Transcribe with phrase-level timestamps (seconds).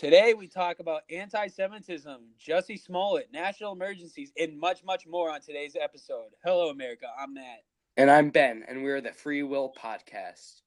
[0.00, 5.76] Today we talk about anti-Semitism, Jussie Smollett, national emergencies, and much, much more on today's
[5.78, 6.30] episode.
[6.42, 7.04] Hello, America.
[7.20, 7.64] I'm Matt.
[7.98, 10.62] And I'm Ben, and we're the Free Will Podcast.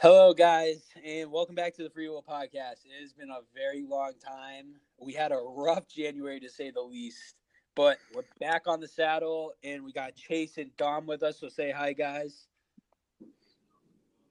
[0.00, 2.86] Hello, guys, and welcome back to the Free Will Podcast.
[2.86, 4.76] It has been a very long time.
[4.98, 7.34] We had a rough January to say the least,
[7.74, 11.40] but we're back on the saddle, and we got Chase and Dom with us.
[11.40, 12.46] So say hi, guys.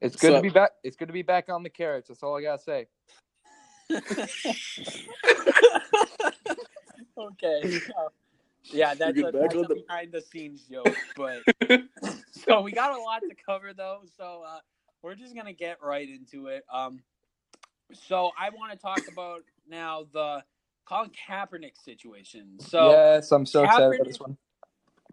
[0.02, 0.72] It's good So- to be back.
[0.84, 2.08] It's good to be back on the carrots.
[2.08, 2.88] That's all I gotta say.
[7.18, 7.62] okay.
[7.98, 8.10] Uh,
[8.64, 11.42] yeah, that's a, that's a the- behind the scenes joke, but
[12.32, 14.02] so we got a lot to cover though.
[14.18, 14.60] So uh,
[15.02, 16.66] we're just gonna get right into it.
[16.72, 17.00] Um,
[17.94, 20.44] so I want to talk about now the
[20.86, 22.60] Colin Kaepernick situation.
[22.60, 24.38] So yes, I'm so excited about Kaepernick- this one.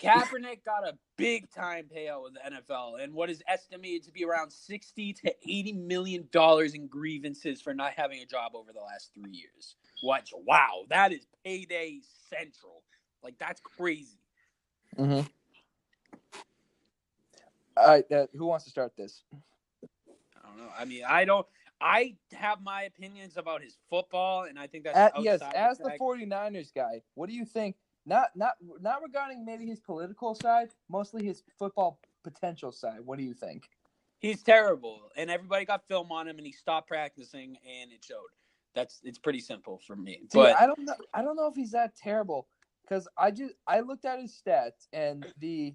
[0.00, 4.24] Kaepernick got a big time payout with the NFL and what is estimated to be
[4.24, 8.80] around 60 to 80 million dollars in grievances for not having a job over the
[8.80, 9.76] last 3 years.
[10.02, 12.82] What wow, that is payday central.
[13.22, 14.18] Like that's crazy.
[14.98, 15.26] Mm-hmm.
[17.76, 19.22] All right, uh, who wants to start this?
[19.82, 20.72] I don't know.
[20.78, 21.46] I mean, I don't
[21.80, 25.84] I have my opinions about his football and I think that's At, yes, as the
[25.84, 27.76] the fact- 49ers guy, what do you think?
[28.06, 33.00] Not not not regarding maybe his political side, mostly his football potential side.
[33.04, 33.70] What do you think?
[34.18, 38.28] He's terrible, and everybody got film on him, and he stopped practicing, and it showed.
[38.74, 40.22] That's it's pretty simple for me.
[40.32, 40.94] See, but I don't know.
[41.14, 42.48] I don't know if he's that terrible
[42.82, 45.74] because I just I looked at his stats and the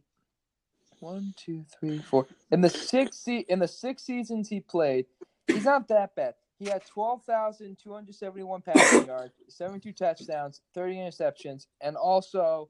[1.00, 5.08] one, two, three, four in the six se- in the six seasons he played,
[5.48, 6.36] he's not that bad.
[6.60, 11.68] He had twelve thousand two hundred seventy one passing yards, seventy two touchdowns, thirty interceptions,
[11.82, 12.70] and also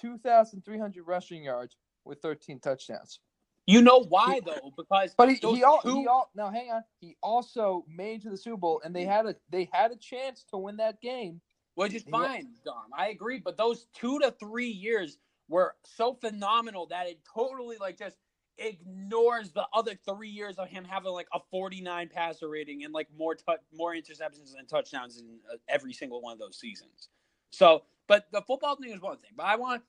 [0.00, 3.20] two thousand three hundred rushing yards with thirteen touchdowns.
[3.66, 4.72] you know why though?
[4.76, 6.82] Because But he he, all, two- he all now hang on.
[7.00, 10.44] He also made to the Super Bowl, and they had a they had a chance
[10.50, 11.40] to win that game.
[11.76, 12.74] Which is fine, Dom.
[12.96, 13.38] I agree.
[13.38, 18.16] But those two to three years were so phenomenal that it totally like just
[18.58, 23.08] ignores the other three years of him having like a 49 passer rating and like
[23.16, 27.08] more tou- more interceptions and touchdowns in uh, every single one of those seasons.
[27.50, 29.30] So, but the football thing is one thing.
[29.36, 29.82] But I want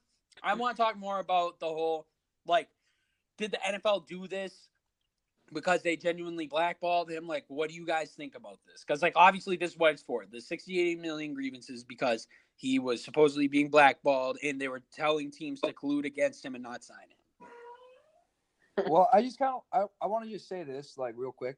[0.43, 2.07] I want to talk more about the whole
[2.45, 2.69] like
[3.37, 4.69] did the NFL do this
[5.53, 7.27] because they genuinely blackballed him.
[7.27, 8.83] Like, what do you guys think about this?
[8.85, 10.25] Because, like, obviously, this is what it's for.
[10.31, 15.61] The 68 million grievances because he was supposedly being blackballed, and they were telling teams
[15.61, 17.17] to collude against him and not sign him.
[18.87, 19.61] Well, I just kind of
[20.01, 21.57] I, I want to just say this like real quick.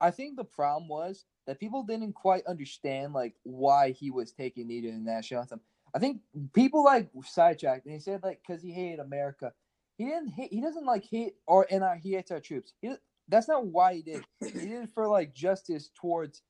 [0.00, 4.68] I think the problem was that people didn't quite understand like why he was taking
[4.68, 5.60] to the national anthem.
[5.94, 6.20] I think
[6.52, 9.52] people like sidetracked and he said like because he hated America.
[9.96, 10.52] He didn't hate.
[10.52, 12.72] He doesn't like hate or and uh, he hates our troops.
[12.80, 12.94] He,
[13.28, 14.24] that's not why he did.
[14.40, 16.42] He did it for like justice towards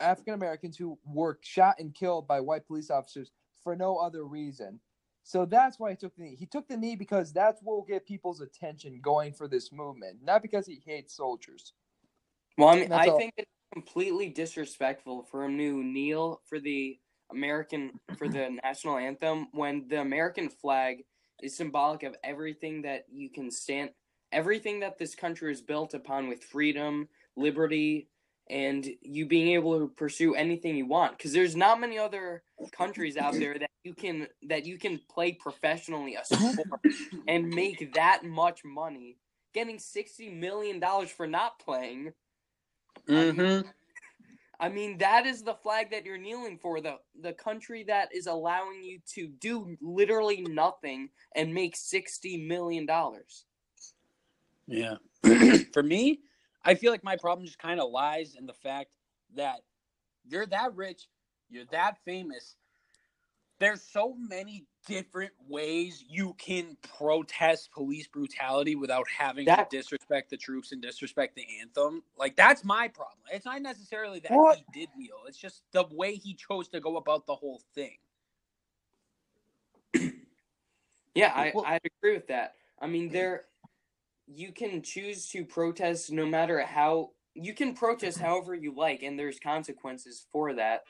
[0.00, 4.80] African Americans who were shot and killed by white police officers for no other reason.
[5.28, 6.36] So that's why he took the knee.
[6.38, 10.20] He took the knee because that's what will get people's attention going for this movement,
[10.22, 11.74] not because he hates soldiers.
[12.56, 16.98] Well, I mean, I think it's completely disrespectful for him to kneel for the
[17.30, 21.04] American for the national anthem when the American flag
[21.42, 23.90] is symbolic of everything that you can stand,
[24.32, 27.06] everything that this country is built upon with freedom,
[27.36, 28.08] liberty,
[28.50, 31.16] and you being able to pursue anything you want.
[31.16, 32.42] Because there's not many other
[32.72, 36.68] countries out there that you can that you can play professionally a sport
[37.28, 39.16] and make that much money.
[39.54, 42.12] Getting sixty million dollars for not playing.
[43.08, 43.68] Mm-hmm.
[44.60, 46.80] I mean, that is the flag that you're kneeling for.
[46.80, 52.84] The the country that is allowing you to do literally nothing and make sixty million
[52.84, 53.44] dollars.
[54.66, 54.96] Yeah.
[55.72, 56.20] For me,
[56.68, 58.90] I feel like my problem just kind of lies in the fact
[59.36, 59.60] that
[60.26, 61.08] you're that rich,
[61.48, 62.56] you're that famous.
[63.58, 70.28] There's so many different ways you can protest police brutality without having That- to disrespect
[70.28, 72.04] the troops and disrespect the anthem.
[72.18, 73.18] Like that's my problem.
[73.32, 74.58] It's not necessarily that What?
[74.58, 75.22] he did kneel.
[75.26, 77.96] It's just the way he chose to go about the whole thing.
[81.14, 82.56] Yeah, I Well- I'd agree with that.
[82.78, 83.47] I mean, there
[84.28, 89.18] you can choose to protest no matter how you can protest however you like, and
[89.18, 90.82] there's consequences for that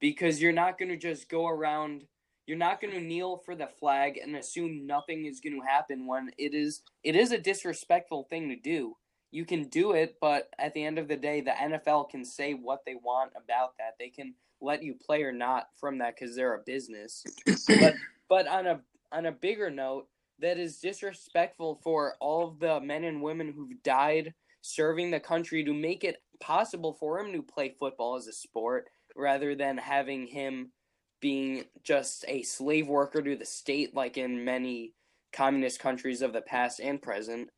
[0.00, 2.04] because you're not going to just go around.
[2.46, 6.06] You're not going to kneel for the flag and assume nothing is going to happen
[6.06, 8.96] when it is it is a disrespectful thing to do.
[9.30, 12.52] You can do it, but at the end of the day, the NFL can say
[12.52, 13.94] what they want about that.
[13.98, 17.24] They can let you play or not from that because they're a business.
[17.66, 17.94] But
[18.28, 18.80] but on a
[19.10, 20.06] on a bigger note,
[20.40, 25.62] that is disrespectful for all of the men and women who've died serving the country
[25.64, 30.26] to make it possible for him to play football as a sport rather than having
[30.26, 30.72] him
[31.20, 34.92] being just a slave worker to the state like in many
[35.32, 37.48] communist countries of the past and present.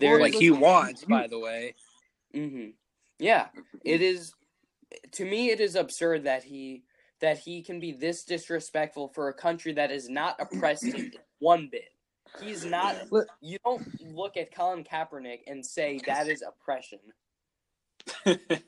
[0.00, 1.74] Or like he wants, by the way.
[2.34, 2.70] hmm
[3.18, 3.48] Yeah,
[3.84, 4.34] it is.
[5.12, 6.82] To me, it is absurd that he
[7.20, 10.88] that he can be this disrespectful for a country that is not oppressed
[11.38, 11.90] one bit.
[12.40, 13.10] He's not.
[13.12, 13.82] Look- You don't
[14.14, 17.00] look at Colin Kaepernick and say that is oppression.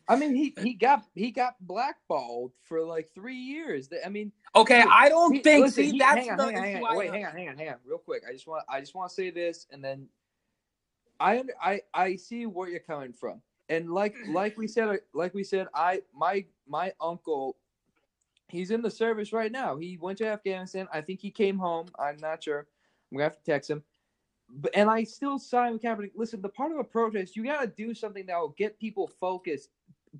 [0.08, 3.88] I mean, he he got he got blackballed for like three years.
[4.04, 5.64] I mean, okay, Dude, I don't he- think.
[5.64, 6.96] listen, see, he- that's hang on, hang on, hang on.
[6.96, 8.22] Wait, hang on, hang on, hang on, real quick.
[8.28, 10.06] I just want I just want to say this, and then
[11.18, 15.34] I under, I I see where you're coming from, and like like we said like
[15.34, 17.56] we said, I my my uncle,
[18.48, 19.76] he's in the service right now.
[19.76, 20.86] He went to Afghanistan.
[20.92, 21.86] I think he came home.
[21.98, 22.68] I'm not sure.
[23.14, 23.82] I'm gonna have to text him.
[24.48, 26.10] But and I still side with Kaepernick.
[26.14, 29.70] Listen, the part of a protest, you gotta do something that will get people focused.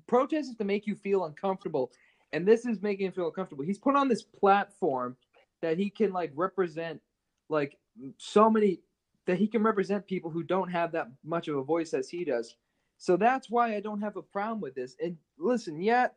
[0.07, 1.91] Protest is to make you feel uncomfortable,
[2.33, 3.65] and this is making him feel uncomfortable.
[3.65, 5.15] He's put on this platform
[5.61, 7.01] that he can like represent,
[7.49, 7.77] like
[8.17, 8.79] so many
[9.25, 12.23] that he can represent people who don't have that much of a voice as he
[12.23, 12.55] does.
[12.97, 14.95] So that's why I don't have a problem with this.
[15.03, 16.07] And listen, yeah,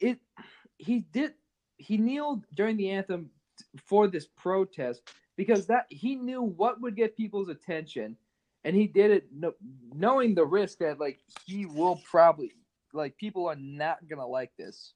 [0.00, 0.18] it
[0.78, 1.34] he did
[1.76, 3.30] he kneeled during the anthem
[3.86, 5.02] for this protest
[5.36, 8.16] because that he knew what would get people's attention
[8.64, 9.52] and he did it no,
[9.94, 12.52] knowing the risk that like he will probably
[12.92, 14.94] like people are not gonna like this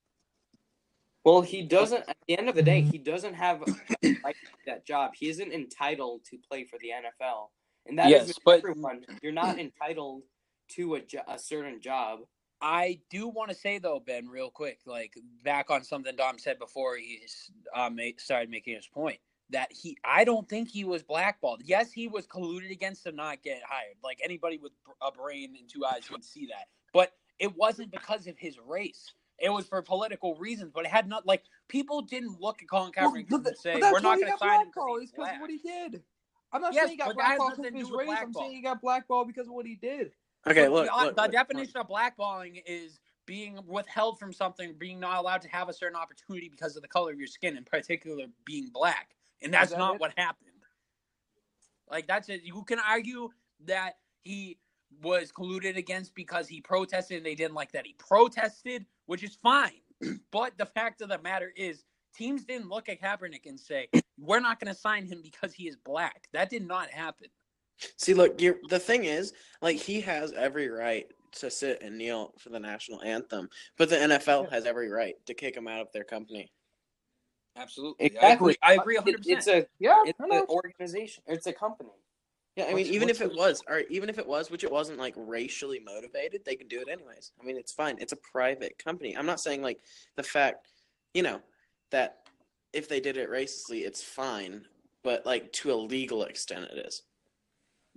[1.24, 2.08] Well, he doesn't.
[2.08, 3.60] At the end of the day, he doesn't have
[4.22, 4.36] like
[4.66, 5.10] that job.
[5.18, 7.50] He isn't entitled to play for the NFL,
[7.86, 9.04] and that is Yes, with but- everyone.
[9.22, 10.22] You're not entitled
[10.76, 12.20] to a, jo- a certain job.
[12.60, 16.60] I do want to say though, Ben, real quick, like back on something Dom said
[16.60, 17.20] before he
[17.74, 19.18] um, started making his point
[19.50, 21.62] that he, I don't think he was blackballed.
[21.64, 23.96] Yes, he was colluded against to not get hired.
[24.02, 24.72] Like anybody with
[25.02, 29.12] a brain and two eyes can see that, but it wasn't because of his race.
[29.38, 32.92] It was for political reasons, but it had not like people didn't look at Colin
[32.92, 34.88] Kaepernick Well, and say we're not going to got sign him blackballed.
[34.98, 36.02] because It's he's because of what he did.
[36.52, 38.00] I'm not Yes, saying he got but that has blackballed because of his do with
[38.00, 38.18] race.
[38.22, 40.12] I'm saying he got blackballed because of what he did.
[40.48, 44.74] Okay, But look, the, look, the look, definition of blackballing is being withheld from something,
[44.78, 47.56] being not allowed to have a certain opportunity because of the color of your skin,
[47.56, 50.00] in particular being black, and that's that not it?
[50.00, 50.50] what happened.
[51.90, 52.42] Like that's it.
[52.44, 53.30] You can argue
[53.66, 54.58] that he
[55.02, 59.36] was colluded against because he protested and they didn't like that he protested, which is
[59.42, 59.80] fine.
[60.30, 61.84] but the fact of the matter is,
[62.14, 63.88] teams didn't look at Kaepernick and say,
[64.18, 67.28] "We're not going to sign him because he is black." That did not happen.
[67.98, 72.32] See, look, you're, the thing is, like, he has every right to sit and kneel
[72.38, 75.92] for the national anthem, but the NFL has every right to kick him out of
[75.92, 76.50] their company.
[77.56, 78.28] Absolutely, Exactly.
[78.28, 78.56] I agree.
[78.62, 79.26] I agree, It- 100.
[79.26, 81.22] it's a Yeah, it's an organization.
[81.26, 81.90] It's a company.
[82.54, 84.64] Yeah, I mean, What's- even what's if it was, or even if it was, which
[84.64, 87.32] it wasn't, like racially motivated, they could do it anyways.
[87.38, 87.98] I mean, it's fine.
[88.00, 89.16] It's a private company.
[89.16, 89.80] I'm not saying like
[90.14, 90.68] the fact,
[91.12, 91.42] you know,
[91.90, 92.28] that
[92.72, 94.66] if they did it racistly, it's fine,
[95.02, 97.02] but like to a legal extent, it is.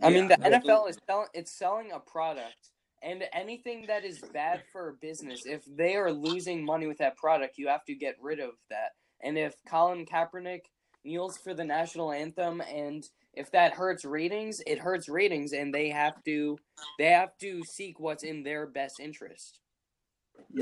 [0.01, 2.71] I mean, the Yeah, NFL is selling it's selling a product,
[3.01, 7.15] and anything that is bad for a business, if they are losing money with that
[7.17, 8.95] product, you have to get rid of that.
[9.21, 10.61] And if Colin Kaepernick
[11.03, 15.89] kneels for the national anthem, and if that hurts ratings, it hurts ratings, and they
[15.89, 16.57] have to
[16.97, 19.59] they have to seek what's in their best interest.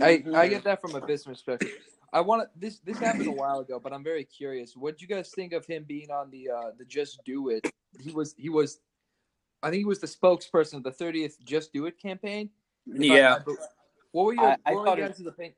[0.02, 1.72] I, I get that from a business perspective.
[2.14, 2.50] I want.
[2.56, 4.76] This this happened a while ago, but I'm very curious.
[4.76, 7.70] What do you guys think of him being on the uh the Just Do It?
[8.02, 8.80] He was he was,
[9.62, 12.50] I think he was the spokesperson of the 30th Just Do It campaign.
[12.88, 13.40] If Yeah.
[13.46, 13.52] I
[14.14, 15.56] what were your I- I were thought your it- guys' opinion,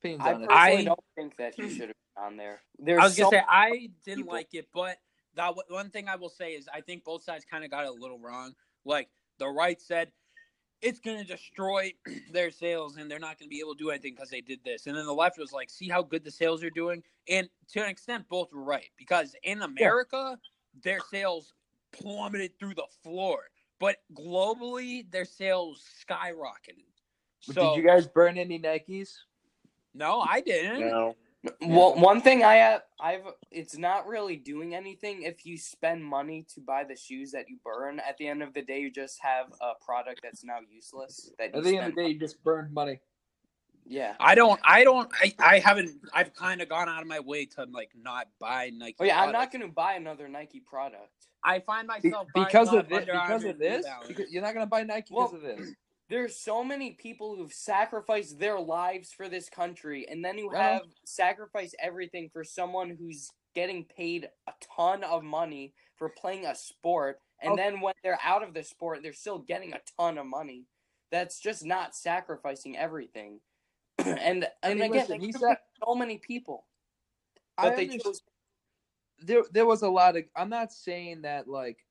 [0.00, 0.50] opinions I on it?
[0.50, 2.60] I- don't think that he should have been on there.
[2.78, 4.98] There's I was gonna so say I didn't people- like it, but
[5.34, 7.88] that one thing I will say is I think both sides kind of got it
[7.88, 8.54] a little wrong.
[8.84, 10.12] Like the right said
[10.80, 11.92] it's gonna destroy
[12.32, 14.86] their sales and they're not gonna be able to do anything because they did this,
[14.86, 17.82] and then the left was like, see how good the sales are doing, and to
[17.82, 20.38] an extent both were right because in America
[20.82, 21.52] their sales
[21.92, 23.38] plummeted through the floor,
[23.78, 26.86] but globally their sales skyrocketed.
[27.40, 29.10] So Did you guys burn any Nikes?
[29.94, 30.80] no, I didn't.
[30.80, 31.14] No.
[31.60, 36.46] Well, one thing I have, I've, it's not really doing anything if you spend money
[36.54, 38.00] to buy the shoes that you burn.
[38.00, 41.30] At the end of the day, you just have a product that's now useless.
[41.38, 43.00] That you At the end of the day, you just burned money.
[43.84, 44.14] yeah.
[44.20, 44.60] I don't.
[44.62, 45.10] I don't.
[45.20, 45.90] I, I haven't.
[46.14, 48.96] I've kind of gone out of my way to like not buy Nike.
[49.00, 51.10] Oh yeah, I'm not going to buy another Nike product.
[51.44, 54.08] I find myself buying because off of this, because of this, New Balance.
[54.08, 55.74] because you're not gonna buy Nike Well, because of this.
[56.12, 60.60] There's so many people who've sacrificed their lives for this country, and then you Well-
[60.60, 66.54] have sacrificed everything for someone who's getting paid a ton of money for playing a
[66.54, 67.56] sport, and Oh.
[67.56, 70.66] then when they're out of the sport, they're still getting a ton of money.
[71.10, 73.40] That's just not sacrificing everything.
[73.98, 76.66] and and mean, again, listen, they said- so many people,
[77.56, 78.22] I but they understand- chose.
[79.20, 81.86] there there was a lot of I'm not saying that like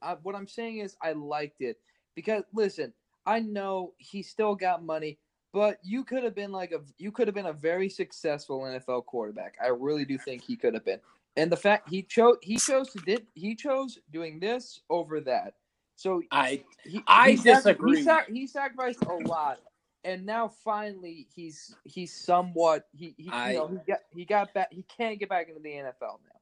[0.00, 1.80] I, what I'm saying is I liked it
[2.14, 2.94] because listen,
[3.26, 5.18] I know he still got money,
[5.52, 9.06] but you could have been like a you could have been a very successful NFL
[9.06, 9.56] quarterback.
[9.62, 11.00] I really do think he could have been.
[11.36, 15.54] And the fact he chose he chose to did he chose doing this over that.
[15.96, 17.96] So I he, I he sac- disagree.
[17.98, 19.58] He, sac- he sacrificed a lot,
[20.04, 24.54] and now finally he's he's somewhat he, he I- you know he got he got
[24.54, 26.40] back he can't get back into the NFL now.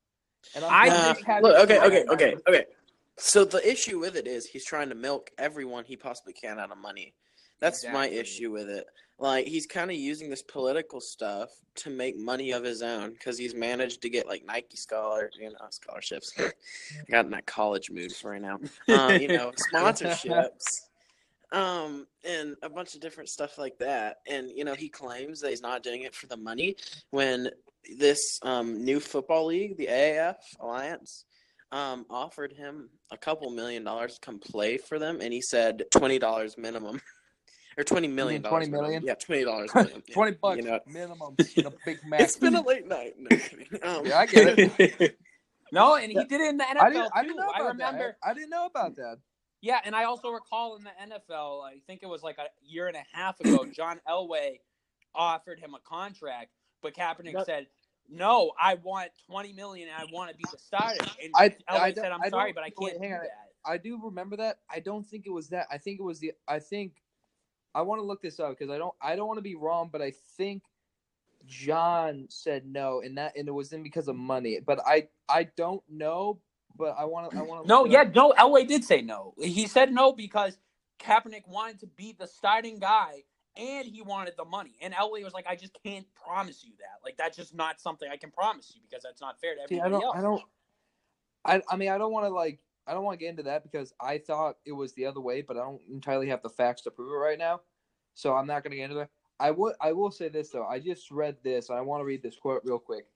[0.56, 2.66] And I I'm think- happy Look, to okay, okay, okay, okay.
[3.16, 6.72] So the issue with it is he's trying to milk everyone he possibly can out
[6.72, 7.14] of money.
[7.60, 8.84] That's my issue with it.
[9.18, 13.38] Like he's kind of using this political stuff to make money of his own because
[13.38, 16.32] he's managed to get like Nike scholar, you know, scholarships.
[17.10, 18.58] Got in that college mood right now.
[18.88, 20.82] Um, you know, sponsorships,
[21.52, 24.16] um, and a bunch of different stuff like that.
[24.28, 26.76] And you know, he claims that he's not doing it for the money
[27.10, 27.50] when
[27.98, 31.24] this um, new football league, the AAF Alliance,
[31.74, 35.84] um, offered him a couple million dollars to come play for them, and he said
[35.90, 37.00] twenty dollars minimum,
[37.78, 38.68] or twenty million dollars.
[38.68, 39.02] 20 million?
[39.04, 39.70] Yeah, twenty dollars.
[39.74, 40.02] minimum.
[40.06, 42.20] Yeah, Twenty bucks You know, minimum in a Big Mac.
[42.20, 43.14] it's been a late night.
[43.18, 43.36] No.
[43.98, 45.18] Um, Yeah, I get it.
[45.72, 47.10] no, and he did it in the NFL I didn't.
[47.14, 48.16] I didn't know about I remember.
[48.22, 48.28] that.
[48.30, 49.16] I didn't know about that.
[49.60, 52.86] Yeah, and I also recall in the NFL, I think it was like a year
[52.86, 54.58] and a half ago, John Elway
[55.14, 56.50] offered him a contract,
[56.82, 57.46] but Kaepernick Yep.
[57.46, 57.66] said,
[58.08, 59.88] "No, I want twenty million.
[59.88, 62.64] and I want to be the starter." And I- I said, "I'm I sorry, but
[62.64, 63.22] I can't hang do on.
[63.22, 64.58] that." I do remember that.
[64.70, 65.66] I don't think it was that.
[65.70, 66.32] I think it was the.
[66.48, 67.02] I think.
[67.74, 68.94] I want to look this up because I don't.
[69.02, 70.62] I don't want to be wrong, but I think
[71.46, 74.60] John said no, and that and it was in because of money.
[74.64, 76.40] But I I don't know.
[76.76, 77.38] But I want to.
[77.38, 77.68] I want to.
[77.68, 79.34] No, yeah, no, Elway did say no.
[79.38, 80.58] He said no because
[81.00, 83.24] Kaepernick wanted to be the starting guy
[83.56, 84.76] and he wanted the money.
[84.80, 87.04] And Elway was like, I just can't promise you that.
[87.04, 89.76] Like that's just not something I can promise you because that's not fair to everybody
[89.76, 90.04] See, I don't.
[90.04, 90.16] else.
[90.16, 90.42] I don't.
[91.44, 91.62] I.
[91.74, 92.58] I mean, I don't want to like.
[92.86, 95.40] I don't want to get into that because I thought it was the other way,
[95.42, 97.60] but I don't entirely have the facts to prove it right now.
[98.14, 99.10] So I'm not going to get into that.
[99.40, 99.74] I would.
[99.80, 100.66] I will say this though.
[100.66, 101.68] I just read this.
[101.68, 103.06] and I want to read this quote real quick.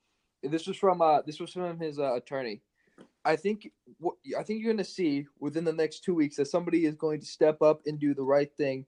[0.42, 1.02] This was from.
[1.02, 2.62] Uh, this was from his uh, attorney.
[3.24, 3.70] I think.
[3.98, 6.94] What I think you're going to see within the next two weeks that somebody is
[6.94, 8.86] going to step up and do the right thing,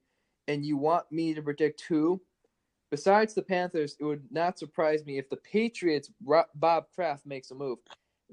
[0.50, 2.20] and you want me to predict who.
[2.90, 6.10] Besides the Panthers, it would not surprise me if the Patriots
[6.56, 7.78] Bob Kraft makes a move.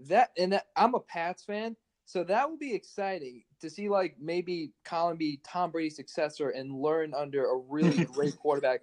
[0.08, 4.16] That and that, I'm a Pats fan, so that will be exciting to see like
[4.20, 8.82] maybe Colin be Tom Brady's successor and learn under a really great quarterback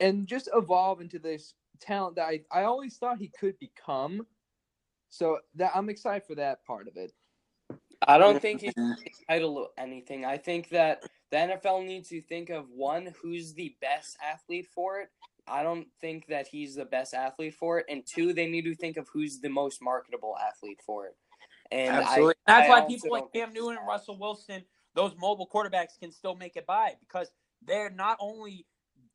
[0.00, 4.26] and just evolve into this talent that I, I always thought he could become.
[5.08, 7.12] So that I'm excited for that part of it.
[8.06, 10.24] I don't think he's entitled to anything.
[10.24, 15.00] I think that the NFL needs to think of one, who's the best athlete for
[15.00, 15.08] it.
[15.48, 18.74] I don't think that he's the best athlete for it, and two, they need to
[18.76, 21.16] think of who's the most marketable athlete for it.
[21.72, 22.34] And Absolutely.
[22.46, 24.62] I, That's I why people like don't Cam Newton and Russell Wilson,
[24.94, 27.32] those mobile quarterbacks, can still make it by because
[27.66, 28.64] they're not only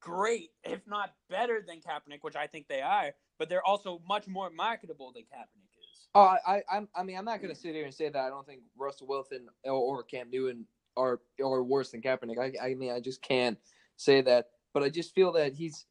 [0.02, 4.28] great, if not better than Kaepernick, which I think they are, but they're also much
[4.28, 6.08] more marketable than Kaepernick is.
[6.14, 8.20] Oh, I, I, I'm- I mean, I'm not going to sit here and say that
[8.20, 10.66] I don't think Russell Wilson or, or Cam Newton
[11.00, 12.38] are are worse than Kaepernick.
[12.38, 13.58] I, I mean, I just can't
[13.96, 14.48] say that.
[14.74, 15.86] But I just feel that he's,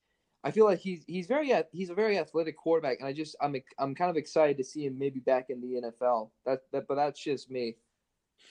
[0.44, 3.56] I feel like he's he's very he's a very athletic quarterback, and I just I'm
[3.78, 6.30] I'm kind of excited to see him maybe back in the NFL.
[6.46, 7.76] That, that but that's just me.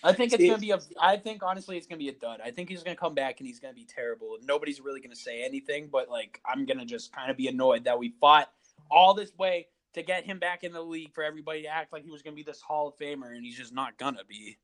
[0.03, 0.79] I think it's gonna be a.
[1.01, 2.39] I think honestly, it's gonna be a dud.
[2.43, 4.37] I think he's gonna come back and he's gonna be terrible.
[4.43, 7.97] Nobody's really gonna say anything, but like I'm gonna just kind of be annoyed that
[7.97, 8.51] we fought
[8.91, 12.03] all this way to get him back in the league for everybody to act like
[12.03, 14.57] he was gonna be this Hall of Famer, and he's just not gonna be.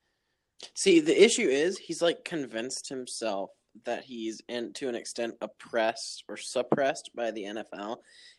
[0.73, 3.51] See, the issue is he's like convinced himself
[3.85, 7.97] that he's in to an extent oppressed or suppressed by the NFL.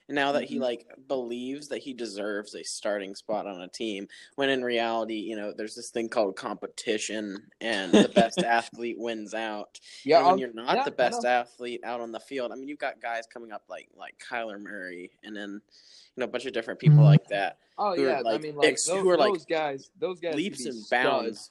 [0.09, 0.61] And now that he Mhm.
[0.61, 5.35] like believes that he deserves a starting spot on a team, when in reality, you
[5.35, 9.81] know, there's this thing called competition and the best athlete wins out.
[10.05, 12.69] Yeah, and when you're not yeah, the best athlete out on the field, I mean,
[12.69, 16.47] you've got guys coming up like like Kyler Murray, and then you know a bunch
[16.47, 19.17] of different people like that, Oh are, yeah, I mean like ex- those, who are,
[19.17, 21.51] like, those guys, those guys leaps and bounds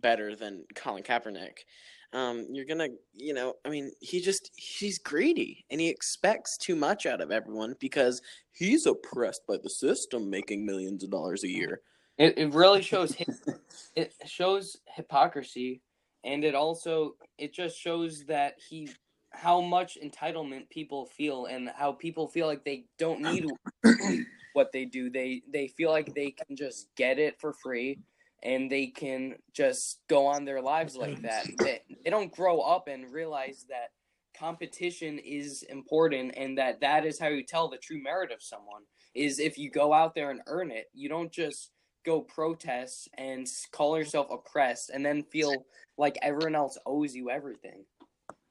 [0.00, 1.64] better than Colin Kaepernick.
[2.12, 6.74] Um, you're gonna, you know, I mean, he just he's greedy and he expects too
[6.74, 11.48] much out of everyone because he's oppressed by the system, making millions of dollars a
[11.48, 11.82] year.
[12.16, 13.14] It, it really shows
[13.94, 15.82] it shows hypocrisy,
[16.24, 18.88] and it also it just shows that he
[19.30, 23.46] how much entitlement people feel and how people feel like they don't need
[24.54, 25.10] what they do.
[25.10, 27.98] They they feel like they can just get it for free
[28.42, 31.46] and they can just go on their lives like that.
[31.58, 33.90] They, they don't grow up and realize that
[34.38, 38.82] competition is important and that that is how you tell the true merit of someone
[39.14, 41.72] is if you go out there and earn it you don't just
[42.06, 45.66] go protest and call yourself oppressed and then feel
[45.96, 47.84] like everyone else owes you everything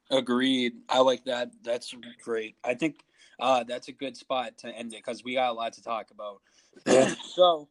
[0.10, 0.74] Agreed.
[0.90, 1.52] I like that.
[1.64, 2.56] That's great.
[2.64, 3.04] I think
[3.40, 6.12] uh, that's a good spot to end it because we got a lot to talk
[6.12, 6.42] about.
[6.86, 7.14] Yeah.
[7.34, 7.68] so,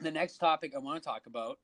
[0.00, 1.58] the next topic I want to talk about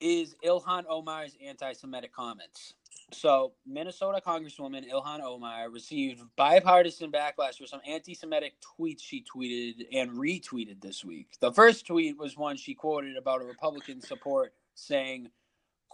[0.00, 2.74] is Ilhan Omar's anti-Semitic comments.
[3.12, 10.10] So, Minnesota Congresswoman Ilhan Omar received bipartisan backlash for some anti-Semitic tweets she tweeted and
[10.10, 11.28] retweeted this week.
[11.40, 15.30] The first tweet was one she quoted about a Republican support saying,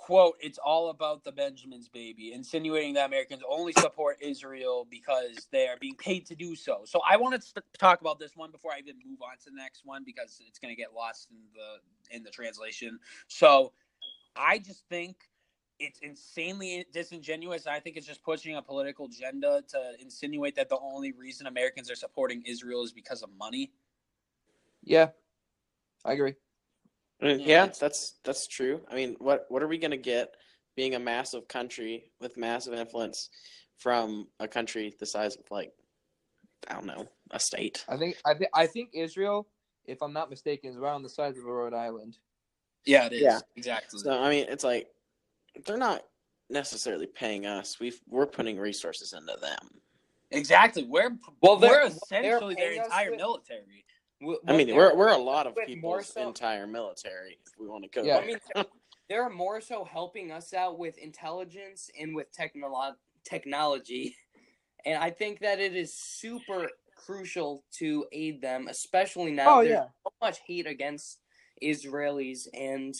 [0.02, 5.68] quote, it's all about the Benjamins, baby, insinuating that Americans only support Israel because they
[5.68, 6.80] are being paid to do so.
[6.84, 9.56] So I want to talk about this one before I even move on to the
[9.56, 12.98] next one because it's going to get lost in the in the translation.
[13.28, 13.72] So
[14.34, 15.16] I just think
[15.78, 17.68] it's insanely disingenuous.
[17.68, 21.88] I think it's just pushing a political agenda to insinuate that the only reason Americans
[21.92, 23.70] are supporting Israel is because of money.
[24.82, 25.10] Yeah,
[26.04, 26.34] I agree.
[27.22, 28.80] I mean, Yeah, yeah, that's that's true.
[28.90, 30.34] I mean, what what are we gonna get
[30.76, 33.30] being a massive country with massive influence
[33.78, 35.72] from a country the size of like
[36.68, 37.84] I don't know a state?
[37.88, 39.48] I think I think I think Israel,
[39.86, 42.18] if I'm not mistaken, is around the size of a Rhode Island.
[42.84, 43.22] Yeah, it is.
[43.22, 43.38] Yeah.
[43.56, 44.00] Exactly.
[44.00, 44.88] So I mean, it's like
[45.66, 46.02] they're not
[46.50, 47.78] necessarily paying us.
[47.78, 49.80] We we're putting resources into them.
[50.32, 50.84] exactly.
[50.84, 51.10] We're
[51.42, 53.84] Well, they're- we're essentially their entire with- military.
[54.24, 57.38] Wh- I mean, we're we're a lot of but more people's so- entire military.
[57.46, 58.18] If we want to go, Yeah.
[58.18, 58.64] I mean, they're,
[59.08, 64.16] they're more so helping us out with intelligence and with technolo- technology.
[64.84, 69.60] And I think that it is super crucial to aid them, especially now.
[69.60, 71.20] Oh There's yeah, so much hate against
[71.62, 72.92] Israelis, and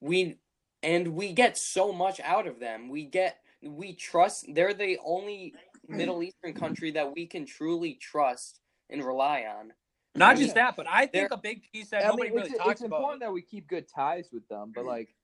[0.00, 0.38] we
[0.84, 2.88] and we get so much out of them.
[2.88, 4.46] We get we trust.
[4.54, 5.54] They're the only
[5.88, 9.72] Middle Eastern country that we can truly trust and rely on.
[10.16, 12.58] Not just that, but I think a big piece that I nobody mean, really it's,
[12.58, 13.28] talks it's important about.
[13.28, 15.14] that we keep good ties with them, but like,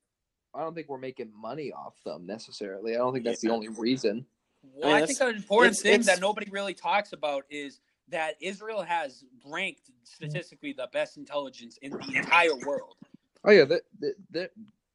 [0.54, 2.94] I don't think we're making money off them necessarily.
[2.94, 4.26] I don't think that's the only reason.
[4.62, 7.80] Well, I I, think an important it's- thing it's- that nobody really talks about is
[8.08, 12.96] that Israel has ranked statistically the best intelligence in the entire world.
[13.44, 14.50] Oh yeah, they they they're,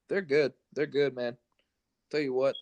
[0.09, 0.53] they're good.
[0.73, 1.37] They're good, man.
[2.11, 2.55] Tell you what.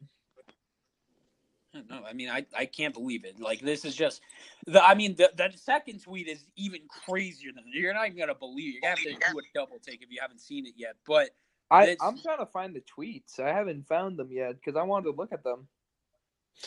[1.73, 3.39] No, I mean, I, I can't believe it.
[3.39, 4.21] Like this is just
[4.67, 4.83] the.
[4.83, 8.75] I mean, the, the second tweet is even crazier than you're not even gonna believe.
[8.75, 10.95] You're gonna have to do a double take if you haven't seen it yet.
[11.07, 11.31] But
[11.71, 13.39] I I'm trying to find the tweets.
[13.39, 15.67] I haven't found them yet because I wanted to look at them.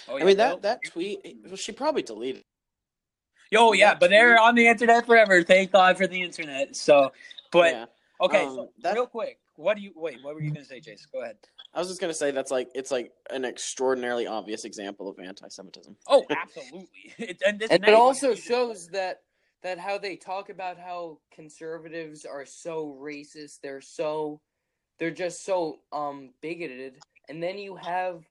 [0.09, 0.59] oh, I mean Bill?
[0.59, 1.21] that that tweet.
[1.45, 2.41] Well, she probably deleted.
[2.41, 3.57] it.
[3.57, 5.43] Oh yeah, but they're on the internet forever.
[5.45, 6.75] Thank God for the internet.
[6.75, 7.13] So,
[7.53, 7.85] but yeah.
[8.21, 10.19] okay, um, so that- real quick, what do you wait?
[10.23, 11.07] What were you gonna say, Jason?
[11.13, 11.37] Go ahead.
[11.77, 15.95] I was just gonna say that's like it's like an extraordinarily obvious example of anti-Semitism.
[16.09, 16.89] Oh, absolutely.
[17.19, 19.21] It, and this and night it also even- shows that
[19.63, 24.41] that how they talk about how conservatives are so racist they're so
[24.99, 28.23] they're just so um bigoted and then you have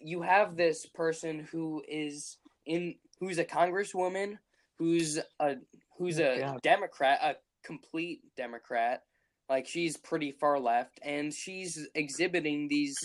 [0.00, 4.38] you have this person who is in who's a congresswoman
[4.78, 5.56] who's a
[5.98, 6.62] who's Oh, a God.
[6.62, 9.02] democrat a complete democrat
[9.52, 12.96] like she's pretty far left and she's exhibiting these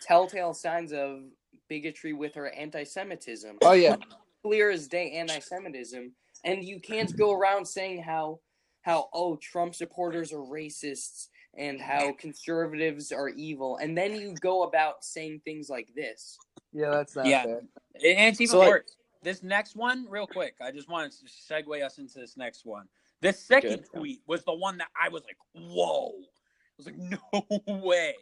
[0.00, 1.20] telltale signs of
[1.68, 3.96] bigotry with her anti-semitism Oh yeah,
[4.42, 6.12] clear as day anti-Semitism,
[6.44, 8.40] and you can't go around saying how
[8.82, 14.62] how oh Trump supporters are racists and how conservatives are evil, and then you go
[14.62, 16.38] about saying things like this.
[16.72, 16.90] yeah.
[16.90, 17.42] That's not Yeah.
[17.44, 17.58] fair.
[17.96, 18.96] And it's even So, like- worse.
[19.22, 22.86] This next one, real quick, I just wanted to segue us into this next one.
[23.22, 23.98] This second Good.
[23.98, 26.12] tweet was the one that I was like, whoa.
[26.16, 26.96] I was like,
[27.68, 28.14] no way.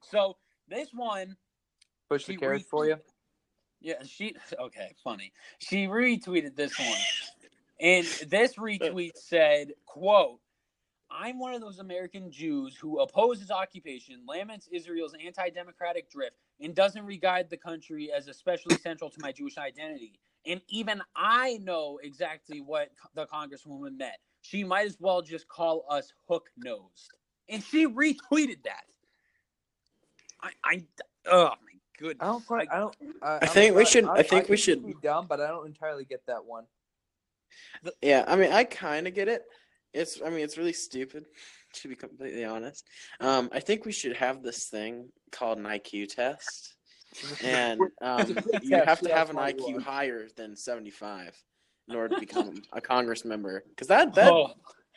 [0.00, 0.36] So
[0.68, 1.36] this one,
[2.08, 2.96] Push the She carrot for you.
[3.80, 5.32] yeah, she okay, funny.
[5.58, 6.98] She retweeted this one.
[7.80, 10.38] And this retweet said, quote,
[11.10, 16.74] I'm one of those American Jews who opposes occupation, laments Israel's anti democratic drift, and
[16.74, 20.18] doesn't regard the country as especially central to my Jewish identity.
[20.46, 24.16] And even I know exactly what the Congresswoman meant.
[24.44, 27.10] She might as well just call us hook nosed.
[27.48, 28.84] And she retweeted that.
[30.42, 30.82] I, I,
[31.26, 32.18] oh my goodness.
[32.20, 32.68] I don't quite.
[32.70, 32.96] I don't.
[33.22, 35.66] I, I think we should- I think we can should- Be dumb, but I don't
[35.66, 36.64] entirely get that one.
[38.02, 39.42] Yeah, I mean, I kind of get it.
[39.94, 41.24] It's, I mean, it's really stupid,
[41.74, 42.86] to be completely honest.
[43.20, 46.74] Um, I think we should have this thing called an IQ test,
[47.42, 51.34] and um, It's a quick you have to have an IQ higher than seventy-five
[51.88, 53.64] in order to become a Congress member.
[53.70, 54.54] Because that that Oh,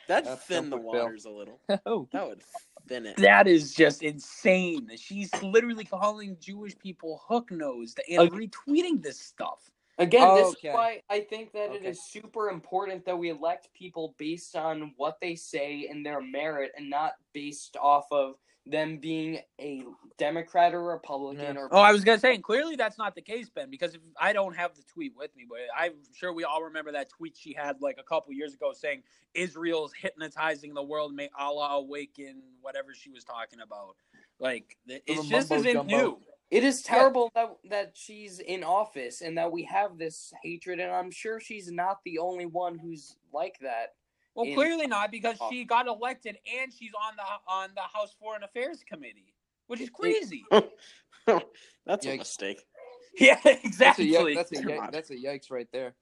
[0.08, 1.60] That'd That's thin the no quick waters a little.
[1.86, 2.42] oh, That would
[2.88, 3.16] thin it.
[3.18, 4.88] That is just insane.
[4.96, 8.36] She's literally calling Jewish people hook nosed and Okay.
[8.36, 9.70] retweeting this stuff.
[9.98, 10.68] Again, this Okay.
[10.68, 11.90] is why I think that it Okay.
[11.90, 16.72] is super important that we elect people based on what they say and their merit
[16.76, 18.36] and not based off of
[18.70, 19.84] them being a
[20.18, 21.60] Democrat or Republican Yeah.
[21.62, 24.00] or Oh, I was gonna say, and clearly that's not the case, Ben, because if
[24.20, 27.36] I don't have the tweet with me, but I'm sure we all remember that tweet
[27.36, 29.02] she had like a couple years ago saying
[29.34, 33.96] Israel's hypnotizing the world, may Allah awaken, whatever she was talking about.
[34.38, 35.96] Like it's just isn't jumbo.
[35.96, 36.18] new.
[36.50, 40.90] It is terrible that that she's in office and that we have this hatred, and
[40.92, 43.94] I'm sure she's not the only one who's like that.
[44.38, 48.14] Well, in- clearly not because she got elected and she's on the on the House
[48.20, 49.34] Foreign Affairs Committee,
[49.66, 50.44] which is It- it- crazy.
[51.86, 52.64] That's a mistake.
[53.18, 54.06] yeah, that's a exactly.
[54.12, 55.94] yikes, that's a yikes, that's a yikes right there.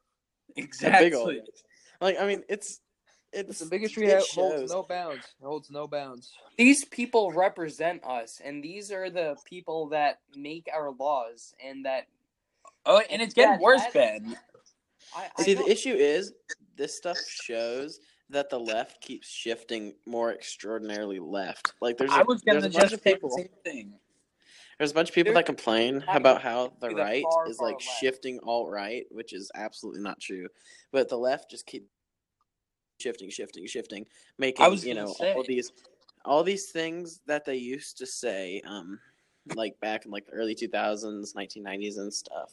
[0.57, 1.37] Exactly.
[1.37, 1.62] yikes.
[2.01, 2.81] Like I mean, it's
[3.33, 5.25] it's The bigotry it holds no bounds.
[5.42, 6.33] Holds no bounds.
[6.59, 12.07] These people represent us, and these are the people that make our laws, and that
[12.85, 14.37] Oh, and it's getting Yeah, worse, that- Ben.
[15.16, 16.33] I, I See, know- the issue is
[16.77, 17.99] this stuff shows
[18.30, 21.72] that the left keeps shifting more extraordinarily left.
[21.80, 23.30] Like there's a, I was there's a bunch just of people.
[23.30, 23.92] the same thing.
[24.78, 27.80] There's a bunch of people There's- that complain about how the right far, is like
[27.80, 30.48] shifting alt right, which is absolutely not true.
[30.92, 31.86] But the left just keep
[32.98, 34.06] shifting, shifting, shifting,
[34.38, 35.32] making you know say.
[35.32, 35.72] all these
[36.24, 38.98] all these things that they used to say, um,
[39.54, 42.52] like back in like the early 2000s, 1990s, and stuff.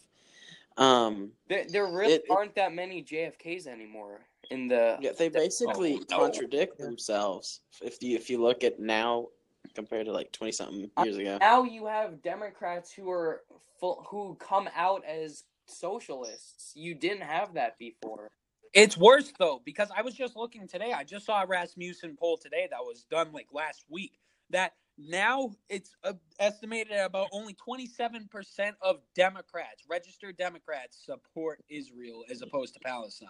[0.77, 4.97] Um, there, there really it- aren't that many JFKs anymore in the.
[4.99, 6.17] Yeah, they basically no.
[6.17, 7.62] contradict themselves.
[7.82, 9.27] If you if you look at now
[9.75, 11.38] compared to like twenty something years ago.
[11.39, 13.41] Now you have Democrats who are
[13.79, 16.73] full, who come out as socialists.
[16.75, 18.29] You didn't have that before.
[18.73, 20.93] It's worse though because I was just looking today.
[20.93, 24.19] I just saw a Rasmussen poll today that was done like last week.
[24.49, 32.23] That now it's uh, estimated at about only 27% of Democrats, registered Democrats, support Israel
[32.29, 33.29] as opposed to Palestine,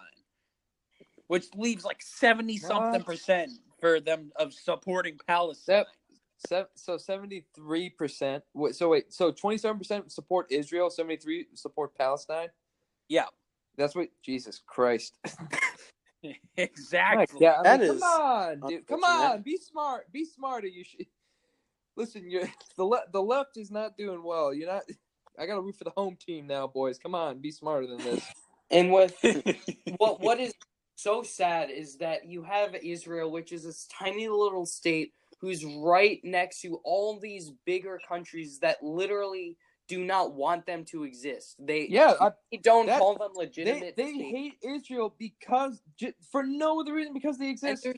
[1.28, 3.06] which leaves like 70 something What?
[3.06, 5.84] percent for them of supporting Palestine.
[6.38, 8.44] Sev- So seventy three percent.
[8.72, 9.12] So wait.
[9.12, 10.90] So twenty seven percent support Israel.
[10.90, 12.48] Seventy three support Palestine.
[13.08, 13.26] Yeah,
[13.76, 15.18] That's what Jesus Christ.
[16.56, 17.40] exactly.
[17.40, 18.86] Yeah, I That mean, is come on, dude.
[18.86, 20.12] Come on, be smart.
[20.12, 20.68] Be smarter.
[20.68, 21.06] You should
[21.96, 22.30] listen.
[22.30, 24.54] You're the le- the left is not doing well.
[24.54, 24.84] You're not.
[25.38, 26.98] I got to root for the home team now, boys.
[26.98, 28.30] Come on, be smarter than this.
[28.70, 29.16] And with
[29.98, 30.52] what what is
[30.96, 36.20] so sad is that you have Israel, which is this tiny little state who's right
[36.24, 39.56] next to all these bigger countries that literally
[39.88, 41.56] do not want them to exist.
[41.58, 43.96] They Yeah, I, they don't that- call them legitimate.
[43.96, 44.30] they states.
[44.30, 45.82] hate Israel because
[46.30, 47.82] for no other reason because they and exist.
[47.84, 47.96] there's,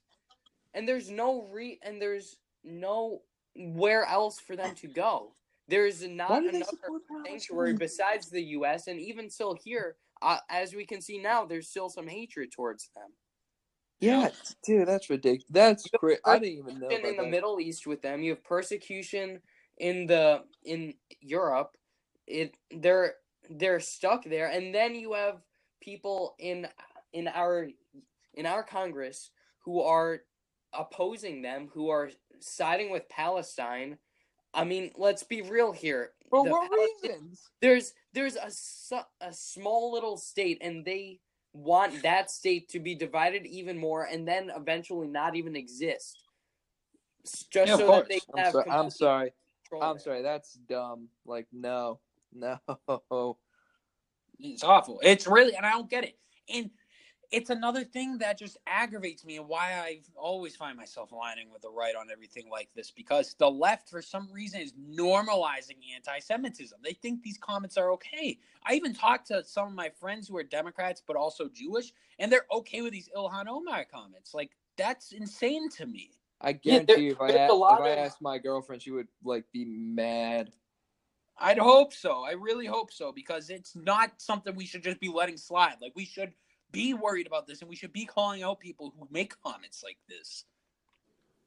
[0.74, 3.22] and there's no re and there's no
[3.54, 5.32] where else for them to go.
[5.68, 6.66] There's not Why do another
[7.24, 8.86] sanctuary besides the U.S.
[8.88, 12.90] and even still here, uh, as we can see now, there's still some hatred towards
[12.94, 13.10] them.
[14.00, 14.28] Yeah,
[14.64, 15.46] dude, that's ridiculous.
[15.50, 16.20] That's crazy.
[16.24, 17.30] I didn't even know in, the that.
[17.30, 18.22] Middle East with them.
[18.22, 19.40] You have persecution
[19.78, 21.76] in the in Europe.
[22.26, 23.14] It they're
[23.48, 25.40] they're stuck there, and then you have
[25.80, 26.66] people in
[27.12, 27.68] in our
[28.34, 30.20] in our Congress who are
[30.74, 33.96] opposing them, who are siding with Palestine.
[34.56, 36.12] I mean, let's be real here.
[36.30, 37.50] For The what Palestin- reasons?
[37.60, 41.20] there's there's a su- a small little state and they
[41.52, 46.22] want that state to be divided even more and then eventually not even exist
[47.50, 49.32] just Yeah, so that they I'm, have so- I'm sorry.
[49.80, 49.98] I'm there.
[50.00, 50.22] sorry.
[50.22, 51.08] That's dumb.
[51.24, 52.00] Like, no,
[52.32, 52.58] no.
[54.38, 55.00] It's awful.
[55.02, 56.18] It's really, and I don't get it.
[56.52, 56.70] And
[57.30, 61.62] it's another thing that just aggravates me and why I always find myself aligning with
[61.62, 66.18] the right on everything like this because the left, for some reason, is normalizing anti
[66.20, 66.78] Semitism.
[66.82, 68.38] They think these comments are okay.
[68.64, 72.30] I even talked to some of my friends who are Democrats but also Jewish, and
[72.30, 74.34] they're okay with these Ilhan Omar comments.
[74.34, 76.10] Like, that's insane to me.
[76.40, 78.82] I Yeah, guarantee there- you, if I, asked, lot if I of- asked my girlfriend,
[78.82, 80.52] she would like be mad.
[81.38, 82.24] I'd hope so.
[82.24, 85.76] I really hope so because it's not something we should just be letting slide.
[85.82, 86.32] Like, we should
[86.72, 89.98] be worried about this and we should be calling out people who make comments like
[90.08, 90.44] this.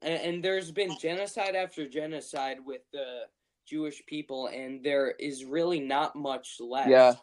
[0.01, 3.23] and, and there's been genocide after genocide with the
[3.67, 7.13] Jewish people and there is really not much left Yeah,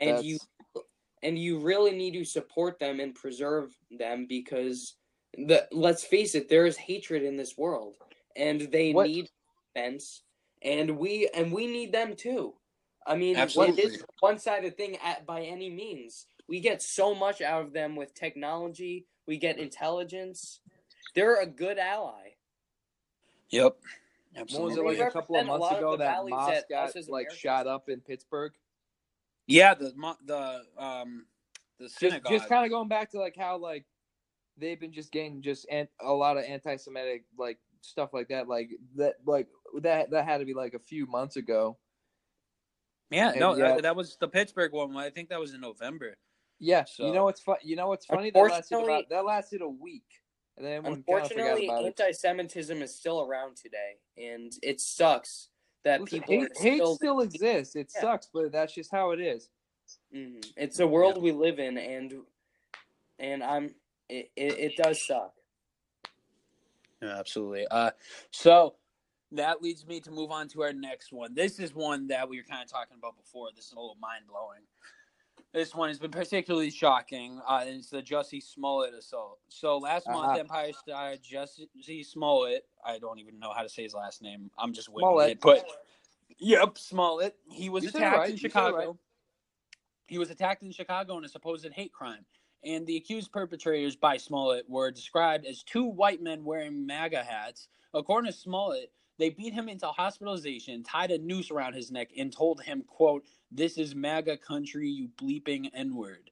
[0.00, 0.38] and you
[1.22, 4.96] and you really need to support them and preserve them because
[5.38, 7.94] the let's face it there is hatred in this world
[8.36, 9.30] and they What- need
[9.74, 10.22] defense
[10.62, 12.54] and we and we need them too
[13.06, 13.82] i mean Absolutely.
[13.82, 17.72] it is a one-sided thing at by any means we get so much out of
[17.72, 20.60] them with technology we get intelligence
[21.14, 22.34] they're a good ally.
[23.50, 23.76] Yep.
[24.50, 26.68] What was it like a couple of months lot of ago that values Moss that
[26.68, 28.52] got like Americans shot up in Pittsburgh?
[29.46, 29.92] Yeah, the
[30.26, 31.26] the um
[31.78, 32.32] the Just, synagogue.
[32.32, 33.84] just kind of going back to like how like
[34.58, 38.48] they've been just getting just an, a lot of anti-Semitic like stuff like that.
[38.48, 39.46] Like that, like
[39.82, 41.76] that that had to be like a few months ago.
[43.10, 43.74] yeah, and no, yeah.
[43.74, 44.96] That, that was the Pittsburgh one.
[44.96, 46.16] I think that was in November.
[46.64, 47.56] Yeah, So- you know what's fun?
[47.62, 48.30] You know what's funny?
[48.30, 50.22] That lasted about that lasted a week,
[50.56, 55.50] and then everyone kind of forgot Unfortunately, anti-Semitism is still around today, and it sucks
[55.82, 56.94] that Listen, people hate, are hate still.
[56.96, 57.76] still exists.
[57.76, 58.00] It Yeah.
[58.00, 59.50] sucks, but that's just how it is.
[60.14, 60.52] Mhm.
[60.56, 62.24] It's a world we live in, and
[63.18, 63.74] and I'm
[64.08, 65.34] it, it, it does suck.
[67.02, 67.66] Yeah, absolutely.
[67.68, 67.90] Uh,
[68.30, 68.76] so
[69.32, 71.34] that leads me to move on to our next one.
[71.34, 73.50] This is one that we were kind of talking about before.
[73.54, 74.66] This is a little mind blowing.
[75.54, 77.40] This one has been particularly shocking.
[77.48, 79.38] Uh, and it's the Jussie Smollett assault.
[79.48, 80.38] So last month, Uh-huh.
[80.40, 82.66] Empire star Jussie Smollett.
[82.84, 84.50] I don't even know how to say his last name.
[84.58, 85.30] I'm just Smollett.
[85.30, 85.40] it.
[85.40, 85.64] But
[86.38, 87.36] yep, Smollett.
[87.52, 88.30] He was You attacked right.
[88.30, 88.76] in Chicago.
[88.76, 88.88] right.
[90.08, 92.26] He was attacked in Chicago in a supposed hate crime.
[92.64, 97.68] And the accused perpetrators by Smollett were described as two white men wearing MAGA hats.
[97.94, 102.32] According to Smollett, they beat him into hospitalization, tied a noose around his neck, and
[102.32, 106.30] told him, quote, this is MAGA country, you bleeping N-word,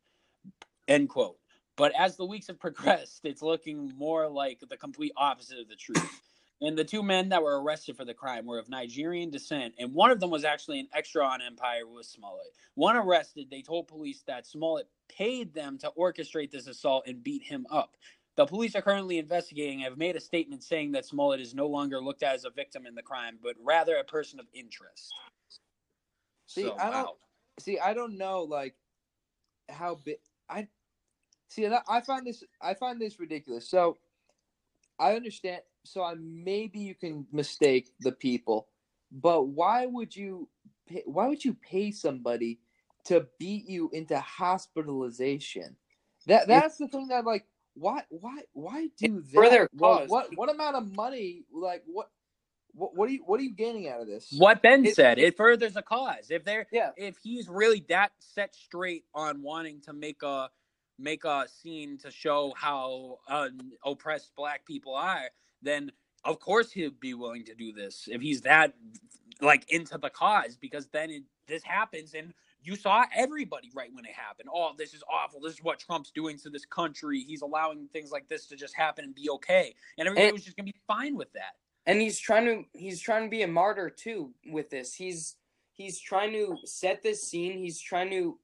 [0.89, 1.39] end quote.
[1.77, 5.77] But as the weeks have progressed, it's looking more like the complete opposite of the
[5.77, 6.21] truth.
[6.61, 9.93] And the two men that were arrested for the crime were of Nigerian descent, and
[9.93, 12.53] one of them was actually an extra on Empire with Smollett.
[12.75, 17.43] One arrested, they told police that Smollett paid them to orchestrate this assault and beat
[17.43, 17.97] him up.
[18.37, 22.01] The police are currently investigating have made a statement saying that Smollett is no longer
[22.01, 25.13] looked at as a victim in the crime, but rather a person of interest.
[26.47, 27.17] See, So, I don't- wow.
[27.59, 28.75] See, I don't know like
[29.69, 30.19] how big
[30.49, 30.69] I
[31.49, 31.67] see.
[31.67, 33.69] I- I find this I find this ridiculous.
[33.69, 33.99] So
[34.99, 35.63] I understand.
[35.85, 38.69] So I maybe you can mistake the people,
[39.11, 40.49] but why would you?
[40.87, 42.61] Pay, why would you pay somebody
[43.05, 45.77] to beat you into hospitalization?
[46.27, 49.31] That that's the thing that like why why why do that?
[49.35, 50.09] for their cause.
[50.11, 51.45] what what amount of money?
[51.53, 52.11] Like what
[52.75, 54.33] what what are you what are you gaining out of this?
[54.37, 56.31] What Ben It- said, it furthers a cause.
[56.31, 56.91] If they're Yeah.
[56.97, 60.51] if he's really that set straight on wanting to make a
[60.99, 63.49] make a scene to show how uh,
[63.85, 65.31] oppressed black people are,
[65.63, 65.93] then
[66.25, 68.09] of course he'd be willing to do this.
[68.11, 68.75] If he's that
[69.41, 72.33] like into the cause, because then it, this happens and
[72.63, 74.49] you saw everybody right when it happened.
[74.53, 75.41] Oh, this is awful.
[75.41, 77.21] This is what Trump's doing to this country.
[77.27, 80.45] He's allowing things like this to just happen and be okay, and everybody And- was
[80.45, 81.57] just gonna be fine with that.
[81.87, 85.35] and he's trying to he's trying to be a martyr too with this he's
[85.73, 88.39] he's trying to set this scene he's trying to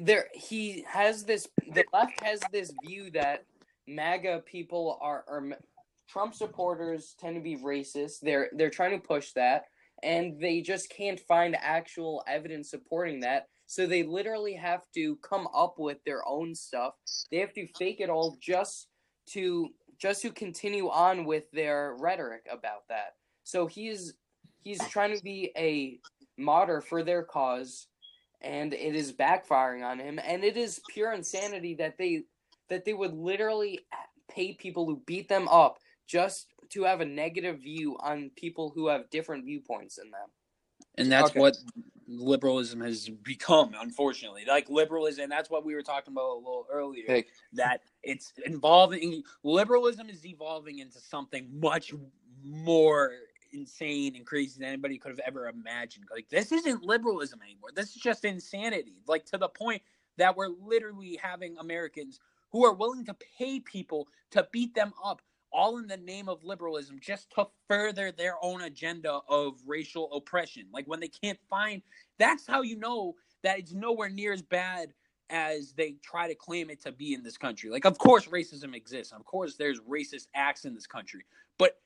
[0.00, 3.44] there he has this the left has this view that
[3.86, 5.58] maga people are are
[6.08, 9.66] trump supporters tend to be racist they're they're trying to push that
[10.02, 15.48] and they just can't find actual evidence supporting that so they literally have to come
[15.54, 16.94] up with their own stuff
[17.30, 18.88] they have to fake it all just
[19.26, 23.14] to just to continue on with their rhetoric about that.
[23.44, 24.14] So he's
[24.62, 25.98] he's trying to be a
[26.36, 27.86] martyr for their cause,
[28.40, 30.18] and it is backfiring on him.
[30.22, 32.24] And it is pure insanity that they
[32.68, 33.80] that they would literally
[34.30, 38.88] pay people who beat them up just to have a negative view on people who
[38.88, 40.30] have different viewpoints than them.
[40.96, 41.34] And that's Okay.
[41.34, 41.58] what
[42.08, 44.44] liberalism has become, unfortunately.
[44.46, 47.06] Like liberalism, that's what we were talking about a little earlier.
[47.08, 51.92] Hey, That it's involving liberalism is evolving into something much
[52.44, 53.12] more
[53.52, 56.06] insane and crazy than anybody could have ever imagined.
[56.12, 57.70] Like this isn't liberalism anymore.
[57.74, 59.02] This is just insanity.
[59.08, 59.82] Like to the point
[60.18, 62.20] that we're literally having Americans
[62.52, 66.44] who are willing to pay people to beat them up all in the name of
[66.44, 70.66] liberalism just to further their own agenda of racial oppression.
[70.72, 71.82] Like when they can't find
[72.18, 74.92] that's how you know that it's nowhere near as bad
[75.30, 77.70] as they try to claim it to be in this country.
[77.70, 79.12] Like of course racism exists.
[79.12, 81.24] Of course there's racist acts in this country.
[81.58, 81.78] But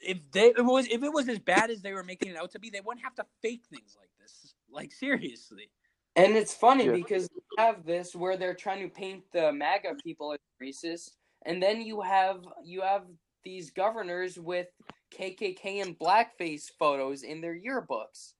[0.00, 2.36] if they if it was if it was as bad as they were making it
[2.36, 4.54] out to be, they wouldn't have to fake things like this.
[4.70, 5.70] Like seriously.
[6.16, 6.92] And it's funny Yeah.
[6.92, 11.12] because you have this where they're trying to paint the MAGA people as racist,
[11.46, 13.04] and then you have you have
[13.44, 14.68] these governors with
[15.16, 18.34] KKK and blackface photos in their yearbooks.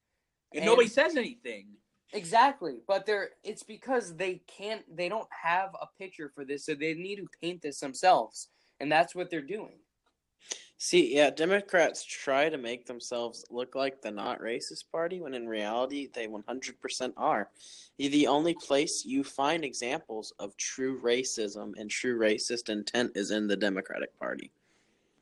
[0.52, 1.68] And And- nobody says anything.
[2.14, 6.74] Exactly, but they're it's because they can't they don't have a picture for this, so
[6.74, 8.48] they need to paint this themselves,
[8.80, 9.78] and that's what they're doing.
[10.78, 15.48] See, yeah, Democrats try to make themselves look like the not racist party when in
[15.48, 17.50] reality they 100% are.
[17.98, 23.46] The only place you find examples of true racism and true racist intent is in
[23.46, 24.50] the Democratic Party.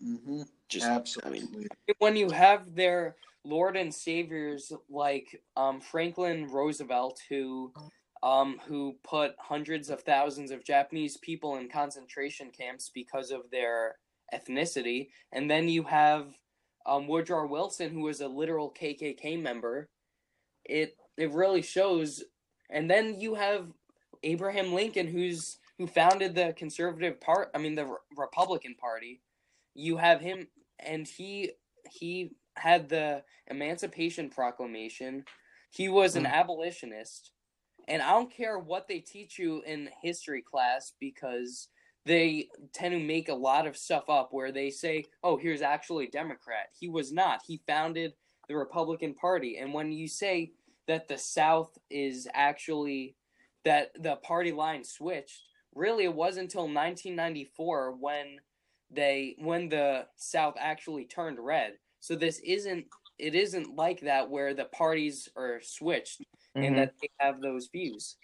[0.03, 0.43] Mm-hmm.
[0.71, 1.41] Just, Absolutely.
[1.41, 7.73] I mean, when you have their lord and saviors like um, Franklin Roosevelt, who
[8.23, 13.97] um, who put hundreds of thousands of Japanese people in concentration camps because of their
[14.35, 16.27] ethnicity, and then you have
[16.87, 19.89] um, Woodrow Wilson, who was a literal KKK member.
[20.65, 22.23] It it really shows,
[22.71, 23.67] and then you have
[24.23, 27.51] Abraham Lincoln, who's who founded the conservative part.
[27.55, 29.23] I mean, the Re- Republican Party.
[29.75, 31.53] You have him, and he
[31.91, 35.25] he had the Emancipation Proclamation.
[35.71, 37.31] He was an abolitionist,
[37.89, 41.69] and I don't care what they teach you in history class because
[42.07, 46.07] they tend to make a lot of stuff up where they say, "Oh, here's actually
[46.07, 47.43] a Democrat." He was not.
[47.47, 48.15] He founded
[48.49, 50.53] the Republican Party, and when you say
[50.87, 53.17] that the South is actually
[53.65, 58.41] that the party line switched, really it wasn't until 1994 when
[58.91, 61.79] they when the South actually turned red.
[62.01, 62.87] So this isn't
[63.19, 66.23] it isn't like that where the parties are switched
[66.63, 66.77] and Mhm.
[66.77, 68.17] that they have those views.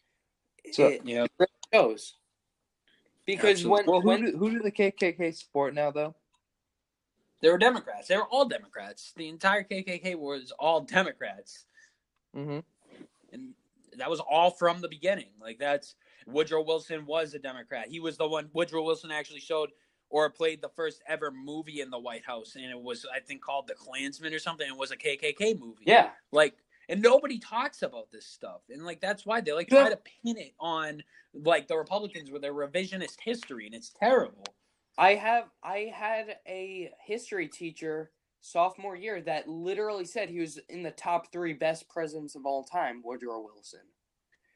[0.72, 1.26] So- it Yeah.
[1.72, 2.14] shows
[3.26, 3.70] because Absolutely.
[3.70, 6.14] when well, who when do, who do the KKK support now though?
[7.42, 8.08] They were Democrats.
[8.08, 9.12] They were all Democrats.
[9.16, 11.66] The entire KKK was all Democrats.
[12.34, 12.58] Mm-hmm.
[13.32, 13.54] and
[13.96, 15.30] that was all from the beginning.
[15.40, 15.94] Like that's
[16.26, 17.88] Woodrow Wilson was a Democrat.
[17.88, 19.70] He was the one Woodrow Wilson actually showed
[20.08, 23.42] or played the first ever movie in the White House, and it was I think
[23.42, 24.66] called The Klansman or something.
[24.66, 25.84] It was a KKK movie.
[25.86, 26.54] yeah like
[26.88, 30.36] and nobody talks about this stuff, and like that's why they like try to pin
[30.36, 31.02] it on
[31.34, 34.44] like the Republicans with their revisionist history, and it's terrible.
[34.98, 40.82] I have I had a history teacher sophomore year that literally said he was in
[40.82, 43.80] the top three best presidents of all time, Woodrow Wilson.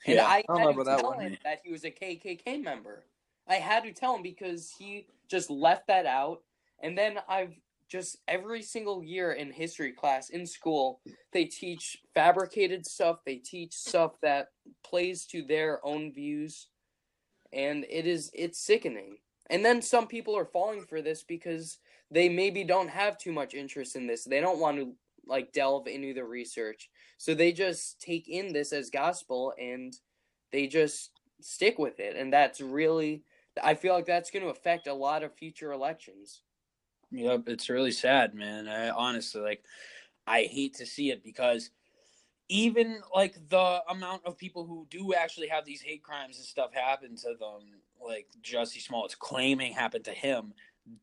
[0.07, 0.27] And Yeah.
[0.27, 1.21] I I don't had know to about that one.
[1.21, 3.07] him that he was a KKK member.
[3.49, 6.43] I had to tell him because he just left that out.
[6.83, 7.55] And then I've
[7.91, 11.01] just every single year in history class in school,
[11.33, 13.19] they teach fabricated stuff.
[13.27, 14.49] They teach stuff that
[14.85, 16.69] plays to their own views,
[17.53, 19.19] and it is it's sickening.
[19.51, 21.79] And then some people are falling for this because
[22.11, 24.25] they maybe don't have too much interest in this.
[24.25, 24.95] They don't want to
[25.27, 26.89] like delve into the research.
[27.19, 29.93] So they just take in this as gospel and
[30.53, 32.17] they just stick with it.
[32.17, 33.25] And that's really
[33.63, 36.43] I feel like that's going to affect a lot of future elections.
[37.13, 38.69] Yep, it's really sad, man.
[38.69, 39.65] I honestly like
[40.27, 41.71] I hate to see it because
[42.49, 46.73] even like the amount of people who do actually have these hate crimes and stuff
[46.73, 50.53] happen to them, like Jussie Smollett's claiming happened to him,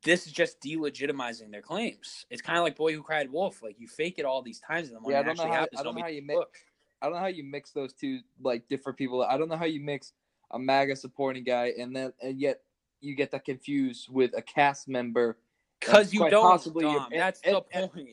[0.03, 2.25] this is just delegitimizing their claims.
[2.29, 3.61] It's kind of like Boy Who Cried Wolf.
[3.63, 5.43] Like you fake it all these times, and then when Yeah, I it don't know
[5.43, 6.57] actually how- happens, I don't know how you look.
[7.01, 9.23] I don't know how you mix those two like different people.
[9.23, 10.13] I don't know how you mix
[10.51, 12.61] a MAGA supporting guy and then and yet
[13.01, 15.37] you get that confused with a cast member.
[15.79, 17.11] Because you don't, possibly- Dom.
[17.11, 18.09] and- That's and- the and- point.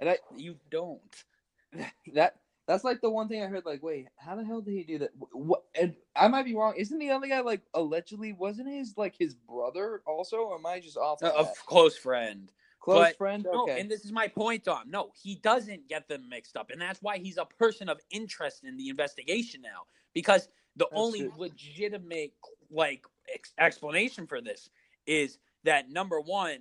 [0.00, 1.24] And I You don't.
[2.14, 3.64] that that's like the one thing I heard.
[3.64, 5.10] Like, wait, how the hell did he do that?
[5.32, 5.62] What?
[5.74, 6.74] And I might be wrong.
[6.76, 10.38] Isn't the other guy like allegedly wasn't his like his brother also?
[10.38, 11.22] Or am I just off?
[11.22, 12.50] A, on a close friend.
[12.80, 13.44] Close but- friend.
[13.44, 13.80] No, Okay.
[13.80, 14.90] and this is my point, Dom.
[14.90, 18.64] No, he doesn't get them mixed up, and that's why he's a person of interest
[18.64, 19.82] in the investigation now.
[20.12, 21.32] Because the That's only true.
[21.36, 22.32] legitimate
[22.70, 24.68] like ex- explanation for this
[25.06, 26.60] is that number one,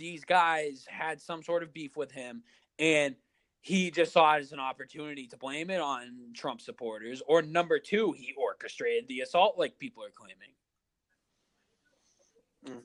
[0.00, 2.42] these guys had some sort of beef with him,
[2.78, 3.14] and
[3.60, 7.22] he just saw it as an opportunity to blame it on Trump supporters.
[7.26, 10.48] Or number two, he orchestrated the assault, like people are claiming.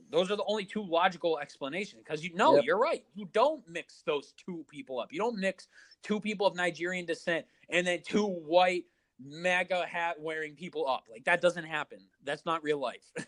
[0.10, 2.02] Those are the only two logical explanations.
[2.04, 2.64] Because you know, Yep.
[2.66, 3.04] you're right.
[3.14, 5.12] You don't mix those two people up.
[5.12, 5.68] You don't mix
[6.04, 8.86] two people of Nigerian descent and then two white
[9.20, 11.06] MAGA hat wearing people up.
[11.12, 12.00] Like that doesn't happen.
[12.24, 13.12] That's not real life.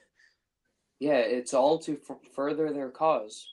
[1.00, 3.47] Yeah, it's all to f- further their cause.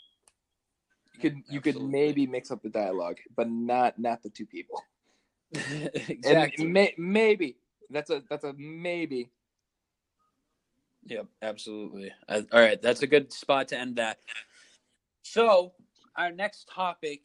[1.15, 4.83] You could you could maybe mix up the dialogue, but not not the two people.
[6.09, 6.67] exactly.
[6.67, 7.57] May, maybe
[7.91, 9.31] that's a that's a maybe.
[11.07, 12.13] Yep, absolutely.
[12.29, 14.19] Uh, all right, that's a good spot to end that.
[15.23, 15.73] So,
[16.17, 17.25] our next topic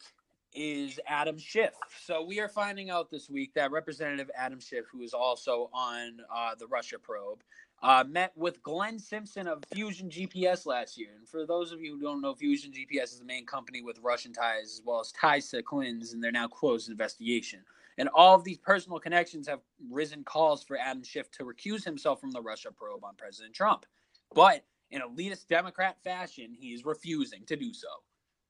[0.52, 1.72] is Adam Schiff.
[2.04, 6.18] So, we are finding out this week that Representative Adam Schiff, who is also on
[6.34, 7.42] uh, the Russia probe,
[7.82, 11.10] uh, met with Glenn Simpson of Fusion GPS last year.
[11.18, 13.98] And for those of you who don't know, Fusion GPS is the main company with
[14.02, 17.60] Russian ties as well as ties to Clintons and they're now closed investigation.
[17.98, 19.60] And all of these personal connections have
[19.90, 23.86] risen calls for Adam Schiff to recuse himself from the Russia probe on President Trump.
[24.34, 27.88] But in elitist Democrat fashion, he is refusing to do so.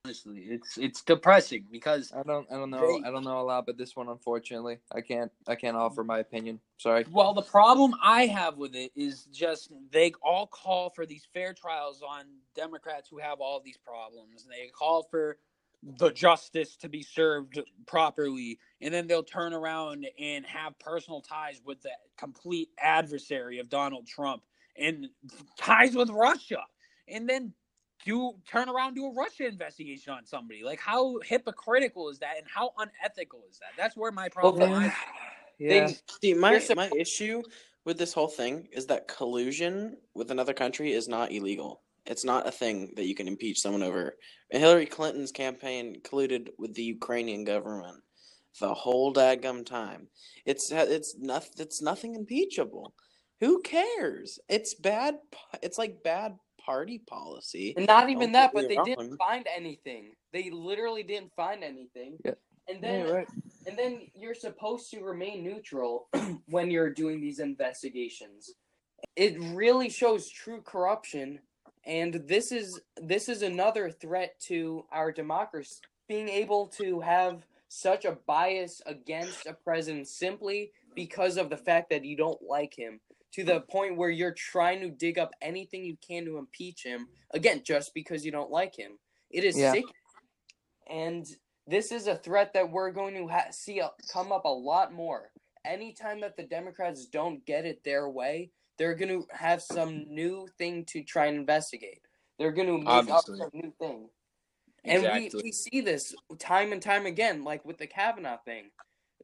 [0.06, 3.42] Honestly, it's it's depressing because I don't I don't know They- I don't know a
[3.42, 6.58] lot, but this one unfortunately I can't I can't offer my opinion.
[6.78, 7.04] Sorry.
[7.10, 11.52] well, the problem I have with it is just they all call for these fair
[11.52, 12.24] trials on
[12.56, 14.46] Democrats who have all these problems.
[14.48, 15.36] They call for
[15.82, 21.60] the justice to be served properly, and then they'll turn around and have personal ties
[21.62, 24.42] with the complete adversary of Donald Trump
[24.78, 25.08] and
[25.58, 26.62] ties with Russia,
[27.06, 27.52] and then
[28.04, 30.62] do turn around do a Russia investigation on somebody.
[30.64, 33.70] Like how hypocritical is that, and how unethical is that?
[33.76, 34.92] That's where my problem Well, lies.
[35.58, 35.88] Yeah.
[35.88, 37.42] They- See, my my issue
[37.84, 41.82] with this whole thing is that collusion with another country is not illegal.
[42.06, 44.16] It's not a thing that you can impeach someone over.
[44.50, 48.02] Hillary Clinton's campaign colluded with the Ukrainian government
[48.58, 50.08] the whole daggum time.
[50.46, 51.52] It's it's nothing.
[51.58, 52.94] It's nothing impeachable.
[53.40, 54.38] Who cares?
[54.48, 55.16] It's bad.
[55.62, 56.36] It's like bad
[56.70, 57.74] party policy.
[57.76, 58.84] And not even that, get me but they wrong.
[58.86, 60.12] didn't find anything.
[60.32, 62.18] They literally didn't find anything.
[62.24, 62.32] Yeah.
[62.68, 63.28] And then Yeah, right.
[63.66, 66.08] and then you're supposed to remain neutral
[66.46, 68.52] when you're doing these investigations.
[69.16, 71.40] It really shows true corruption
[71.86, 75.76] and this is this is another threat to our democracy
[76.08, 81.88] being able to have such a bias against a president simply because of the fact
[81.90, 83.00] that you don't like him
[83.32, 87.08] to the point where you're trying to dig up anything you can to impeach him
[87.32, 88.98] again just because you don't like him.
[89.30, 89.72] It is Yeah.
[89.72, 89.84] sick.
[90.88, 91.26] And
[91.66, 93.80] this is a threat that we're going to ha- see
[94.12, 95.30] come up a lot more.
[95.64, 98.50] Anytime that the democrats don't get it their way
[98.80, 102.00] they're going to have some new thing to try and investigate.
[102.38, 103.38] They're going to make Obviously.
[103.38, 104.08] up some new thing.
[104.86, 108.70] And we, we see this time and time again like with the kavanaugh thing.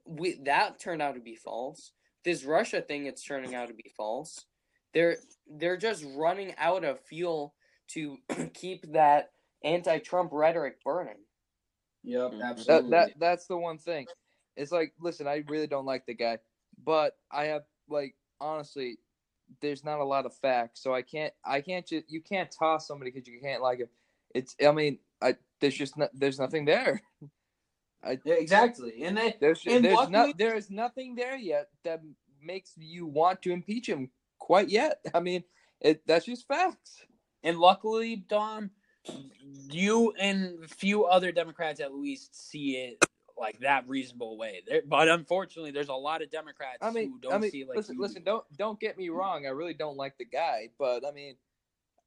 [0.04, 1.92] We that turned out to be false
[2.26, 4.44] this russia thing it's turning out to be false
[4.92, 5.16] they're
[5.58, 7.54] they're just running out of fuel
[7.88, 8.18] to
[8.54, 9.30] keep that
[9.64, 11.16] anti-trump rhetoric burning
[12.06, 12.66] Yep, Mhm.
[12.66, 14.06] That, that that's the one thing.
[14.56, 16.38] It's like, listen, I really don't like the guy,
[16.84, 18.98] but I have like honestly,
[19.60, 22.86] there's not a lot of facts, so I can't I can't just you can't toss
[22.86, 23.88] somebody because you can't like him.
[24.34, 27.02] It's I mean I there's just no, there's nothing there.
[28.24, 29.02] Exactly.
[29.02, 32.02] And they There's And there's not there is nothing there yet that
[32.42, 35.00] makes you want to impeach him quite yet.
[35.14, 35.44] I mean,
[35.80, 37.04] it that's just facts.
[37.42, 38.70] and luckily, Dom,
[39.70, 43.04] you and a few other Democrats at least see it
[43.38, 44.62] like that reasonable way.
[44.66, 47.62] There, but unfortunately, there's a lot of Democrats I mean, who don't I mean, see
[47.62, 48.24] it like listen, you listen, do.
[48.24, 49.46] don't don't get me wrong.
[49.46, 51.36] I really don't like the guy, but I mean,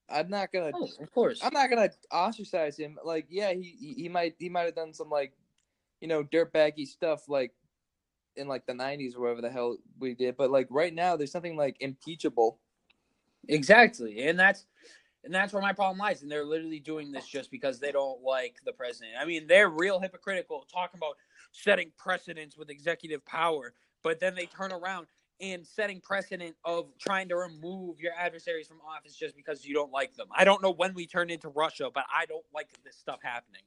[0.09, 1.39] I'm not gonna Oh, of course.
[1.43, 2.97] I'm not gonna ostracize him.
[3.03, 5.33] Like, yeah, he he, he might he might have done some like,
[6.01, 7.53] you know, dirtbaggy stuff like
[8.35, 10.37] in like the '90s or whatever the hell we did.
[10.37, 12.59] But like right now, there's something like impeachable.
[13.47, 14.65] Exactly, and that's
[15.23, 16.21] and that's where my problem lies.
[16.21, 19.13] And they're literally doing this just because they don't like the president.
[19.19, 21.15] I mean, they're real hypocritical, talking about
[21.51, 23.73] setting precedents with executive power,
[24.03, 25.07] but then they turn around
[25.41, 29.91] and setting precedent of trying to remove your adversaries from office just because you don't
[29.91, 30.27] like them.
[30.35, 33.61] I don't know when we turn into Russia, but I don't like this stuff happening.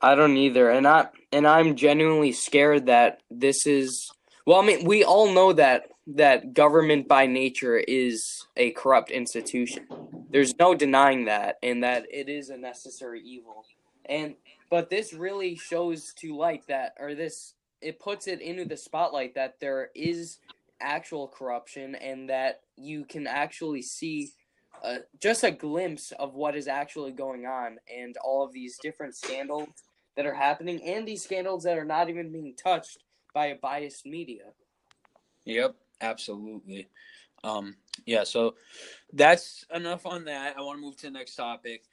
[0.00, 4.10] I don't either, and I and I'm genuinely scared that this is.
[4.46, 9.86] Well, I mean, we all know that that government by nature is a corrupt institution.
[10.30, 13.64] There's no denying that, and that it is a necessary evil.
[14.06, 14.36] And
[14.70, 19.34] but this really shows to light that, or this it puts it into the spotlight
[19.34, 20.38] that there is
[20.80, 24.32] actual corruption, and that you can actually see
[24.82, 29.14] uh, just a glimpse of what is actually going on and all of these different
[29.14, 29.68] scandals
[30.16, 33.04] that are happening and these scandals that are not even being touched
[33.34, 34.44] by a biased media.
[35.44, 36.88] Yep, absolutely.
[37.44, 38.54] Um, yeah, so
[39.12, 40.56] that's enough on that.
[40.56, 41.84] I want to move to the next topic.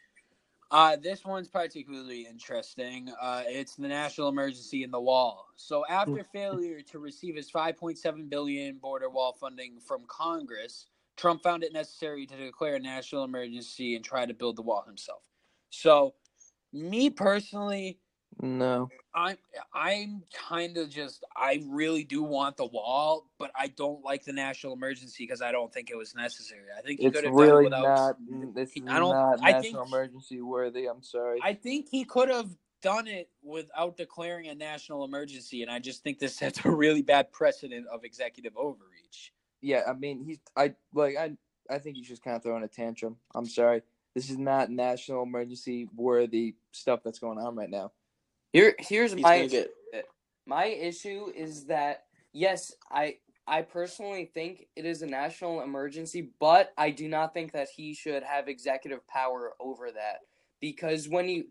[0.71, 3.11] Uh, this one's particularly interesting.
[3.21, 5.45] Uh, it's the national emergency in the wall.
[5.55, 11.63] So after failure to receive his 5.7 billion border wall funding from Congress, Trump found
[11.63, 15.21] it necessary to declare a national emergency and try to build the wall himself.
[15.69, 16.13] So,
[16.73, 17.99] me personally,
[18.41, 19.37] No, I'm
[19.73, 24.33] I'm kind of just I really do want the wall, but I don't like the
[24.33, 26.65] national emergency because I don't think it was necessary.
[26.77, 28.17] I think he it's could have done it really without.
[28.19, 28.53] not.
[28.53, 30.85] This is I don't- not I national think- emergency worthy.
[30.87, 31.39] I'm sorry.
[31.41, 32.49] I think he could have
[32.81, 37.01] done it without declaring a national emergency, and I just think this sets a really
[37.01, 38.94] bad precedent of executive overreach.
[39.65, 41.31] Yeah, I mean, he's I like I
[41.69, 43.17] I think he's just kind of throwing a tantrum.
[43.33, 43.81] I'm sorry.
[44.13, 47.91] This is not national emergency worthy stuff that's going on right now.
[48.53, 49.73] Here, here's He's my get
[50.45, 56.71] my issue is that yes, I I personally think it is a national emergency, but
[56.77, 60.19] I do not think that he should have executive power over that
[60.61, 61.45] because when you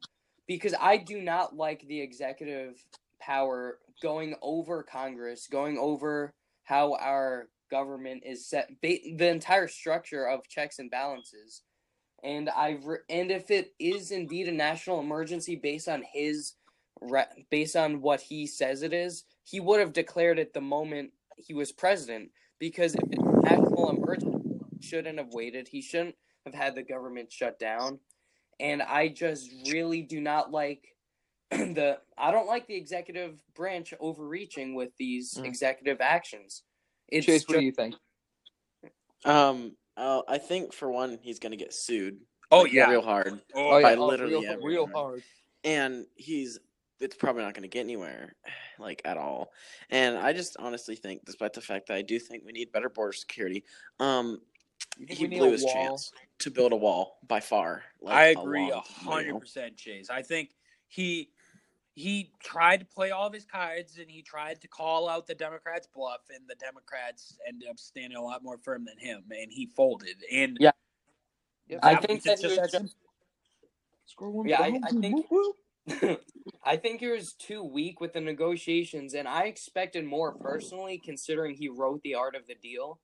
[0.46, 2.84] because I do not like the executive
[3.20, 7.48] power going over Congress, going over how our
[7.78, 11.62] government is set, the entire structure of checks and balances.
[12.22, 16.54] And I re- and if it is indeed a national emergency based on his
[17.00, 21.10] re- based on what he says it is, he would have declared it the moment
[21.36, 24.48] he was president because if it's a national emergency,
[24.78, 25.66] he shouldn't have waited.
[25.66, 26.14] He shouldn't
[26.46, 27.98] have had the government shut down.
[28.60, 30.82] And I just really do not like
[31.50, 35.44] the I don't like the executive branch overreaching with these Mm.
[35.44, 36.62] executive actions.
[37.08, 37.94] It's Chase, what ju- do you think?
[39.24, 42.18] Um, uh, I think for one, he's gonna get sued.
[42.50, 42.90] Oh like, yeah.
[42.90, 44.64] real hard, Oh, Oh, by yeah, oh, literally real, everyone.
[44.64, 45.22] real hard.
[45.64, 46.58] and he's
[47.00, 48.34] it's probably not gonna get anywhere,
[48.78, 49.50] like at all.
[49.90, 52.88] And I just honestly think, despite the fact that I do think we need better
[52.90, 53.64] border security,
[54.00, 54.40] um,
[55.08, 55.72] he blew his wall?
[55.72, 57.82] chance to build a wall by far.
[58.00, 60.10] Like, I a agree a hundred percent, Chase.
[60.10, 60.50] I think
[60.88, 61.30] he
[61.94, 65.34] he tried to play all of his cards and he tried to call out the
[65.34, 69.50] Democrats' bluff, and the Democrats ended up standing a lot more firm than him, and
[69.52, 70.16] he folded.
[70.32, 70.72] And Yeah.
[71.68, 71.80] Yep.
[71.82, 72.96] I think that he just was just-
[74.18, 76.20] one Yeah, I- I think- Whoop, whoop.
[76.64, 81.54] I think he was too weak with the negotiations, and I expected more personally, considering
[81.56, 83.00] he wrote the art of the deal.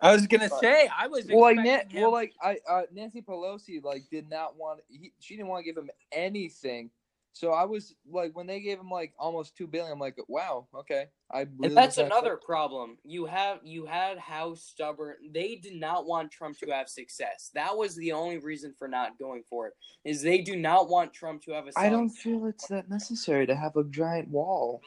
[0.00, 2.02] I was gonna But- say I was Well, like, expecting Nan- him.
[2.02, 4.80] well, like I, uh, Nancy Pelosi, like, did not want.
[4.88, 6.90] He, she didn't want to give him anything.
[7.32, 10.66] So I was like, when they gave him like almost two billion, I'm like, wow,
[10.74, 11.06] okay.
[11.32, 12.98] I really And that's was not another problem.
[13.04, 17.50] You have you had how stubborn they did not want Trump to have success.
[17.54, 19.74] That was the only reason for not going for it.
[20.04, 22.90] Is they do not want Trump to have a I solid- don't feel it's that
[22.90, 24.82] necessary to have a giant wall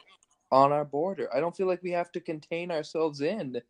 [0.52, 1.34] on our border.
[1.34, 3.60] I don't feel like we have to contain ourselves in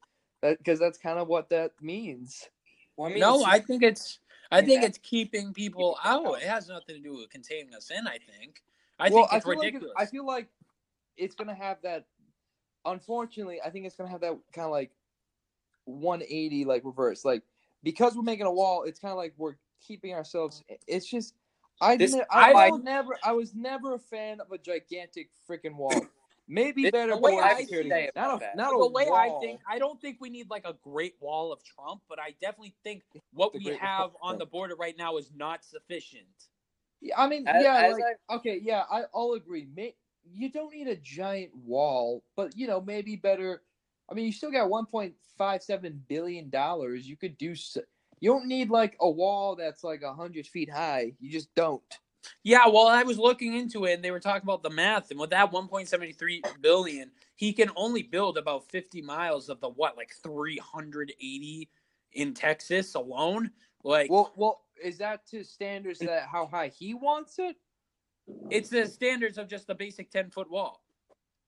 [0.43, 2.49] that because that's kind of what that means.
[2.97, 4.19] Well, I mean, no, I think it's
[4.55, 6.43] I think it's keeping people out.
[6.43, 8.07] It has nothing to do with containing us in.
[8.07, 8.63] I think.
[8.99, 9.93] I well, think it's I ridiculous.
[9.97, 10.49] Like, I feel like
[11.17, 12.07] it's gonna have that.
[12.85, 14.91] Unfortunately, I think it's gonna have that kind of like
[15.87, 17.25] 180 like reverse.
[17.25, 17.43] Like
[17.83, 20.63] because we're making a wall, it's kind of like we're keeping ourselves.
[20.87, 21.35] It's just
[21.81, 22.29] I This- didn't.
[22.31, 23.19] I, I was never.
[23.25, 25.95] I was never a fan of a gigantic freaking wall.
[26.47, 27.89] Maybe This- better the way I security.
[27.89, 28.57] say Not a, that.
[28.57, 31.53] not a the way I think, I don't think we need like a great wall
[31.53, 34.39] of Trump, but I definitely think what The we have of on Trump.
[34.41, 36.27] the border right now is not sufficient.
[37.01, 39.69] Yeah, I mean, As- yeah, as like, okay, yeah, I, I'll agree.
[39.75, 39.95] May,
[40.31, 43.63] you don't need a giant wall, but you know, maybe better.
[44.11, 47.09] I mean, you still got 1.57 billion dollars.
[47.09, 47.55] You could do.
[48.21, 51.13] you don't need like a wall that's like hundred feet high.
[51.21, 51.83] You just don't.
[52.43, 55.19] Yeah, well, I was looking into it, and they were talking about the math, and
[55.21, 60.13] with that 1.73 billion, he can only build about 50 miles of the what, like
[60.23, 61.69] 380
[62.13, 63.51] in Texas alone.
[63.83, 67.57] Like, Well, well, is that to standards that how high he wants it?
[68.51, 70.83] it's the standards of just the basic 10 foot wall.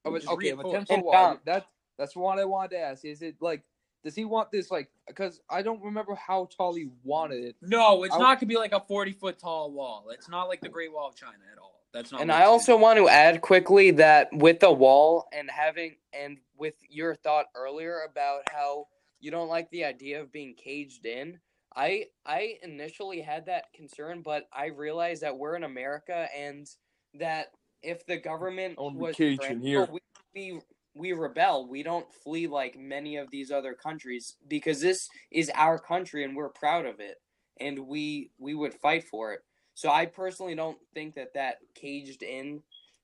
[0.05, 1.13] Oh, Which but, is okay, 10 foot wall.
[1.13, 1.67] Tom- That
[1.99, 3.05] that's what I wanted to ask.
[3.05, 3.63] Is it like?
[4.07, 4.89] Does he want this like?
[5.09, 7.57] Because I don't remember how tall he wanted it.
[7.61, 10.07] No, it's I- not gonna be like a 40 foot tall wall.
[10.13, 11.83] It's not like the Great Wall of China at all.
[11.93, 12.21] That's not.
[12.21, 16.39] And I it's also want to add quickly that with the wall and having and
[16.57, 18.87] with your thought earlier about how
[19.19, 21.41] you don't like the idea of being caged in,
[21.75, 26.71] I I initially had that concern, but I realized that we're in America and
[27.15, 27.49] that
[27.83, 29.89] if the government I wanna was caged in here.
[29.91, 30.01] we,
[30.33, 30.61] we
[30.97, 31.69] we rebel.
[31.69, 36.35] We don't flee like many of these other countries because this is our country and
[36.35, 37.17] we're proud of it,
[37.61, 39.41] and we we would fight for it.
[39.75, 42.63] So I personally don't think that that caged in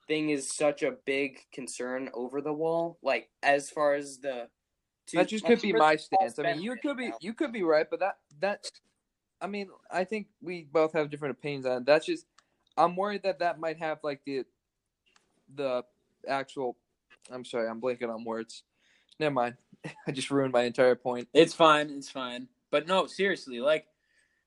[0.09, 2.99] thing is such a big concern over the wall.
[3.03, 4.49] Like as far as the
[5.09, 6.39] to- that just like, could be my stance.
[6.39, 7.19] I mean, you could be now.
[7.21, 8.65] you could be right, but that that
[9.41, 11.87] I mean, I think we both have different opinions on it.
[11.87, 12.27] That's just
[12.77, 14.45] I'm worried that that might have like the
[15.55, 15.85] the
[16.27, 16.77] actual.
[17.31, 18.63] I'm sorry, I'm blanking on words.
[19.19, 19.57] Never mind.
[20.07, 21.29] I just ruined my entire point.
[21.33, 21.91] It's fine.
[21.91, 22.49] It's fine.
[22.71, 23.87] But no, seriously, like,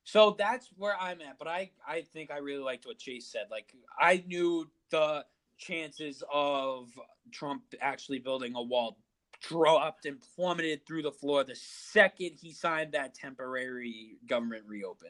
[0.03, 1.37] so that's where I'm at.
[1.37, 3.47] But I, I think I really liked what Chase said.
[3.51, 5.25] Like, I knew the
[5.57, 6.89] chances of
[7.31, 8.97] Trump actually building a wall
[9.41, 15.09] dropped and plummeted through the floor the second he signed that temporary government reopen.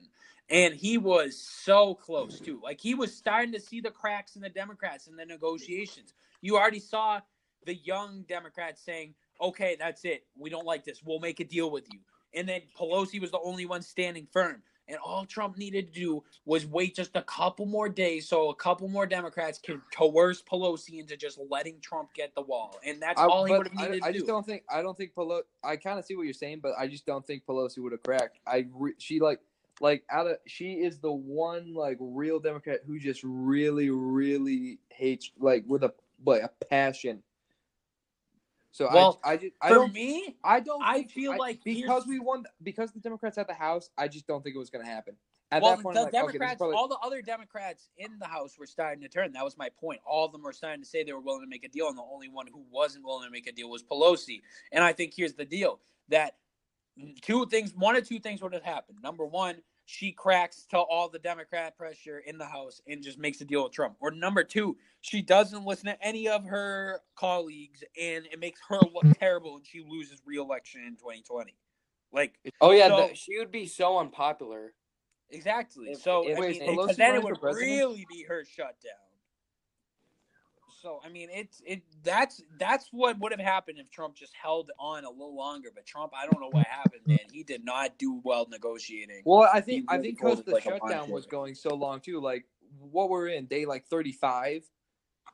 [0.49, 2.59] And he was so close too.
[2.63, 6.13] Like he was starting to see the cracks in the Democrats in the negotiations.
[6.41, 7.21] You already saw
[7.65, 10.25] the young Democrats saying, okay, that's it.
[10.37, 11.01] We don't like this.
[11.03, 11.99] We'll make a deal with you.
[12.33, 14.61] And then Pelosi was the only one standing firm.
[14.87, 18.55] And all Trump needed to do was wait just a couple more days so a
[18.55, 22.77] couple more Democrats can coerce Pelosi into just letting Trump get the wall.
[22.85, 24.31] And that's I, all he would have I, needed I to just do.
[24.31, 25.41] don't think I don't think Pelosi.
[25.63, 28.03] I kind of see what you're saying, but I just don't think Pelosi would have
[28.03, 28.39] cracked.
[28.45, 29.39] I re, she like
[29.81, 35.31] like out of she is the one like real Democrat who just really really hates
[35.39, 35.93] like with a
[36.25, 37.23] like a passion.
[38.75, 42.05] So Well, I I just I For don't me, I don't I feel like because
[42.05, 43.89] we won because the Democrats had the House.
[43.97, 45.15] I just don't think it was going to happen.
[45.49, 48.25] At well, that point, the like, okay, Democrats, probably- all the other Democrats in the
[48.25, 49.31] House were starting to turn.
[49.31, 50.01] That was my point.
[50.05, 51.97] All of them were starting to say they were willing to make a deal, and
[51.97, 54.41] the only one who wasn't willing to make a deal was Pelosi.
[54.73, 56.35] And I think here's the deal: that
[57.21, 58.97] two things, one or two things would have happened.
[59.01, 63.39] Number one, she cracks to all the Democrat pressure in the House and just makes
[63.41, 63.95] a deal with Trump.
[63.99, 68.79] Or number two, she doesn't listen to any of her colleagues, and it makes her
[68.79, 69.11] look mm-hmm.
[69.13, 71.55] terrible, and she loses re-election in 2020.
[72.11, 74.73] Like Oh yeah, So- the, she would be so unpopular.
[75.29, 75.91] Exactly.
[75.91, 77.71] If- so if- I mean, is Pelosi because then it would president?
[77.71, 78.93] really be her shutdown.
[80.85, 84.69] So I mean, it's it that's that's what would have happened if Trump just held
[84.77, 85.69] on a little longer.
[85.73, 87.17] But Trump, I don't know what happened, man.
[87.31, 89.23] He did not do well negotiating.
[89.25, 92.21] Well, I think He I think because the like shutdown was going so long too.
[92.21, 92.45] Like
[92.79, 94.61] what we're in day like 35.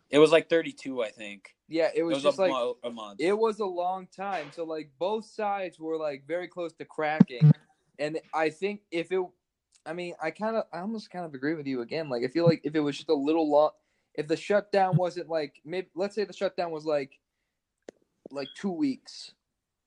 [0.09, 1.53] It was like 32, I think.
[1.67, 3.19] Yeah, it It was, was, just a, like mo- a month.
[3.19, 4.51] it was a long time.
[4.53, 7.51] So like both sides were like very close to cracking,
[7.99, 9.21] and I think if it,
[9.85, 12.07] I mean, I kind of, I almost kind of agree with you again.
[12.07, 13.71] Like I feel like if it was just a little long,
[14.15, 17.19] if the shutdown wasn't like maybe let's say the shutdown was like,
[18.31, 19.33] like two weeks,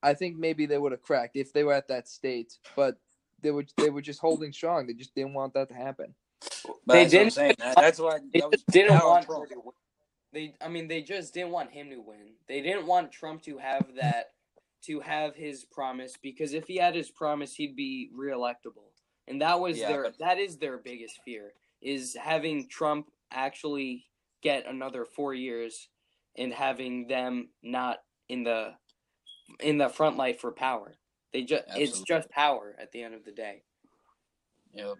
[0.03, 2.59] I think maybe they would have cracked if they were at that state.
[2.77, 2.97] But
[3.43, 4.87] they were they were just holding strong.
[4.87, 6.15] They just didn't want that to happen.
[6.87, 7.55] But They that's what I'm didn't- saying.
[7.59, 9.49] That- that's why They that was just didn't down want Trump.
[9.51, 9.75] to win.
[10.33, 12.33] They, I mean, they just didn't want him to win.
[12.49, 14.33] They didn't want Trump to have that,
[14.83, 18.91] to have his promise, because if he had his promise, he'd be reelectable,
[19.29, 24.07] and that was Yeah, their, but- that is their biggest fear, is having Trump actually
[24.45, 25.89] get another four years,
[26.37, 28.75] and having them not in the,
[29.61, 30.95] in the front light for power.
[31.33, 33.63] They just, it's just power at the end of the day.
[34.75, 34.95] Yep.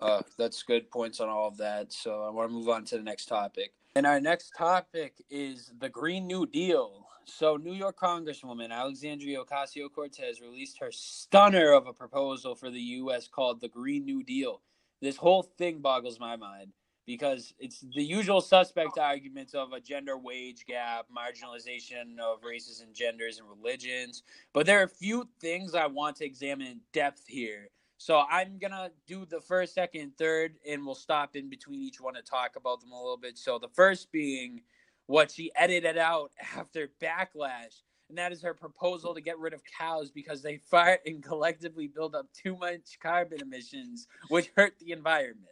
[0.00, 1.92] Uh, that's good points on all of that.
[1.92, 3.72] So I want to move on to the next topic.
[3.96, 7.06] And our next topic is the Green New Deal.
[7.24, 12.80] So New York Congresswoman Alexandria Ocasio Cortez released her stunner of a proposal for the
[12.80, 13.28] U.S.
[13.28, 14.62] called the Green New Deal.
[15.00, 16.72] This whole thing boggles my mind
[17.06, 22.94] because it's the usual suspect arguments of a gender wage gap, marginalization of races and
[22.94, 24.22] genders and religions.
[24.52, 27.68] But there are a few things I want to examine in depth here.
[27.98, 32.14] So I'm gonna do the first, second, third, and we'll stop in between each one
[32.14, 33.36] to talk about them a little bit.
[33.36, 34.62] So the first being
[35.06, 39.62] what she edited out after backlash, and that is her proposal to get rid of
[39.78, 44.92] cows because they fart and collectively build up too much carbon emissions, which hurt the
[44.92, 45.48] environment.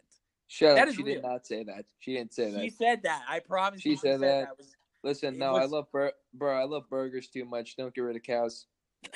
[0.51, 0.95] Shut That up.
[0.95, 1.15] She real.
[1.15, 1.85] did not say that.
[1.99, 2.61] She didn't say that.
[2.61, 3.23] She said that.
[3.29, 3.81] I promise.
[3.81, 4.57] She you said that.
[4.57, 6.59] was- Listen, it no, I love bur- bro.
[6.59, 7.77] I love burgers too much.
[7.77, 8.65] Don't get rid of cows.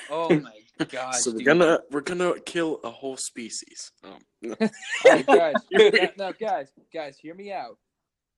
[0.08, 1.16] oh my god.
[1.16, 1.46] so we're dude.
[1.46, 3.92] gonna we're gonna kill a whole species.
[4.02, 4.54] Oh, no.
[4.60, 4.68] All
[5.04, 5.54] right, guys.
[5.72, 7.76] no, no, guys, guys, hear me out.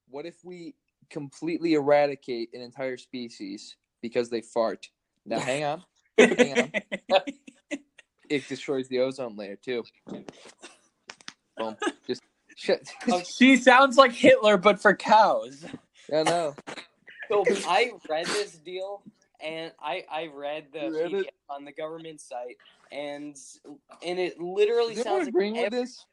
[0.08, 0.74] What if we
[1.08, 4.88] completely eradicate an entire species because they fart?
[5.24, 5.84] Now, hang on.
[6.18, 6.72] Hang
[7.12, 7.20] on.
[8.28, 9.84] It destroys the ozone layer too.
[11.56, 11.76] Boom.
[12.08, 12.22] Just
[12.56, 12.80] shut.
[13.26, 15.64] she sounds like Hitler, but for cows.
[16.12, 16.54] I know.
[17.30, 19.02] So I read this deal,
[19.40, 21.26] and I I read the You read it?
[21.26, 22.56] PDF on the government site,
[22.92, 23.36] and
[24.04, 26.04] and it literally Is sounds like agreeing with ev- this?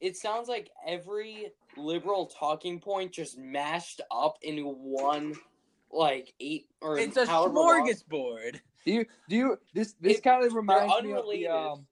[0.00, 5.34] it sounds like every liberal talking point just mashed up into one,
[5.92, 7.88] like eight or It's a however long.
[7.88, 8.60] smorgasbord.
[8.86, 11.86] Do you do you this this It- kind of reminds me of the um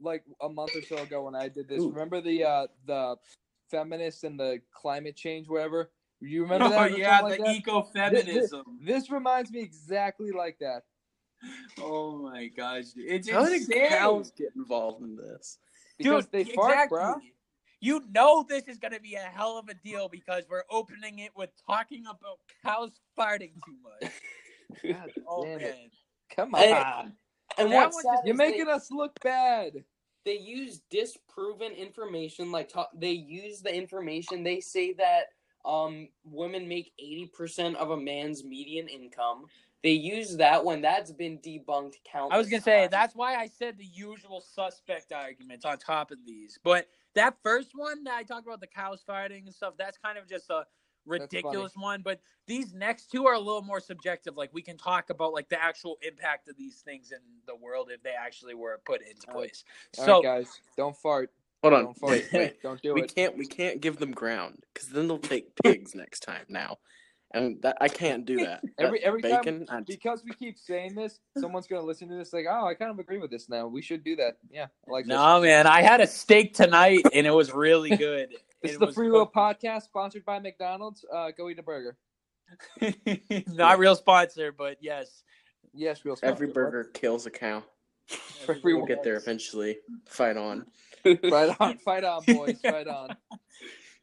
[0.00, 1.80] like a month or so ago when I did this.
[1.80, 1.90] Ooh.
[1.90, 3.16] Remember the uh the
[3.70, 5.90] feminists and the climate change whatever?
[6.20, 6.92] You remember that?
[6.92, 7.62] Oh yeah, like the that?
[7.64, 8.62] ecofeminism.
[8.82, 10.82] This reminds me exactly like that.
[11.80, 13.06] Oh my gosh, dude.
[13.08, 13.88] it's How did insane.
[13.88, 15.58] cows get involved in this?
[15.96, 16.98] Because Dude, they fart, exactly.
[16.98, 17.14] bro.
[17.82, 21.30] You know this is gonna be a hell of a deal because we're opening it
[21.34, 24.12] with talking about cows farting too much.
[24.84, 25.60] God Oh man.
[25.60, 25.90] it.
[26.36, 26.62] Come on.
[26.62, 27.12] And-
[27.58, 29.82] And That what's just- You're is they- making us look bad.
[30.24, 35.26] They use disproven information like ta- they use the information they say that
[35.64, 39.44] um women make 80% of a man's median income
[39.82, 43.46] they use that when that's been debunked countless I was gonna say that's why I
[43.46, 46.58] said the usual suspect arguments on top of these.
[46.62, 50.18] But that first one that I talked about the cows fighting and stuff, that's kind
[50.18, 50.64] of just a
[51.06, 52.02] ridiculous one.
[52.02, 54.36] But these next two are a little more subjective.
[54.36, 57.90] Like we can talk about like the actual impact of these things in the world
[57.92, 59.40] if they actually were put into All right.
[59.48, 59.64] place.
[59.98, 61.30] All so right, guys, don't fart.
[61.62, 61.84] Hold on.
[61.84, 62.62] Don't fuck- Wait, wait.
[62.62, 63.04] Don't do we it.
[63.04, 66.78] We can't we can't give them ground because then they'll take pigs next time now,
[67.34, 68.62] and that I can't do that.
[68.78, 69.66] Every- That every time- bacon.
[69.68, 72.90] I- Because we keep saying this, someone's gonna listen to this like, oh, I kind
[72.90, 73.66] of agree with this now.
[73.66, 74.38] We should do that.
[74.50, 78.34] Yeah, I like No, man, I had a steak tonight and it was really good.
[78.62, 78.70] This.
[78.70, 81.04] This It is the was Free Will Podcast, sponsored by McDonald's.
[81.12, 81.96] Uh, go eat a burger.
[83.48, 85.22] Not real sponsor, but yes.
[85.72, 86.16] Yes, real.
[86.16, 86.32] Sponsor.
[86.34, 86.70] Every sponsor.
[86.70, 87.62] burger kills a cow.
[88.48, 89.78] Every We'll get there eventually.
[90.06, 90.66] Fight on.
[91.04, 93.16] Right on, fight on, boys, fight on.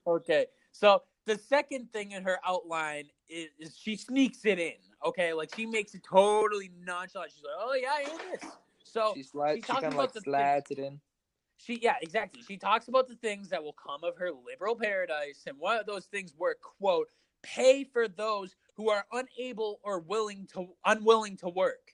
[0.07, 4.73] Okay, so the second thing in her outline is, is she sneaks it in.
[5.05, 7.31] Okay, like she makes it totally nonchalant.
[7.31, 8.49] She's like, "Oh yeah, I am this."
[8.83, 9.57] So She slides.
[9.57, 10.99] she's She kind of like the slides it in.
[11.57, 12.41] She, yeah, exactly.
[12.47, 15.85] She talks about the things that will come of her liberal paradise, and one of
[15.85, 17.09] those things were quote
[17.43, 21.93] pay for those who are unable or willing to unwilling to work.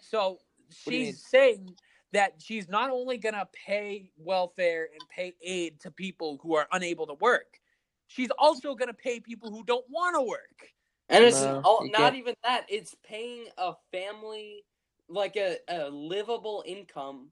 [0.00, 0.38] So
[0.86, 1.06] do you mean?
[1.06, 1.74] she's saying
[2.12, 6.66] that she's not only going to pay welfare and pay aid to people who are
[6.72, 7.60] unable to work,
[8.06, 10.72] she's also going to pay people who don't want to work.
[11.10, 12.16] And it's No, all, not can't.
[12.16, 12.66] even that.
[12.68, 14.64] It's paying a family
[15.08, 17.30] like a, a livable income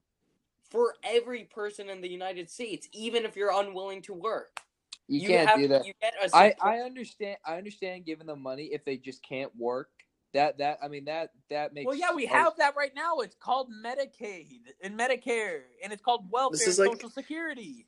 [0.69, 4.61] for every person in the United States, even if you're unwilling to work.
[5.07, 5.85] You, can't have, do that.
[5.85, 7.37] You get a I, support- I understand.
[7.45, 9.89] I understand giving them money if they just can't work.
[10.33, 11.87] That that I mean that that makes.
[11.87, 13.19] Well, yeah, we a- have that right now.
[13.19, 17.85] It's called Medicaid and Medicare, and it's called welfare and is like- Social Security.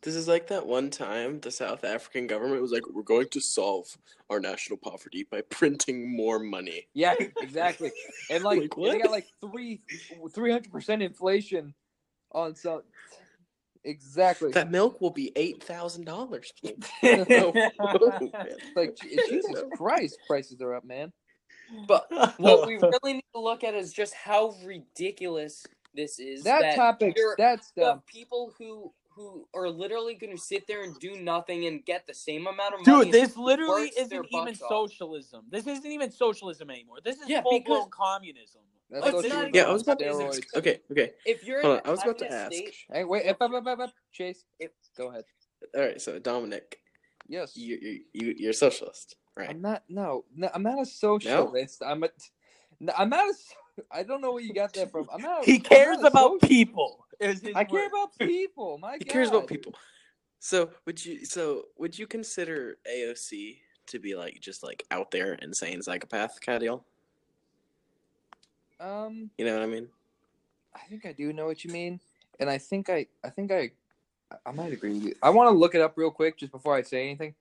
[0.00, 3.40] This is like that one time the South African government was like, "We're going to
[3.40, 3.96] solve
[4.30, 7.92] our national poverty by printing more money." Yeah, exactly.
[8.30, 9.82] And like, Like, they got like three
[10.34, 11.74] three hundred percent inflation
[12.34, 12.82] Oh, on some.
[13.84, 14.52] Exactly.
[14.52, 16.52] That milk will be eight thousand dollars.
[16.62, 16.76] like
[18.96, 21.12] Je- Jesus Christ, prices are up, man.
[21.88, 22.06] But
[22.38, 26.44] what we really need to look at is just how ridiculous this is.
[26.44, 28.02] That, topic, you're- that's you have dumb.
[28.06, 32.14] people who who are literally going to sit there and do nothing and get the
[32.14, 33.04] same amount of money.
[33.04, 34.68] Dude, this literally isn't even butts off.
[34.70, 35.44] socialism.
[35.50, 36.96] This isn't even socialism anymore.
[37.04, 38.62] This is Yeah, full blown communism.
[38.92, 40.56] That's It's socialism not Yeah, I was about to ask.
[40.56, 41.12] Okay, okay.
[41.26, 42.52] if you're Hold on, I was about to ask.
[42.52, 43.92] state- Hey, wait, up, up, up, up, up.
[44.12, 45.24] Chase, If- go ahead.
[45.74, 46.78] All right, so Dominic,
[47.28, 49.48] Yes, you you you you're a socialist, right?
[49.48, 49.84] I'm not.
[49.88, 51.82] No, no, I'm not a socialist.
[51.82, 52.08] I'm a.
[52.80, 53.34] No, I'm not a.
[53.34, 55.08] so- I don't know where you got that from.
[55.10, 55.44] I'm not.
[55.44, 57.06] He I'm cares not about social- people.
[57.20, 57.86] is his I care word.
[57.92, 58.76] about people.
[58.78, 59.08] My He God.
[59.12, 59.72] cares about people.
[60.40, 65.34] So would you so would you consider AOC to be like just like out there
[65.34, 66.84] insane psychopath kind of deal?
[68.82, 69.88] Um, You know what I mean?
[70.74, 72.00] I think I do know what you mean,
[72.40, 73.70] and I think I, I think I,
[74.44, 75.14] I might agree with you.
[75.22, 77.34] I want to look it up real quick just before I say anything.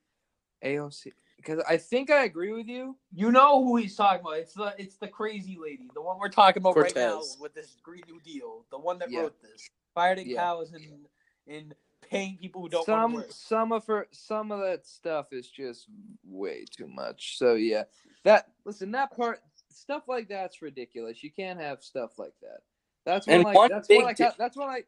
[0.64, 2.96] AOC, because I think I agree with you.
[3.14, 4.38] You know who he's talking about.
[4.38, 7.78] It's the it's the crazy lady, the one we're talking about right now with this
[7.82, 9.22] Green New Deal, the one that Yeah.
[9.22, 9.68] wrote this.
[9.96, 10.38] Fired at Yeah.
[10.38, 11.08] cows and
[11.48, 13.28] and paying people who don't some work.
[13.32, 15.88] some of her some of that stuff is just
[16.24, 17.38] way too much.
[17.39, 17.86] So yeah,
[18.24, 19.39] that listen that part
[19.74, 21.24] stuff like that's ridiculous.
[21.24, 22.60] You can't have stuff like that.
[23.06, 24.84] That's when And like one that's big when I di- that's when I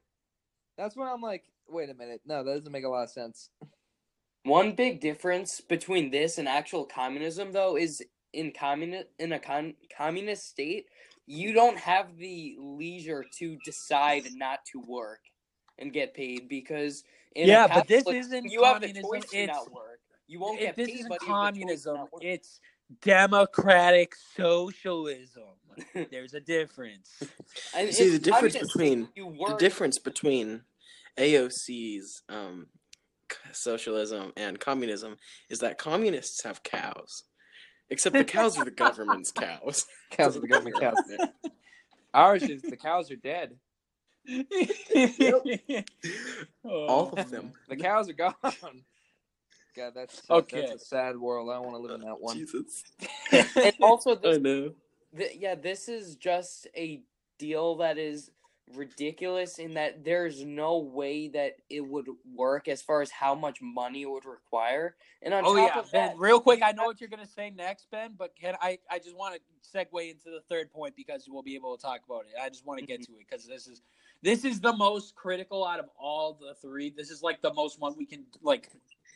[0.78, 3.50] that's when I'm like, wait a minute, no, that doesn't make a lot of sense.
[4.46, 8.04] One big difference between this and actual communism, though, is
[8.34, 10.88] in communi- in a con- communist state,
[11.28, 15.22] you don't have the leisure to decide not to work
[15.80, 17.06] and get paid because
[17.36, 20.02] in a Yeah, but this isn't you have the communism, choice to not work.
[20.28, 21.94] You won't If get this paid, isn't but you have the choice to communism.
[21.94, 22.22] not work.
[22.22, 22.60] It's
[23.02, 25.44] democratic socialism.
[26.12, 27.22] There's a difference.
[27.76, 30.62] And See, the difference between- you The difference between
[31.18, 32.68] AOC's um,
[33.52, 35.18] socialism and communism
[35.50, 37.24] is that communists have cows,
[37.90, 39.86] except the cows are the government's cows.
[40.12, 40.96] Cows are the government cows.
[42.14, 43.56] Ours is the cows are dead.
[46.64, 47.52] All of them.
[47.68, 48.36] The cows are gone.
[49.76, 50.62] God, that's Okay.
[50.62, 51.50] That's a sad world.
[51.50, 52.38] I don't want to live in that one.
[52.38, 52.84] Jesus.
[53.32, 54.72] and also I this know.
[55.18, 57.02] Th- yeah, this is just a
[57.38, 58.32] deal that is
[58.76, 63.62] ridiculous in that there's no way that it would work as far as how much
[63.62, 64.96] money it would require.
[65.22, 66.08] And on Oh top yeah, of Ben.
[66.10, 68.16] that, Real quick, I know what you're gonna say next, Ben.
[68.18, 68.80] But can I?
[68.90, 69.42] I just want to
[69.78, 72.34] segue into the third point because we'll be able to talk about it.
[72.42, 73.14] I just want to get mm-hmm.
[73.14, 73.82] to it because this is
[74.22, 76.94] this is the most critical out of all the three.
[76.96, 78.70] This is like the most one we can like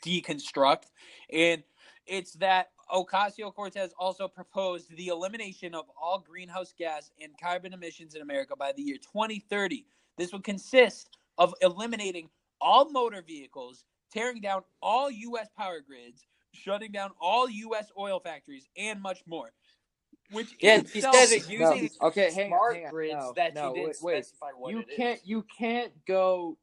[0.06, 0.84] deconstruct,
[1.32, 1.64] and
[2.06, 8.16] it's that Ocasio Cortez also proposed the elimination of all greenhouse gas and carbon emissions
[8.16, 9.86] in America by the year 2030.
[10.18, 12.30] This would consist of eliminating
[12.62, 15.50] all motor vehicles, tearing down all U.S.
[15.58, 17.92] power grids, shutting down all U.S.
[17.98, 19.52] oil factories, and much more.
[20.32, 22.92] Which Yeah, he said it No, using okay, hang on, smart hang on.
[22.92, 24.98] grids No, that no, you didn't wait, specify what you it is.
[24.98, 26.58] can't you can't go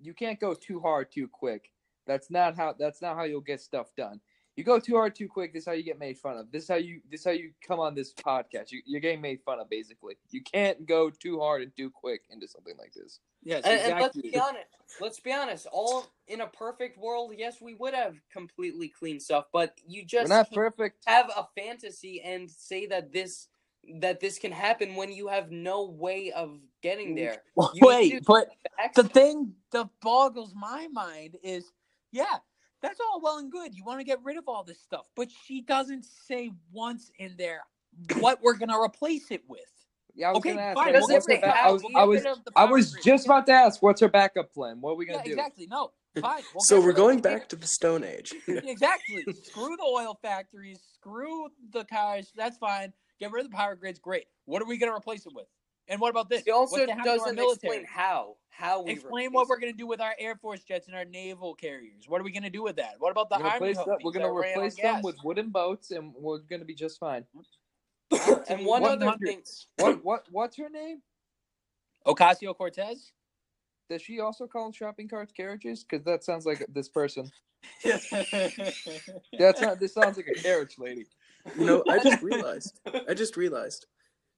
[0.00, 1.70] you can't go too hard too quick.
[2.06, 4.20] That's not how that's not how you'll get stuff done.
[4.56, 5.52] You go too hard too quick.
[5.52, 6.50] This is how you get made fun of.
[6.50, 8.72] This is how you this is how you come on this podcast.
[8.72, 10.16] You, you're getting made fun of basically.
[10.30, 13.20] You can't go too hard and too quick into something like this.
[13.42, 14.64] Yes, And, and let's be honest.
[14.98, 15.66] Let's be honest.
[15.70, 20.30] All in a perfect world, yes, we would have completely clean stuff, but you just
[20.30, 21.02] We're not can't perfect.
[21.06, 23.48] have a fantasy and say that this
[24.00, 27.42] that this can happen when you have no way of getting there.
[27.74, 28.48] You Wait, but
[28.94, 31.70] the thing that boggles my mind is,
[32.12, 32.36] yeah,
[32.82, 33.74] that's all well and good.
[33.74, 37.34] You want to get rid of all this stuff, but she doesn't say once in
[37.36, 37.60] there
[38.18, 39.60] what we're gonna replace it with.
[40.14, 40.74] Yeah, I was Okay, gonna ask.
[40.74, 40.86] fine.
[40.88, 43.26] her, Does what's her ba- I was, I was, rid of the I was just
[43.26, 44.80] about to ask, what's her backup plan?
[44.80, 45.30] What are we gonna Yeah, do?
[45.32, 45.66] exactly.
[45.66, 46.42] No, fine.
[46.54, 47.22] We'll So we're rid of going it.
[47.22, 48.34] back to the Stone Age.
[48.48, 49.24] exactly.
[49.44, 50.80] Screw the oil factories.
[50.94, 52.32] Screw the cars.
[52.36, 52.92] That's fine.
[53.18, 53.98] Get rid of the power grids.
[53.98, 54.26] Great.
[54.44, 55.46] What are we going to replace it with?
[55.88, 56.42] And what about this?
[56.44, 57.76] She also What's gonna happen to our doesn't military?
[57.76, 58.36] explain how.
[58.50, 61.04] How we Explain what we're going to do with our Air Force jets and our
[61.04, 62.04] naval carriers.
[62.08, 62.94] What are we going to do with that?
[62.98, 65.16] What about the We're Army replace them, we're gonna that ran on replace them with
[65.22, 67.26] wooden boats, and we're gonna be just fine.
[68.48, 69.42] And one other thing.
[69.76, 71.02] What what what's her name?
[72.06, 73.12] Ocasio Cortez.
[73.90, 75.84] Does she also call shopping carts carriages?
[75.84, 77.30] Because that sounds like this person.
[77.84, 79.80] That's not.
[79.80, 81.06] This sounds like a carriage lady.
[81.58, 82.80] You know, I just realized.
[83.08, 83.86] I just realized.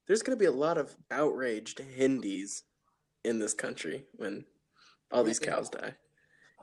[0.08, 2.64] There's going to be a lot of outraged Hindis
[3.24, 4.44] in this country when
[5.12, 5.94] all these cows die.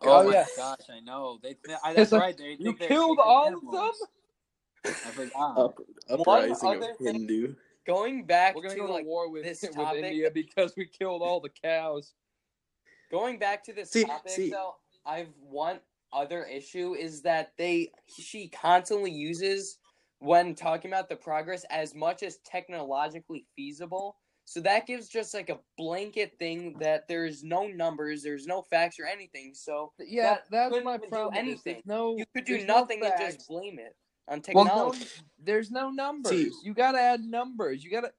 [0.01, 0.45] Oh, Oh, my yeah.
[0.57, 1.39] gosh, I know.
[1.41, 2.37] They, I, that's like, right.
[2.37, 3.91] They You they're killed sacred all of them.
[4.85, 5.57] I forgot.
[5.57, 5.75] Up,
[6.09, 7.55] uprising other of thing- Hindu.
[7.87, 10.73] Going back We're gonna to go to like war with, this with topic- India because
[10.75, 12.13] we killed all the cows.
[13.11, 14.75] going back to this See- topic see- though,
[15.05, 15.79] I've one
[16.11, 19.77] other issue is that they she constantly uses
[20.25, 24.17] when talking about the progress as much as technologically feasible.
[24.47, 28.99] So that gives just like a blanket thing that there's no numbers, there's no facts
[28.99, 29.53] or anything.
[29.53, 31.33] So Yeah, That that's my even do problem.
[31.35, 31.81] anything.
[31.85, 32.15] No.
[32.17, 33.95] you could do there's no nothing and just blame it
[34.27, 34.99] on Well, technology.
[34.99, 35.05] no,
[35.39, 36.31] there's no numbers.
[36.31, 37.83] See- you gotta add numbers.
[37.83, 38.11] You gotta.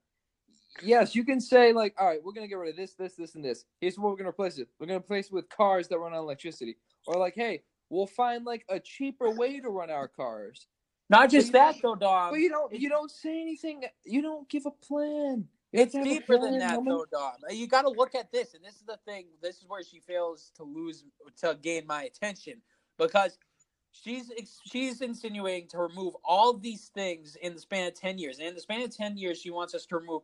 [0.83, 3.35] Yes, you can say like, all right, we're gonna get rid of this, this, this,
[3.35, 3.65] and this.
[3.81, 4.69] Here's what we're gonna replace it.
[4.79, 6.77] We're gonna replace it with cars that run on electricity,
[7.07, 10.67] or like, hey, we'll find like a cheaper way to run our cars.
[11.09, 12.31] Not just you- that, though, Dom.
[12.33, 13.85] But you don't, you don't say anything.
[14.05, 15.49] You don't give a plan.
[15.73, 16.93] You It's have to have a deeper than that, woman.
[16.95, 17.33] though, Dom.
[17.51, 19.27] You got to look at this, and this is the thing.
[19.43, 21.05] This is where she fails to lose
[21.43, 22.63] to gain my attention
[22.99, 23.39] because
[23.93, 24.31] she's
[24.65, 28.39] she's insinuating to remove all these things in the span of ten years.
[28.39, 30.23] And in the span of ten years, she wants us to remove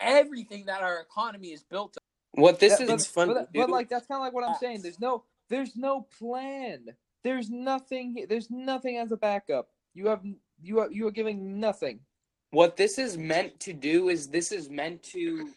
[0.00, 2.42] everything that our economy is built on.
[2.42, 4.54] What this Yeah, is but, fun but, but, like that's kind of like what I'm
[4.60, 4.82] saying.
[4.82, 6.86] There's no, there's no plan.
[7.24, 8.26] There's nothing.
[8.28, 9.68] There's nothing as a backup.
[9.94, 10.24] You have,
[10.60, 12.00] you are, you are giving nothing.
[12.50, 15.50] What this is meant to do is this is meant to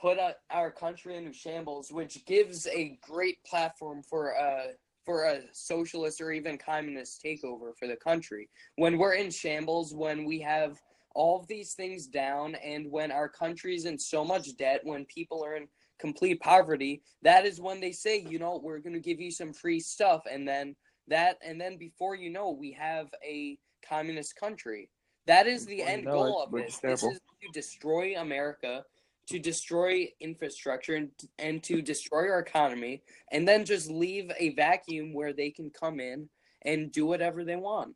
[0.00, 0.18] put
[0.50, 4.72] our country into shambles, which gives a great platform for a
[5.04, 8.48] for a socialist or even communist takeover for the country.
[8.76, 10.80] When we're in shambles, when we have
[11.14, 15.44] all of these things down, and when our country's in so much debt, when people
[15.44, 15.66] are in
[15.98, 19.52] complete poverty, that is when they say, you know, we're going to give you some
[19.52, 20.76] free stuff, and then
[21.08, 24.88] that, and then before you know, we have a communist country.
[25.26, 26.80] That is the Before end know goal of this.
[26.80, 28.84] just This is to destroy America,
[29.28, 35.14] to destroy infrastructure, and, and to destroy our economy, and then just leave a vacuum
[35.14, 36.28] where they can come in
[36.64, 37.94] and do whatever they want.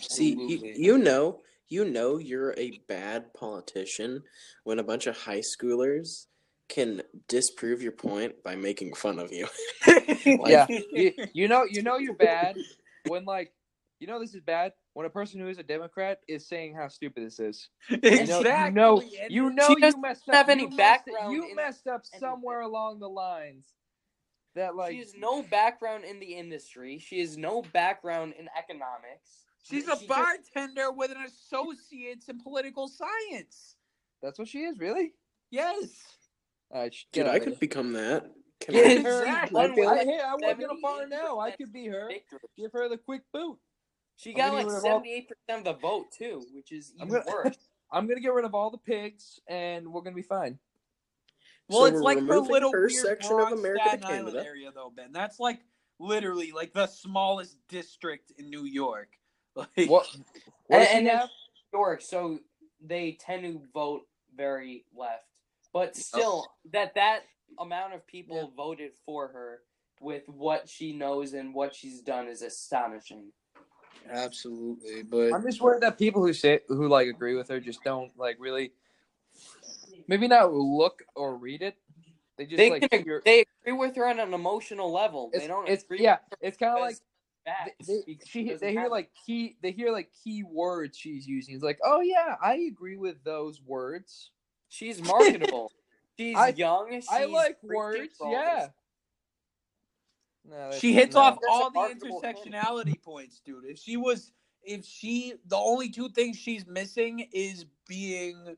[0.00, 4.22] See, you, you know, you know, you're a bad politician
[4.64, 6.26] when a bunch of high schoolers
[6.68, 9.46] can disprove your point by making fun of you.
[10.26, 12.56] Like, Yeah, you, you know, you know, you're bad
[13.08, 13.52] when like,
[14.00, 16.88] you know, this is bad when a person who is a Democrat is saying how
[16.88, 17.68] stupid this is.
[17.88, 18.08] You know,
[18.40, 18.68] exactly.
[18.68, 20.34] you know, you know, you doesn't messed up.
[20.34, 22.20] have any you messed- background You messed up anything.
[22.20, 23.66] somewhere along the lines.
[24.56, 26.98] That like, she has no background in the industry.
[26.98, 29.44] She has no background in economics.
[29.62, 33.76] She's a She just- bartender with an associate's in political science.
[34.22, 35.12] that's what she is, really.
[35.50, 36.16] Yes.
[36.72, 37.58] All right, sh- Dude, I could here.
[37.60, 38.30] become that.
[38.60, 38.90] Can Yeah, I?
[38.92, 39.54] exactly.
[39.54, 41.38] One I, hey, I work in a bar now.
[41.40, 42.08] I could be her.
[42.08, 42.38] victory.
[42.58, 43.58] Give her the quick boot.
[44.20, 46.92] She got like get rid of all- seventy-eight percent of the vote too, which is
[47.00, 47.56] I'm even gonna- worse.
[47.92, 50.58] I'm gonna get rid of all the pigs, and we're gonna be fine.
[51.68, 54.26] Well, So it's like her little her weird section of Bronx, America Staten to Island
[54.28, 54.46] Canada.
[54.46, 55.10] area, though, Ben.
[55.12, 55.60] That's like
[55.98, 59.08] literally like the smallest district in New York.
[59.56, 60.06] Like, What?
[60.14, 60.24] And,
[60.68, 61.28] What does she and it's have?
[61.72, 62.38] York, so
[62.80, 64.02] they tend to vote
[64.36, 65.24] very left.
[65.72, 66.00] But oh.
[66.00, 67.22] still, that that
[67.58, 68.56] amount of people Yeah.
[68.56, 69.62] voted for her
[70.00, 73.32] with what she knows and what she's done is astonishing.
[74.08, 77.82] Absolutely, but I'm just worried that people who say who like agree with her just
[77.84, 78.72] don't like really,
[80.08, 81.76] maybe not look or read it.
[82.36, 85.30] They just They like can hear- they agree with her on an emotional level.
[85.32, 86.96] they don't it's agree yeah, with her it's kind of like
[87.44, 90.96] because facts, they, she, she they hear have like key they hear like key words
[90.96, 91.54] she's using.
[91.54, 94.30] It's like, oh yeah, I agree with those words.
[94.68, 95.70] She's marketable.
[96.18, 96.90] She's I- young.
[96.92, 98.68] She's I like words, yeah.
[100.50, 101.22] No, She hits no.
[101.22, 103.64] off That's all the intersectionality points, dude.
[103.66, 104.32] If she was,
[104.64, 108.56] if she, the only two things she's missing is being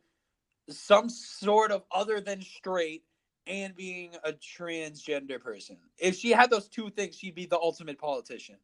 [0.71, 3.05] some sort of other than straight
[3.47, 5.79] and being a transgender person.
[5.99, 8.57] If she had those two things, she'd be the ultimate politician.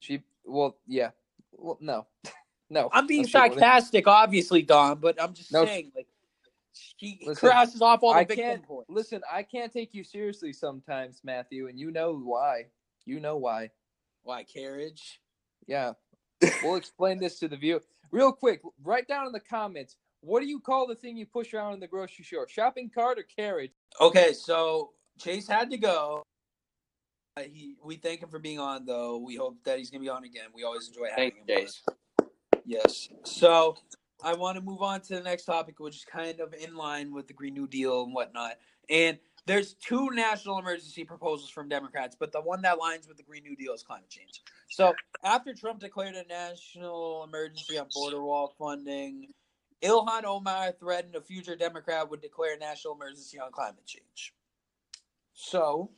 [0.00, 1.10] She well, yeah.
[1.52, 2.06] Well, no,
[2.70, 2.92] no.
[2.92, 3.68] I'm being no, she wouldn't.
[3.68, 6.08] sarcastic, obviously, Dom, but I'm just No, saying, like,
[6.74, 8.90] she Listen, crosses off all the I victim points.
[8.90, 9.22] listen.
[9.32, 12.66] I can't take you seriously sometimes, Matthew, and you know why.
[13.04, 13.70] You know why.
[14.22, 15.20] Why carriage?
[15.66, 15.92] Yeah,
[16.62, 18.62] we'll explain this to the viewer real quick.
[18.82, 19.96] Write down in the comments.
[20.20, 22.48] What do you call the thing you push around in the grocery store?
[22.48, 23.72] Shopping cart or carriage?
[24.00, 26.22] Okay, so Chase had to go.
[27.36, 29.18] Uh, he, we thank him for being on, though.
[29.18, 30.46] We hope that he's gonna be on again.
[30.54, 31.56] We always enjoy having Thank him.
[31.58, 32.60] you, on.
[32.64, 33.08] Yes.
[33.24, 33.76] So
[34.24, 37.12] I want to move on to the next topic, which is kind of in line
[37.12, 38.54] with the Green New Deal and whatnot.
[38.88, 43.22] And there's two national emergency proposals from Democrats, but the one that lines with the
[43.22, 44.42] Green New Deal is climate change.
[44.70, 49.28] So after Trump declared a national emergency on border wall funding,
[49.82, 54.32] Ilhan Omar threatened a future Democrat would declare a national emergency on climate change.
[55.34, 55.90] So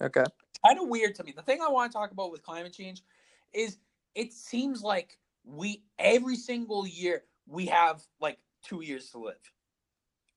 [0.00, 0.24] Okay.
[0.66, 1.32] kind of weird to me.
[1.36, 3.02] The thing I want to talk about with climate change
[3.52, 3.76] is
[4.14, 9.34] it seems like we every single year we have like two years to live.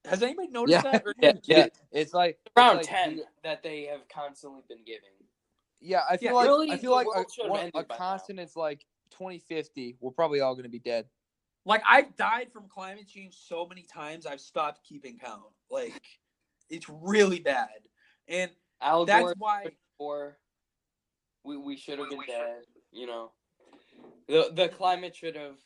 [0.06, 0.92] Has anybody noticed Yeah.
[0.92, 1.04] that?
[1.06, 1.34] Or- Yeah.
[1.44, 5.10] Yeah, it's like it's Around like ten the- that they have constantly been giving.
[5.80, 7.96] yeah, I feel Yeah, like really, I feel like a, one- a by now.
[7.96, 9.98] constant is like 2050.
[10.00, 11.08] We're probably all going to be dead.
[11.66, 15.44] Like I've died from climate change so many times, I've stopped keeping count.
[15.70, 16.02] Like
[16.70, 17.70] it's really bad,
[18.28, 18.50] and
[18.82, 19.66] Al that's Gore why.
[20.00, 20.40] or
[21.44, 22.64] we we should have been dead.
[22.92, 23.32] You know,
[24.28, 25.58] the the climate should have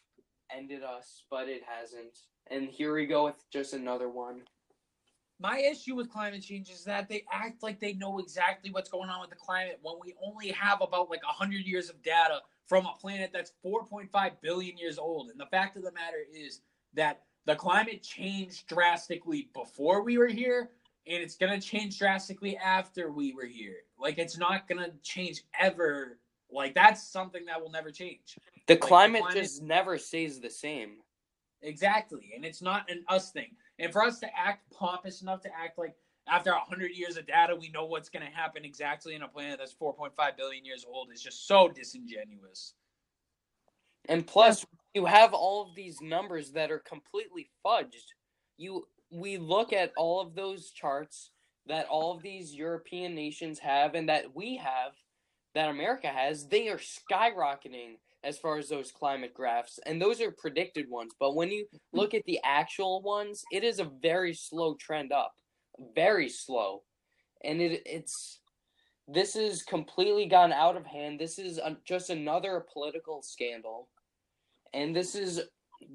[0.56, 2.18] ended us, but it hasn't.
[2.48, 4.42] And here we go with just another one.
[5.40, 9.10] My issue with climate change is that they act like they know exactly what's going
[9.10, 12.86] on with the climate when we only have about like 100 years of data from
[12.86, 15.30] a planet that's 4.5 billion years old.
[15.30, 16.62] And the fact of the matter is
[16.94, 20.72] that the climate changed drastically before we were here,
[21.06, 23.78] and it's going to change drastically after we were here.
[24.00, 26.18] Like, it's not going to change ever.
[26.56, 28.38] Like, that's something that will never change.
[28.68, 30.98] The the climate climate- just never stays the same.
[31.62, 32.32] Exactly.
[32.36, 33.56] And it's not an us thing.
[33.80, 35.96] And for us to act pompous enough to act like
[36.28, 39.60] after 100 years of data, we know what's going to happen exactly in a planet
[39.60, 42.74] that's 4.5 billion years old is just so disingenuous.
[44.08, 48.14] And plus, you have all of these numbers that are completely fudged.
[48.58, 51.32] You we look at all of those charts
[51.68, 54.94] that all of these European nations have and that we have,
[55.56, 59.80] that America has, they are skyrocketing as far as those climate graphs.
[59.86, 61.14] And those are predicted ones.
[61.20, 61.98] But when you hmm.
[61.98, 65.34] look at the actual ones, it is a very slow trend up.
[65.96, 66.84] Very slow.
[67.44, 68.40] And it it's
[69.08, 71.20] this has completely gone out of hand.
[71.20, 73.88] This is a, just another political scandal.
[74.74, 75.42] And this is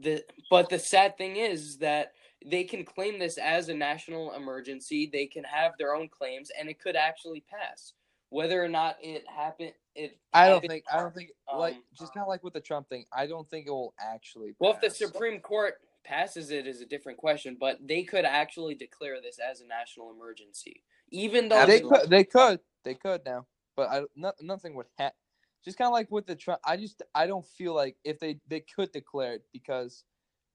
[0.00, 2.12] the but the sad thing is that
[2.46, 5.10] they can claim this as a national emergency.
[5.12, 7.94] They can have their own claims and it could actually pass.
[8.30, 12.14] Whether or not it happened it I don't think I don't think like um, just
[12.14, 13.04] kind of like with the Trump thing.
[13.12, 14.54] I don't think it will actually.
[14.58, 14.90] Well, if the.
[14.90, 15.74] Supreme Court
[16.04, 20.10] passes it is a different question, but they could actually declare this as a national
[20.12, 20.82] emergency.
[21.10, 24.86] Even though they the- could they could they could now, but I no, nothing would
[24.96, 25.16] happen.
[25.64, 26.60] Just kind of like with the Trump.
[26.64, 30.04] I just I don't feel like if they they could declare it because,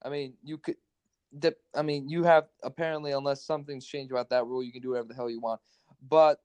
[0.02, 0.76] I mean you could.
[1.32, 4.90] The, I mean, you have apparently, unless something's changed about that rule, you can do
[4.90, 5.60] whatever the hell you want.
[6.08, 6.38] But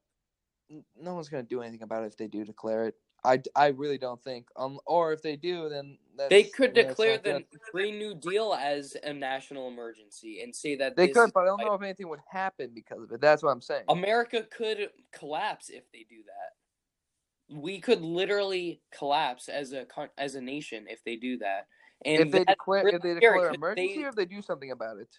[0.99, 2.95] no one's gonna do anything about it if they do declare it.
[3.24, 4.47] I, I really don't think.
[4.55, 7.45] Um, or if they do, then that's, they could declare the.
[7.72, 11.61] Green New Deal as a national emergency and say that They could, but I don't
[11.61, 13.22] know if anything would happen because of it.
[13.22, 13.84] That's what I'm saying.
[13.89, 17.55] America could collapse if they do that.
[17.55, 19.86] We could literally collapse as a
[20.17, 21.67] as a nation if they do that.
[22.05, 24.72] And if they declare really if they scary emergency, they- or if they do something
[24.72, 25.09] about it.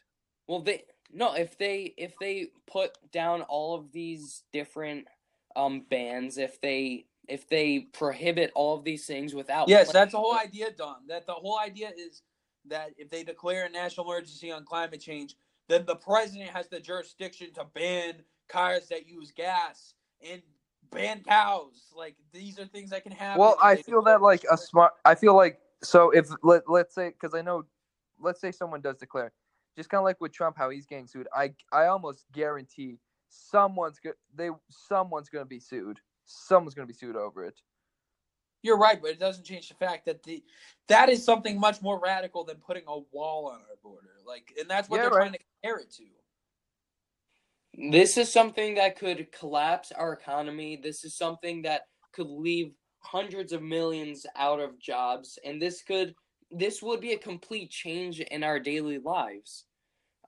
[0.48, 1.34] Well, they no.
[1.34, 5.06] If they if they put down all of these different
[5.56, 10.12] um bans, if they if they prohibit all of these things without Yes, plan- that's
[10.12, 11.06] the whole idea, Dom.
[11.08, 12.22] That the whole idea is
[12.66, 15.36] that if they declare a national emergency on climate change,
[15.68, 19.94] then the president has the jurisdiction to ban cars that use gas
[20.28, 20.42] and
[20.90, 21.92] ban cows.
[21.96, 23.40] Like these are things that can happen.
[23.40, 24.92] Well, I feel that like a smart.
[25.04, 27.64] I feel like so if let let's say because I know,
[28.20, 29.32] let's say someone does declare,
[29.76, 31.28] just kind of like with Trump, how he's getting sued.
[31.34, 32.98] I I almost guarantee
[33.32, 35.98] someone's go- they someone's going to be sued.
[36.26, 37.58] Someone's going to be sued over it.
[38.62, 40.42] You're right, but it doesn't change the fact that the
[40.88, 44.10] that is something much more radical than putting a wall on our border.
[44.26, 45.20] Like, and that's what Yeah, they're right.
[45.22, 47.90] trying to compare it to.
[47.90, 50.78] This is something that could collapse our economy.
[50.80, 56.14] This is something that could leave hundreds of millions out of jobs and this could
[56.52, 59.64] this would be a complete change in our daily lives.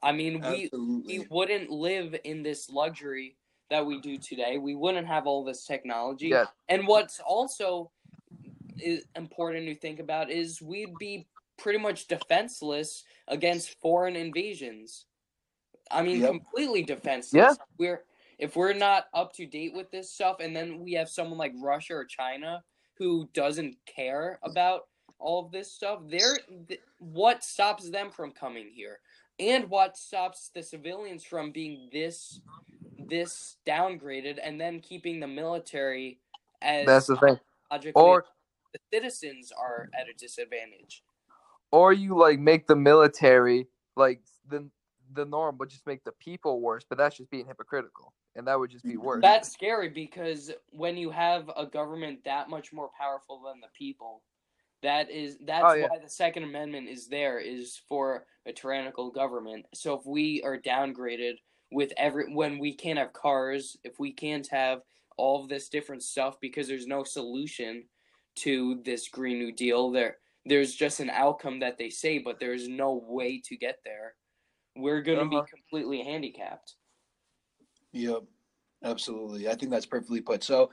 [0.05, 1.19] I mean, we Absolutely.
[1.19, 3.37] we wouldn't live in this luxury
[3.71, 4.59] that we do today.
[4.59, 6.29] We wouldn't have all this technology.
[6.29, 6.45] Yeah.
[6.69, 7.91] And what's also
[9.17, 11.27] important to think about is we'd be
[11.57, 15.07] pretty much defenseless against foreign invasions.
[15.91, 16.31] I mean, Yep.
[16.31, 17.57] completely defenseless.
[17.59, 17.65] Yeah.
[17.79, 18.05] We're
[18.39, 21.53] if we're not up to date with this stuff, and then we have someone like
[21.57, 22.63] Russia or China
[22.99, 24.89] who doesn't care about
[25.21, 26.39] all of this stuff, they're
[26.69, 29.01] th- what stops them from coming here,
[29.39, 32.41] and what stops the civilians from being this
[33.09, 36.21] this downgraded, and then keeping the military
[36.63, 37.39] as That's the thing.
[37.95, 38.25] Or
[38.73, 41.03] the citizens are at a disadvantage.
[41.73, 43.67] or you like make the military
[43.97, 44.69] like the
[45.15, 46.85] the norm, but just make the people worse.
[46.89, 49.23] But that's just being hypocritical, and that would just be worse.
[49.23, 54.23] That's scary because when you have a government that much more powerful than the people,
[54.85, 55.89] that is that's Oh, yeah.
[55.89, 59.65] why the Second Amendment is there is for a tyrannical government.
[59.75, 61.35] So if we are downgraded
[61.73, 64.83] with every when we can't have cars, if we can't have
[65.17, 67.85] all of this different stuff because there's no solution
[68.37, 72.69] to this Green New Deal, there there's just an outcome that they say, but there's
[72.69, 74.15] no way to get there.
[74.77, 75.43] We're gonna Uh-huh.
[75.43, 76.75] be completely handicapped.
[77.93, 78.25] Yep,
[78.83, 79.49] absolutely.
[79.49, 80.43] I think that's perfectly put.
[80.43, 80.71] So,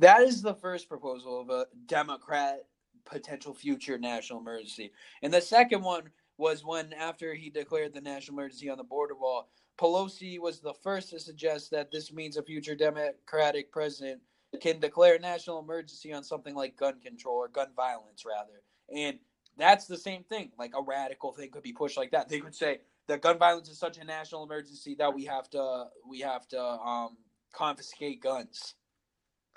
[0.00, 2.66] that is the first proposal of a Democrat
[3.06, 4.92] potential future national emergency.
[5.22, 9.14] And the second one was when, after he declared the national emergency on the border
[9.14, 9.48] wall,
[9.78, 14.20] Pelosi was the first to suggest that this means a future Democratic president
[14.60, 18.62] can declare a national emergency on something like gun control or gun violence, rather.
[18.94, 19.18] And
[19.56, 20.50] that's the same thing.
[20.58, 22.28] Like a radical thing could be pushed like that.
[22.28, 25.86] They could say that gun violence is such a national emergency that we have to
[26.08, 27.16] we have to um
[27.52, 28.74] confiscate guns.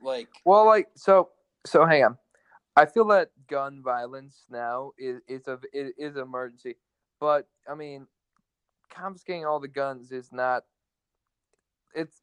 [0.02, 1.30] Like Well, like so,
[1.66, 2.18] so hang on.
[2.80, 6.78] I feel that gun violence now is is a is, is an emergency,
[7.20, 8.08] but I mean,
[8.90, 10.64] confiscating all the guns is not.
[11.94, 12.22] It's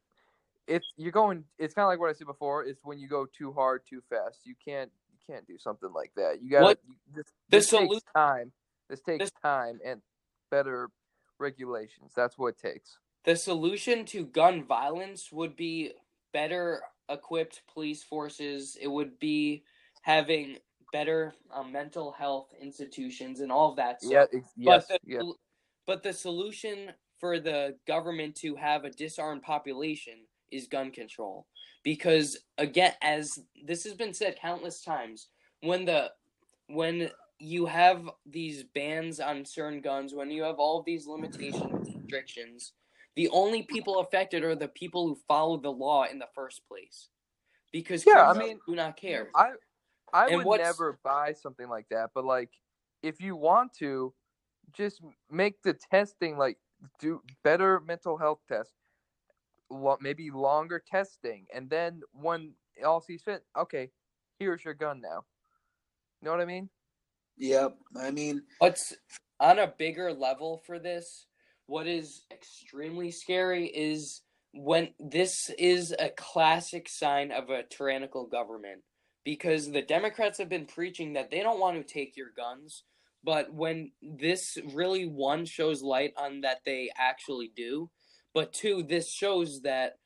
[0.67, 1.43] it's you're going.
[1.59, 2.63] It's kind of like what I said before.
[2.65, 4.39] It's when you go too hard, too fast.
[4.45, 6.41] You can't you can't do something like that.
[6.41, 6.77] You got
[7.13, 7.25] this.
[7.49, 8.51] the This takes solu- time.
[8.89, 10.01] This takes this- time and
[10.49, 10.89] better
[11.39, 12.13] regulations.
[12.15, 12.97] That's what it takes.
[13.25, 15.91] The solution to gun violence would be
[16.33, 18.75] better equipped police forces.
[18.81, 19.63] It would be
[20.07, 20.55] having
[20.93, 24.29] better uh, mental health institutions and all of that stuff.
[24.31, 24.39] Yeah.
[24.39, 24.85] Ex- yes.
[24.87, 25.31] but the, yeah.
[25.85, 30.13] but the solution for the government to have a disarmed population
[30.49, 31.45] is gun control.
[31.83, 35.27] Because again, as this has been said countless times,
[35.59, 36.11] when the
[36.67, 41.89] when you have these bans on certain guns, when you have all of these limitations,
[41.95, 42.71] restrictions,
[43.17, 47.09] the only people affected are the people who follow the law in the first place.
[47.73, 49.29] Because Yeah, I mean, do not care.
[49.35, 49.51] I
[50.17, 52.49] I And would never buy something like that, but like
[53.03, 54.13] if you want to,
[54.73, 55.01] just
[55.31, 56.57] make the testing like
[56.99, 58.73] do better mental health tests,
[59.69, 63.89] lo- maybe longer testing, and then when it all sees fit, okay,
[64.39, 65.23] here's your gun now.
[66.21, 66.69] You know what I mean?
[67.37, 67.77] Yep.
[67.95, 68.95] I mean What's
[69.39, 71.27] on a bigger level for this,
[71.67, 74.21] what is extremely scary is
[74.53, 78.81] when this is a classic sign of a tyrannical government
[79.27, 82.83] because the Democrats have been preaching that they don't want to take your guns,
[83.25, 87.89] but when this really one shows light on that they actually do,
[88.33, 89.97] but two, this shows that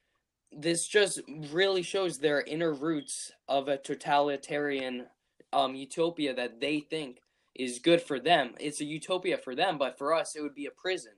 [0.52, 5.06] this just really shows their inner roots of a totalitarian
[5.54, 7.20] um utopia that they think
[7.54, 8.56] is good for them.
[8.60, 11.14] It's a utopia for them, but for us, it would be a prison.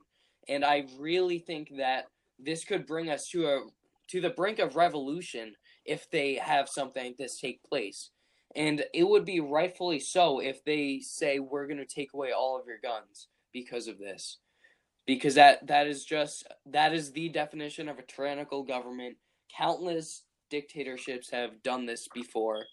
[0.50, 2.08] And I really think that
[2.38, 3.62] this could bring us to a
[4.10, 5.56] to the brink of revolution
[5.86, 8.10] if they have something like this take place.
[8.56, 12.60] And it would be rightfully so if they say we're going to take away all
[12.60, 14.40] of your guns because of this.
[15.06, 19.18] Because that that is just that is the definition of a tyrannical government.
[19.58, 22.64] Countless dictatorships have done this before.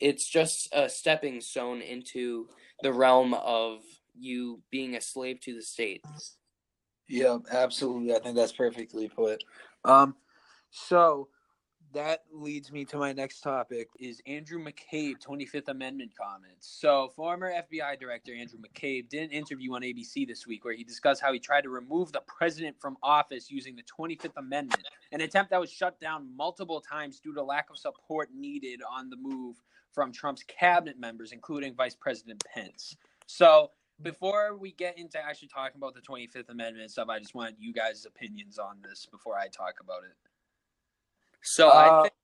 [0.00, 2.48] It's just a stepping stone into
[2.82, 3.80] the realm of
[4.16, 6.04] you being a slave to the state.
[7.08, 8.14] Yeah, absolutely.
[8.14, 9.42] I think that's perfectly put.
[9.84, 10.14] Um,
[10.70, 11.28] so
[11.94, 16.68] that leads me to my next topic is Andrew McCabe 25th Amendment comments.
[16.80, 20.82] So, former FBI director Andrew McCabe did an interview on ABC this week where he
[20.82, 25.20] discussed how he tried to remove the president from office using the 25th Amendment, an
[25.20, 29.16] attempt that was shut down multiple times due to lack of support needed on the
[29.16, 29.62] move
[29.92, 32.96] from Trump's cabinet members, including Vice President Pence.
[33.26, 33.70] So,
[34.02, 37.72] before we get into actually talking about the 25th Amendment stuff, I just want you
[37.72, 40.16] guys' opinions on this before I talk about it.
[41.44, 42.14] So I Uh, think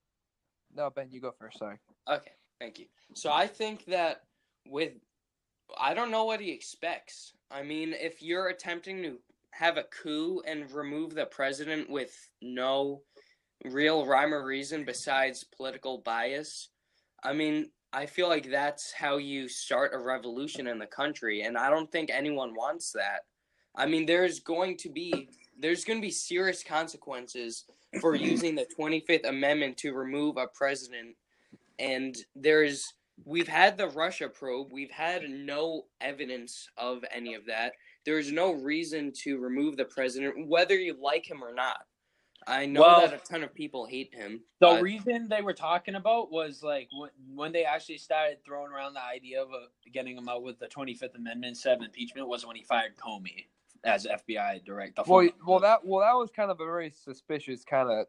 [0.75, 1.59] No, Ben, you go first.
[1.59, 1.79] Sorry.
[2.09, 2.87] Okay, thank you.
[3.15, 4.25] So I think that
[4.67, 4.95] with
[5.79, 7.33] I don't know what he expects.
[7.51, 9.21] I mean, if you're attempting to
[9.53, 13.03] have a coup and remove the president with no
[13.65, 16.71] real rhyme or reason besides political bias,
[17.23, 21.59] I mean, I feel like that's how you start a revolution in the country and
[21.59, 23.21] I don't think anyone wants that.
[23.77, 25.29] I mean, there's going to be
[25.61, 27.65] there's going to be serious consequences
[28.01, 31.15] for using the 25th amendment to remove a president
[31.79, 34.73] and there's we've had the Russia probe.
[34.73, 37.73] We've had no evidence of any of that.
[38.07, 41.87] There's no reason to remove the president, whether you like him or not.
[42.47, 44.43] I know Well- that a ton of people hate him.
[44.61, 48.73] The but- reason they were talking about was like when, when they actually started throwing
[48.73, 52.29] around the idea of uh, getting him out with the 25th Amendment instead of impeachment
[52.29, 53.47] was when he fired Comey
[53.85, 55.03] as FBI director.
[55.07, 58.07] Well, well, that well, that was kind of a very suspicious kind of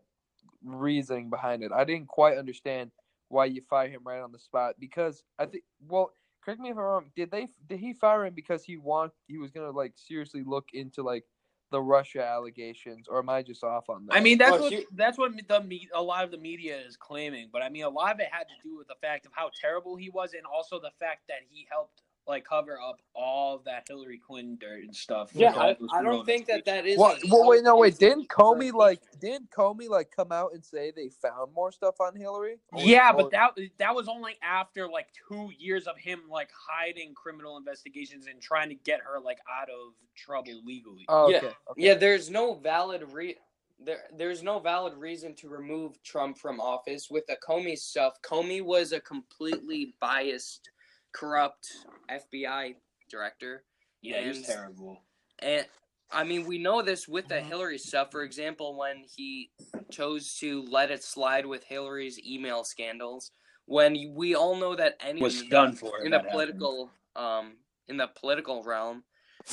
[0.63, 1.71] reasoning behind it.
[1.71, 2.91] I didn't quite understand
[3.29, 5.63] why you fire him right on the spot because I think.
[5.87, 7.05] Well, correct me if I'm wrong.
[7.15, 10.69] Did they did he fire him because he want he was gonna like seriously look
[10.73, 11.23] into like
[11.71, 14.15] the Russia allegations, or am I just off on that?
[14.15, 16.97] I mean, that's Well, what here- that's what the a lot of the media is
[16.97, 19.31] claiming, but I mean, a lot of it had to do with the fact of
[19.33, 23.59] how terrible he was, and also the fact that he helped like cover up all
[23.65, 25.31] that Hillary Clinton dirt and stuff.
[25.33, 26.97] Yeah, I, I don't Corona think that that is.
[26.97, 27.97] Well, well, wait, no, wait.
[27.97, 32.15] Didn't Comey like didn't Comey like come out and say they found more stuff on
[32.15, 32.57] Hillary?
[32.73, 36.49] Or- Yeah, or- but that that was only after like two years of him like
[36.53, 41.05] hiding criminal investigations and trying to get her like out of trouble legally.
[41.09, 41.55] Oh, Yeah, okay, okay.
[41.77, 43.37] Yeah, there's no valid re
[43.83, 48.21] there there's no valid reason to remove Trump from office with the Comey stuff.
[48.21, 50.70] Comey was a completely biased,
[51.13, 51.67] corrupt
[52.09, 52.75] FBI
[53.09, 53.63] director.
[54.01, 54.97] yeah, he was and- terrible.
[55.39, 55.65] And
[56.11, 58.09] I mean, we know this with the Hillary stuff.
[58.11, 59.51] For example, when he
[59.91, 63.31] chose to let it slide with Hillary's email scandals,
[63.65, 66.31] when we all know that any Was done for in the that happened.
[66.31, 67.57] political um
[67.87, 69.03] in the political realm,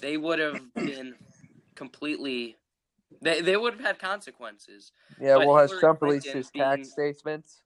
[0.01, 1.15] they would have been
[1.77, 2.57] completely
[3.23, 4.91] they they would have had consequences.
[5.21, 7.63] Yeah, but well, has Hillary Trump released Clinton his tax being- statements?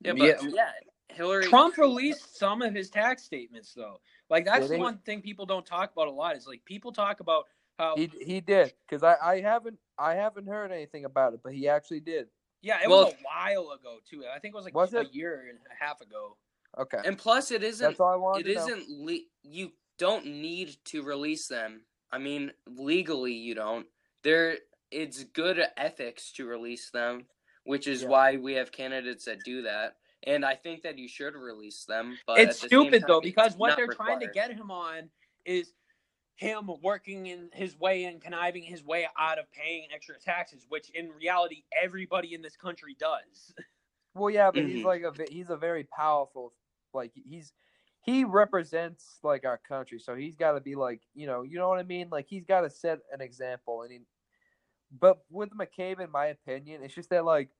[0.00, 0.36] Yeah, but Yeah.
[0.48, 0.70] yeah,
[1.08, 4.00] Hillary Trump released some of his tax statements though.
[4.30, 6.36] Like that's the one thing people don't talk about a lot.
[6.36, 7.44] Is like people talk about
[7.78, 11.52] how He he did because I, I haven't I haven't heard anything about it, but
[11.52, 12.28] he actually did.
[12.62, 14.24] yeah, it Well, was a while ago too.
[14.34, 15.14] I think it was like Was a it?
[15.14, 16.36] year and a half ago.
[16.78, 18.66] Okay, and plus it isn't that's all I wanted it to know.
[18.76, 23.86] isn't le- you don't need to release them i mean legally you don't
[24.24, 24.56] there
[24.90, 27.26] it's good ethics to release them
[27.62, 28.08] which is Yeah.
[28.08, 29.94] why we have candidates that do that
[30.26, 33.20] and i think that you should release them but it's at the same stupid though
[33.20, 35.10] because what they're trying to get him on
[35.44, 35.74] is
[36.36, 40.90] him working in his way and conniving his way out of paying extra taxes, which
[40.90, 43.54] in reality everybody in this country does.
[44.14, 44.84] Well, yeah, but he's Mhm.
[44.84, 46.54] like a ve- he's a very powerful
[46.92, 47.52] like he's
[48.02, 51.68] he represents like our country, so he's got to be like you know you know
[51.68, 52.08] what I mean.
[52.10, 54.00] Like he's got to set an example, and he,
[54.92, 57.50] but with McCabe, in my opinion, it's just that like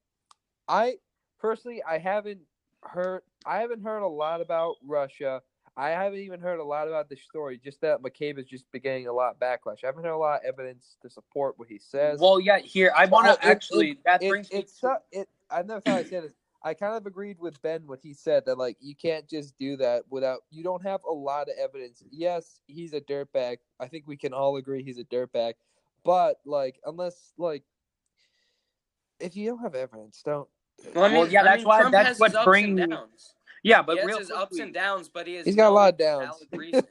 [0.68, 0.98] I
[1.40, 2.42] personally I haven't
[2.84, 5.42] heard I haven't heard a lot about Russia.
[5.76, 7.58] I haven't even heard a lot about this story.
[7.62, 9.82] Just that McCabe has just been getting a lot of backlash.
[9.82, 12.20] I haven't heard a lot of evidence to support what he says.
[12.20, 15.28] Well, yeah, here I want to it- actually that it, brings me it's to- it.
[15.50, 16.34] I never thought I said this.
[16.62, 19.76] I kind of agreed with Ben what he said that like you can't just do
[19.76, 22.02] that without you don't have a lot of evidence.
[22.10, 23.58] Yes, he's a dirtbag.
[23.80, 25.54] I think we can all agree he's a dirtbag.
[26.04, 27.64] But like unless like
[29.20, 30.48] if you don't have evidence, don't.
[30.94, 32.96] Well, I mean, Well, yeah, I that's mean, why- Trump that's what brings and me-
[32.96, 33.34] downs.
[33.62, 35.74] yeah, but he has real his ups and downs but he has He's got a
[35.74, 36.24] lot of downs.
[36.26, 36.86] valid reasons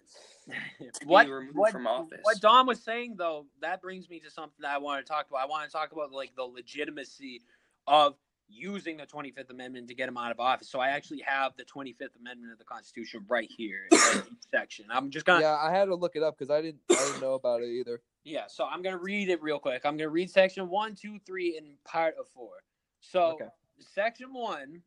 [0.99, 4.29] to what, be what, from office what Dom was saying though, that brings me to
[4.29, 5.39] something that I want to talk about.
[5.41, 7.41] I want to talk about like the legitimacy
[7.87, 8.15] of
[8.49, 10.69] using the 25th Amendment to get him out of office.
[10.69, 13.97] So I actually have the 25th Amendment of the Constitution right here in
[14.51, 14.85] section.
[14.91, 16.81] I'm just gonna Yeah, I had to look it up because I didn't.
[16.91, 18.01] I didn't know about it either.
[18.25, 19.83] yeah, so I'm gonna read it real quick.
[19.85, 22.63] I'm gonna read section one, two, three, and part of four.
[22.99, 23.47] So Okay.
[23.83, 24.81] Section one,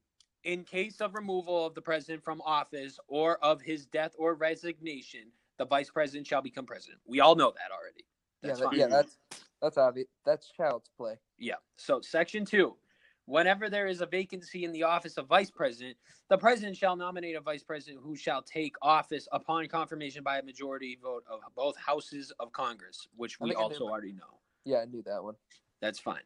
[0.45, 5.23] in case of removal of the president from office or of his death or resignation,
[5.59, 7.01] the vice president shall become president.
[7.07, 8.05] We all know that already.
[8.43, 8.79] Yeah, That's that- fine.
[8.79, 9.19] yeah, that's
[9.61, 10.09] that's obvious.
[10.25, 11.19] That's child's play.
[11.39, 11.55] Yeah.
[11.77, 12.77] So section two,
[13.27, 15.97] Whenever there is a vacancy in the office of vice president,
[16.31, 20.43] the president shall nominate a vice president who shall take office upon confirmation by a
[20.45, 24.39] majority vote of both houses of Congress, which we also already know.
[24.65, 25.35] Yeah, I knew that one.
[25.81, 26.23] That's fine.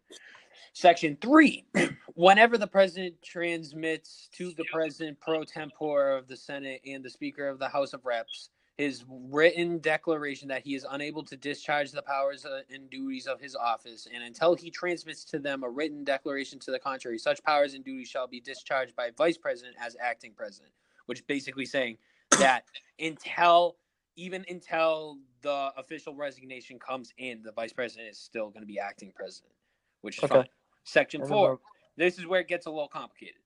[0.72, 1.64] Section three,
[2.14, 7.48] whenever the president transmits to the president pro tempore of the Senate and the Speaker
[7.48, 8.51] of the House of Reps
[8.81, 13.39] his written declaration that he is unable to discharge the powers uh, and duties of
[13.39, 17.43] his office, and until he transmits to them a written declaration to the contrary, such
[17.43, 20.72] powers and duties shall be discharged by vice president as acting president,
[21.05, 21.98] which basically saying
[22.39, 22.64] that
[22.98, 23.77] until
[24.21, 28.79] even until the official resignation comes in, the vice president is still going to be
[28.79, 29.55] acting president,
[30.03, 30.35] which is Okay.
[30.35, 30.49] fine.
[30.85, 31.59] Section four.
[31.97, 33.37] This is where it gets a little complicated.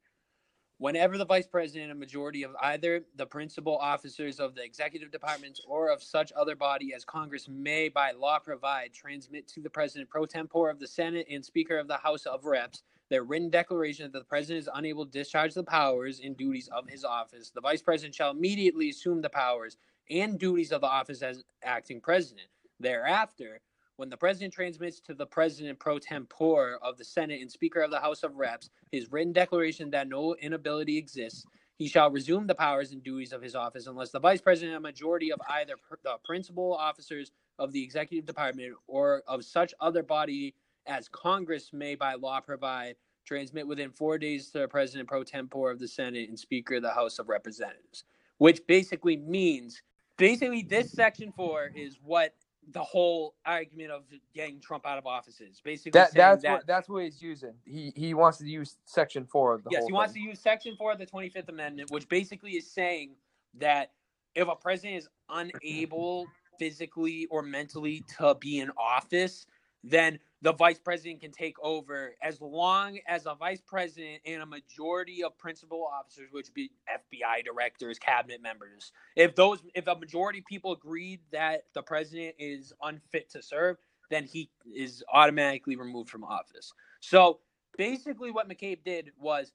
[0.78, 5.60] Whenever the vice president, a majority of either the principal officers of the executive departments
[5.68, 10.10] or of such other body as Congress may by law provide, transmit to the president
[10.10, 14.10] pro tempore of the Senate and Speaker of the House of Reps their written declaration
[14.10, 17.60] that the president is unable to discharge the powers and duties of his office, the
[17.60, 19.76] vice president shall immediately assume the powers
[20.10, 22.48] and duties of the office as acting president.
[22.80, 23.60] Thereafter,
[23.96, 27.90] when the president transmits to the president pro tempore of the Senate and Speaker of
[27.90, 31.44] the House of Reps his written declaration that no inability exists,
[31.76, 34.80] he shall resume the powers and duties of his office unless the vice president, a
[34.80, 40.54] majority of either the principal officers of the executive department or of such other body
[40.86, 45.70] as Congress may by law provide, transmit within four days to the president pro tempore
[45.70, 48.04] of the Senate and Speaker of the House of Representatives.
[48.38, 49.82] Which basically means,
[50.16, 52.34] basically, this section four is what
[52.70, 54.04] the whole argument of
[54.34, 55.60] getting Trump out of office is.
[55.62, 57.54] Basically, That that's that what that's what he's using.
[57.64, 60.22] He he wants to use section four of the yes, he wants thing.
[60.22, 63.16] to use Section 4 of the 25th Amendment, which basically is saying
[63.58, 63.92] that
[64.34, 66.26] if a president is unable
[66.58, 69.46] physically or mentally to be in office,
[69.82, 74.46] then the vice president can take over as long as a vice president and a
[74.46, 79.94] majority of principal officers, which would be FBI directors, cabinet members, if those if a
[79.94, 83.78] majority of people agreed that the president is unfit to serve,
[84.10, 86.74] then he is automatically removed from office.
[87.00, 87.38] So
[87.78, 89.50] basically what McCabe did was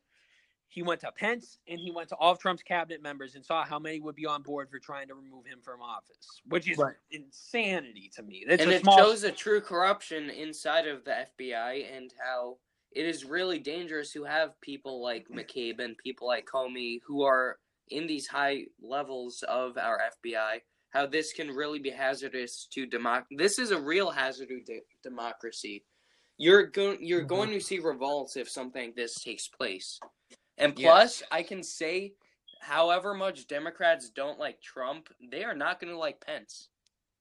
[0.69, 3.65] he went to Pence and he went to all of Trump's cabinet members and saw
[3.65, 6.77] how many would be on board for trying to remove him from office, which is
[6.77, 6.95] Right.
[7.11, 8.45] insanity to me.
[8.47, 12.59] It's and a it small shows the true corruption inside of the FBI and how
[12.91, 17.59] it is really dangerous to have people like McCabe and people like Comey who are
[17.89, 20.61] in these high levels of our FBI.
[20.91, 23.35] How this can really be hazardous to democracy.
[23.37, 25.83] This is a real hazard to de- democracy.
[26.37, 27.03] You're going.
[27.03, 27.27] You're Mhm.
[27.27, 29.99] going to see revolts if something like this takes place.
[30.59, 30.89] And Yes.
[30.91, 32.13] plus, I can say,
[32.59, 36.69] however much Democrats don't like Trump, they are not going to like Pence.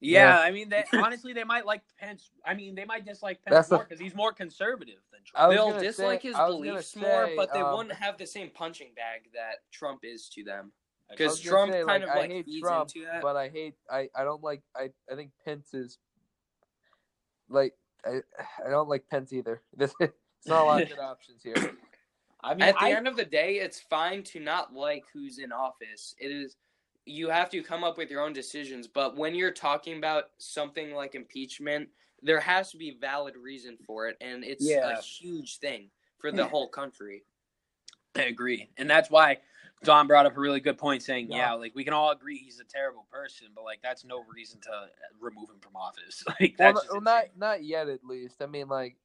[0.00, 2.30] Yeah, I mean, they, honestly, they might like Pence.
[2.44, 5.52] I mean, they might dislike Pence That's more because he's more conservative than Trump.
[5.52, 8.26] They'll dislike say- his I was gonna beliefs more, but they um, wouldn't have the
[8.26, 10.72] same punching bag that Trump is to them.
[11.10, 13.22] Because Trump say, kind of I hate feeds Trump, into that.
[13.22, 15.98] but I hate I I don't like I I think Pence is
[17.48, 17.74] like
[18.04, 18.20] I
[18.64, 19.62] I don't like Pence either.
[19.76, 21.54] This it's not a lot of good options here.
[22.40, 25.38] I mean, At the I, end of the day, it's fine to not like who's
[25.38, 26.14] in office.
[26.18, 26.56] It is
[27.04, 30.92] you have to come up with your own decisions, but when you're talking about something
[30.92, 31.88] like impeachment,
[32.22, 34.90] there has to be valid reason for it, and it's Yeah.
[34.90, 37.24] a huge thing for the whole country.
[38.14, 39.38] I agree, and that's why
[39.84, 41.36] Dom brought up a really good point, saying, Yeah.
[41.36, 44.60] "Yeah, like we can all agree he's a terrible person, but like that's no reason
[44.62, 44.90] to
[45.20, 46.22] remove him from office.
[46.40, 47.38] Like well, that's no- well, not insane.
[47.38, 48.42] not yet at least.
[48.42, 48.96] I mean, like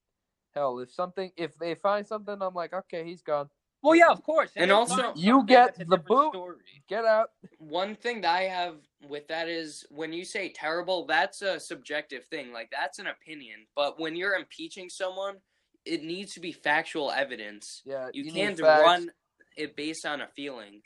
[0.54, 3.50] hell, if something if they find something, I'm like, okay, he's gone.
[3.82, 4.50] Well, yeah, of course.
[4.56, 6.32] And if also- You get the boot.
[6.34, 6.56] Story.
[6.88, 7.32] Get out.
[7.58, 8.76] One thing that I have
[9.10, 12.54] with that is when you say terrible, that's a subjective thing.
[12.54, 13.66] Like that's an opinion.
[13.76, 15.36] But when you're impeaching someone,
[15.86, 17.82] it needs to be factual evidence.
[17.86, 19.12] Yeah, You, need can't run
[19.58, 20.82] it based on a feeling.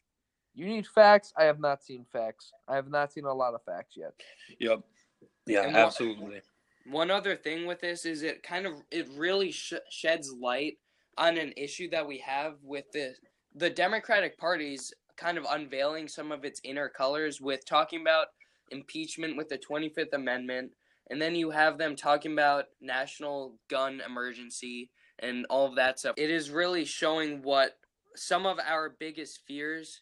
[0.56, 1.31] You need facts.
[1.38, 2.52] I have not seen facts.
[2.68, 4.14] I have not seen a lot of facts yet.
[4.60, 4.80] Yep.
[5.45, 6.41] Yeah, And what- absolutely.
[6.89, 10.77] One other thing with this is it kind of it really sh- sheds light
[11.18, 13.14] on an issue that we have with the
[13.55, 18.27] the Democratic Party's kind of unveiling some of its inner colors with talking about
[18.69, 20.72] impeachment with the 25th Amendment
[21.09, 24.89] and then you have them talking about national gun emergency
[25.19, 26.15] and all of that stuff.
[26.18, 27.77] It is really showing what
[28.15, 30.01] some of our biggest fears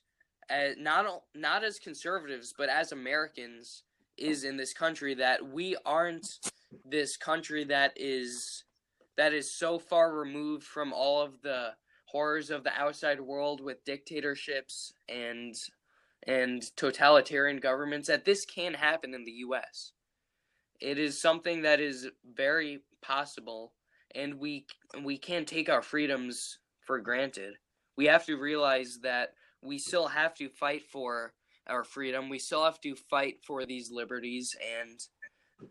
[0.50, 3.84] uh, not not as conservatives but as Americans
[4.18, 6.40] is in this country that we aren't
[6.84, 8.64] this country that is
[9.18, 11.70] that is so far removed from all of the
[12.06, 15.56] horrors of the outside world with dictatorships and
[16.28, 19.92] and totalitarian governments that this can happen in the US.
[20.80, 23.74] It is something that is very possible
[24.14, 24.66] and we
[25.04, 27.56] we can't take our freedoms for granted.
[27.98, 31.34] We have to realize that we still have to fight for
[31.68, 32.30] our freedom.
[32.30, 35.00] We still have to fight for these liberties and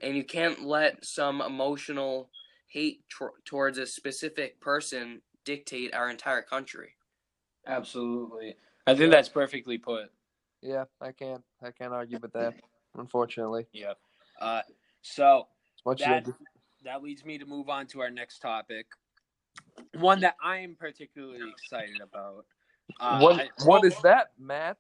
[0.01, 2.31] and you can't let some emotional
[2.69, 6.94] hate tr- towards a specific person dictate our entire country.
[7.66, 8.56] Absolutely.
[8.86, 10.11] I think that's perfectly put.
[10.62, 11.43] Yeah, I can't.
[11.62, 12.55] I can't argue with that.
[12.97, 13.94] Unfortunately, Yeah.
[14.40, 14.62] Uh,
[15.02, 15.48] so
[15.78, 16.27] as much that
[16.85, 18.86] that leads me to move on to our next topic.
[19.98, 22.47] One that I am particularly excited about.
[23.01, 24.78] I, Uh, what I what hope- is that, Matt?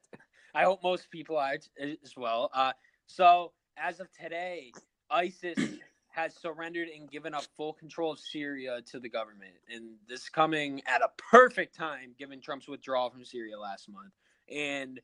[0.54, 2.50] I hope most people are as well.
[2.54, 2.72] Uh,
[3.06, 4.72] so as of today,
[5.10, 5.58] ISIS
[6.08, 10.80] has surrendered and given up full control of Syria to the government, and this coming
[10.86, 14.12] at a perfect time given Trump's withdrawal from Syria last month.
[14.50, 15.00] And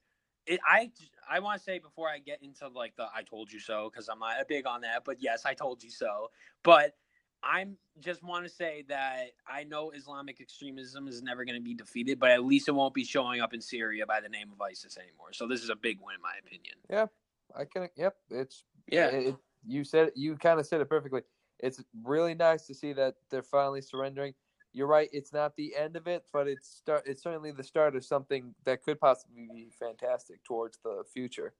[0.46, 0.90] it, I
[1.28, 4.08] I want to say before I get into like the I told you so because
[4.08, 6.30] I'm not big on that, but yes, I told you so.
[6.62, 6.94] But
[7.42, 11.74] I'm just want to say that I know Islamic extremism is never going to be
[11.74, 14.60] defeated, but at least it won't be showing up in Syria by the name of
[14.60, 15.32] ISIS anymore.
[15.32, 16.74] So this is a big win in my opinion.
[16.88, 17.06] Yeah,
[17.56, 17.88] I can.
[17.96, 19.06] Yep, it's Yeah.
[19.06, 21.22] It, you said you kind of said it perfectly.
[21.58, 24.34] It's really nice to see that they're finally surrendering.
[24.72, 25.08] You're right.
[25.12, 27.02] It's not the end of it, but it's start.
[27.06, 31.52] It's certainly the start of something that could possibly be fantastic towards the future.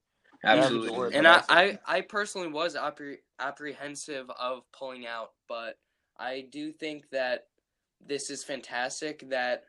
[0.44, 1.14] Absolutely.
[1.16, 5.77] And I, I, I personally was appre- apprehensive of pulling out, but
[6.18, 7.48] I do think that
[8.06, 9.64] this is fantastic that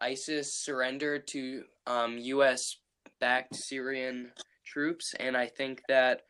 [0.00, 2.76] ISIS surrendered to um, U.S.
[3.20, 4.32] backed Syrian
[4.64, 6.22] troops, and I think that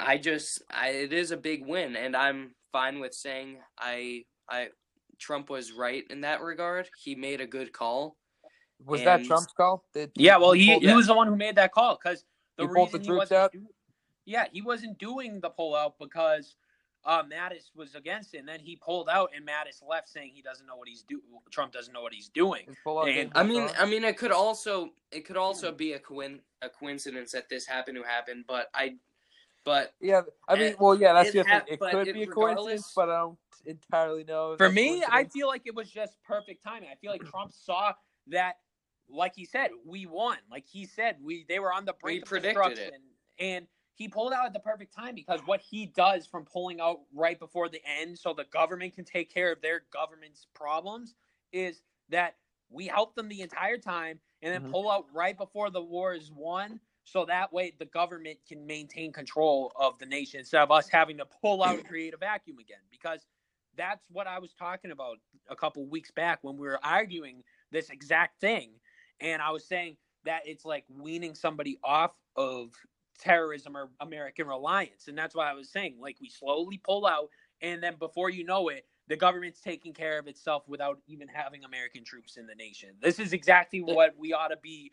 [0.00, 4.68] I just I, it is a big win, and I'm fine with saying I I
[5.18, 6.88] Trump was right in that regard.
[7.02, 8.16] He made a good call.
[8.84, 9.84] Was that Trump's call?
[9.94, 12.24] Did, Yeah, well, he, he was the one who made that call because
[12.58, 13.52] the He pulled reason the he wasn't out?
[13.52, 13.66] do-
[14.26, 16.56] yeah, he wasn't doing the pullout because
[17.04, 20.42] uh, Mattis was against it, and then he pulled out, and Mattis left saying he
[20.42, 21.22] doesn't know what he's do.
[21.50, 22.64] Trump doesn't know what he's doing.
[23.08, 23.68] And- I mean.
[23.78, 27.64] I mean, it could also it could also be a coin a coincidence that this
[27.66, 28.96] happened to happen, but I,
[29.66, 30.22] but yeah.
[30.48, 31.60] I mean, it- well, yeah, that's it the thing.
[31.66, 34.56] It could it- be a coincidence, but I don't entirely know.
[34.56, 36.88] For me, I feel like it was just perfect timing.
[36.88, 37.92] I feel like Trump saw
[38.28, 38.60] that,
[39.10, 40.38] like he said, we won.
[40.50, 43.02] Like he said, we they were on the brink We of predicted destruction,
[43.40, 43.66] and
[43.96, 47.38] he pulled out at the perfect time because what he does from pulling out right
[47.38, 51.14] before the end, so the government can take care of their government's problems,
[51.52, 52.36] is that
[52.68, 54.70] we help them the entire time and then Mhm.
[54.70, 56.80] pull out right before the war is won.
[57.06, 61.16] So that way, the government can maintain control of the nation instead of us having
[61.18, 62.80] to pull out and create a vacuum again.
[62.90, 63.26] Because
[63.76, 65.18] that's what I was talking about
[65.48, 68.70] a couple weeks back when we were arguing this exact thing.
[69.20, 72.72] And I was saying that it's like weaning somebody off of
[73.20, 75.06] terrorism or American reliance.
[75.06, 77.30] And that's why I was saying, like, we slowly pull out,
[77.62, 81.62] and then before you know it, the government's taking care of itself without even having
[81.62, 82.90] American troops in the nation.
[83.00, 84.90] This is exactly what we ought to be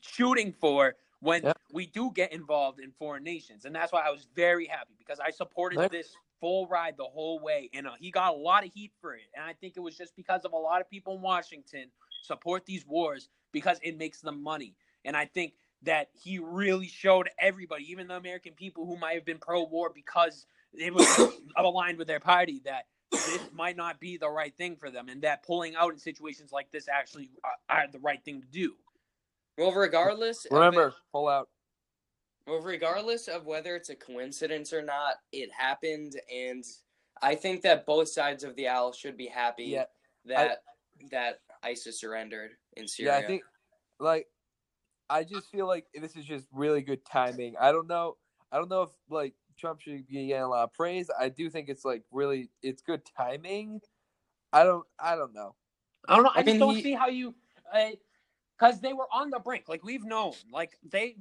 [0.00, 1.58] shooting for when Yep.
[1.72, 3.64] we do get involved in foreign nations.
[3.64, 5.90] And that's why I was very happy because I supported Yep.
[5.90, 7.70] this full ride the whole way.
[7.74, 9.24] And uh, he got a lot of heat for it.
[9.34, 11.90] And I think it was just because of a lot of people in Washington
[12.22, 14.76] support these wars because it makes them money.
[15.04, 19.24] And I think that he really showed everybody, even the American people who might have
[19.24, 21.06] been pro war because it was
[21.56, 25.22] aligned with their party, that this might not be the right thing for them and
[25.22, 28.74] that pulling out in situations like this actually are, are the right thing to do.
[29.58, 31.48] Well, regardless, Remember, it- pull out.
[32.46, 36.64] well, regardless of whether it's a coincidence or not, it happened, and
[37.22, 39.84] I think that both sides of the aisle should be happy Yeah,
[40.26, 40.62] that
[41.10, 43.18] that ISIS surrendered in Syria.
[43.18, 43.42] Yeah, I think
[43.98, 44.26] like
[45.08, 47.54] I just feel like this is just really good timing.
[47.60, 48.16] I don't know.
[48.52, 51.08] I don't know if like Trump should be getting a lot of praise.
[51.18, 53.80] I do think it's like really it's good timing.
[54.52, 54.84] I don't.
[54.98, 55.54] I don't know.
[56.08, 56.32] I don't know.
[56.34, 57.34] I, I just don't he- see how you,
[58.58, 59.68] because they were on the brink.
[59.68, 61.16] Like we've known, like they,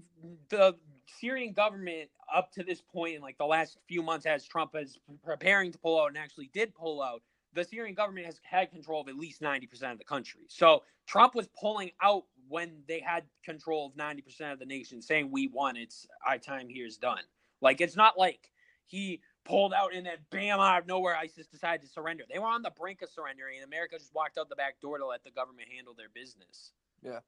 [0.50, 0.76] the
[1.20, 5.00] Syrian government up to this point in like the last few months, as Trump is
[5.24, 7.22] preparing to pull out and actually did pull out,
[7.54, 10.42] the Syrian government has had control of at least ninety percent of the country.
[10.48, 15.02] So Trump was pulling out when they had control of ninety percent of the nation,
[15.02, 15.78] saying we won.
[15.78, 17.24] It's our time here is done.
[17.62, 18.52] Like it's not like
[18.88, 22.24] he pulled out and then bam out of nowhere ISIS decided to surrender.
[22.32, 24.98] They were on the brink of surrendering and America just walked out the back door
[24.98, 26.74] to let the government handle their business.
[27.04, 27.20] Yeah.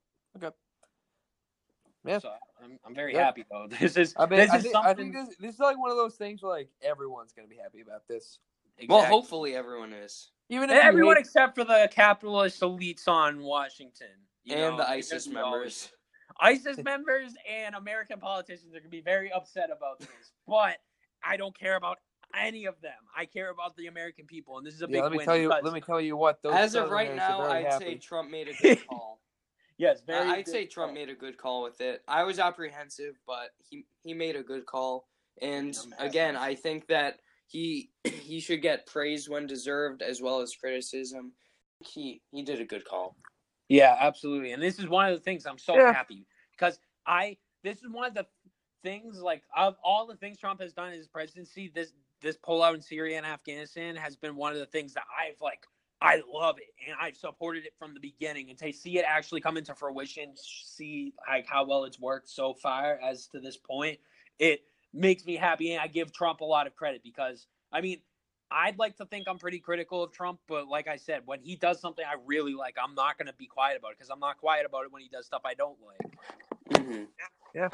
[2.19, 2.31] So
[2.63, 3.25] I'm, I'm very Yeah.
[3.25, 3.67] happy though.
[3.79, 5.77] This is I mean, this I is think, something I think this this is like
[5.77, 8.39] one of those things where like everyone's gonna be happy about this.
[8.87, 14.07] well, hopefully everyone is, Even if everyone hate- except for the capitalist elites on Washington
[14.45, 15.89] you and know, the ISIS members.
[16.39, 20.09] ISIS members and American politicians are gonna be very upset about this.
[20.47, 20.77] But
[21.25, 21.97] I don't care about
[22.33, 22.93] any of them.
[23.15, 25.25] I care about the American people, and this is a big Yeah, let me win.
[25.25, 25.49] tell you.
[25.49, 26.41] Let me tell you what.
[26.41, 27.85] Those As of right now, I'd happy.
[27.85, 29.16] say Trump made a good call.
[29.77, 30.29] Yes, Uh, very.
[30.29, 30.95] I'd good say Trump call.
[30.95, 32.03] made a good call with it.
[32.07, 35.07] I was apprehensive, but he he made a good call.
[35.41, 36.35] And again.
[36.35, 41.33] I think that he he should get praise when deserved as well as criticism.
[41.79, 43.15] He he did a good call.
[43.69, 44.51] Yeah, absolutely.
[44.53, 45.93] And this is one of the things I'm so Yeah.
[45.93, 48.25] happy because I this is one of the
[48.83, 52.73] things like of all the things Trump has done in his presidency, this this pullout
[52.73, 55.59] in Syria and Afghanistan has been one of the things that I've like
[56.01, 59.41] I love it and I've supported it from the beginning and to see it actually
[59.41, 63.99] come into fruition, see like how well it's worked so far as to this point,
[64.39, 64.61] it
[64.93, 67.99] makes me happy and I give Trump a lot of credit because I mean
[68.51, 71.55] I'd like to think I'm pretty critical of Trump, but like I said, when he
[71.57, 74.19] does something I really like, I'm not going to be quiet about it because I'm
[74.21, 76.79] not quiet about it when he does stuff I don't like.
[76.81, 77.03] hmm
[77.55, 77.67] Yeah.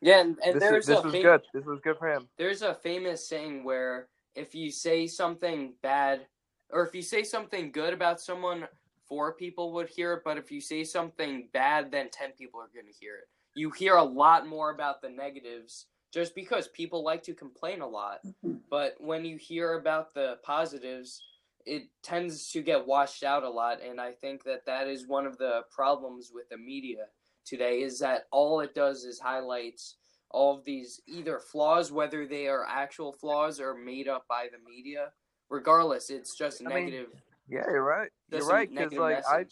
[0.00, 1.42] Yeah, and, and This, there's is, this a was fam- good.
[1.54, 2.28] This was good for him.
[2.38, 6.26] there's a famous saying where if you say something bad
[6.70, 8.66] or if you say something good about someone,
[9.06, 12.70] four people would hear it, but if you say something bad, then 10 people are
[12.74, 13.28] going to hear it.
[13.54, 17.88] You hear a lot more about the negatives just because people like to complain a
[17.88, 18.18] lot.
[18.26, 18.56] Mm-hmm.
[18.70, 21.22] But when you hear about the positives,
[21.66, 25.26] it tends to get washed out a lot and I think that that is one
[25.26, 27.06] of the problems with the media
[27.44, 29.96] today is that all it does is highlights
[30.30, 34.58] all of these either flaws, whether they are actual flaws or made up by the
[34.70, 35.08] media.
[35.50, 37.08] Regardless, it's just I mean, negative.
[37.48, 38.10] Yeah, you're right.
[38.30, 39.46] You're right because negative like I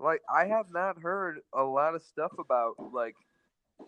[0.00, 3.16] like I have not heard a lot of stuff about like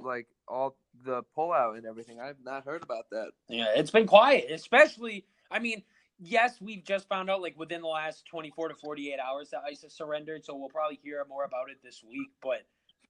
[0.00, 2.20] like all the pullout and everything.
[2.20, 3.32] I've not heard about that.
[3.48, 5.26] Yeah, it's been quiet, especially.
[5.50, 5.82] I mean,
[6.18, 9.94] yes, we've just found out like within the last 24 to 48 hours that ISIS
[9.94, 12.30] surrendered, so we'll probably hear more about it this week.
[12.42, 12.62] But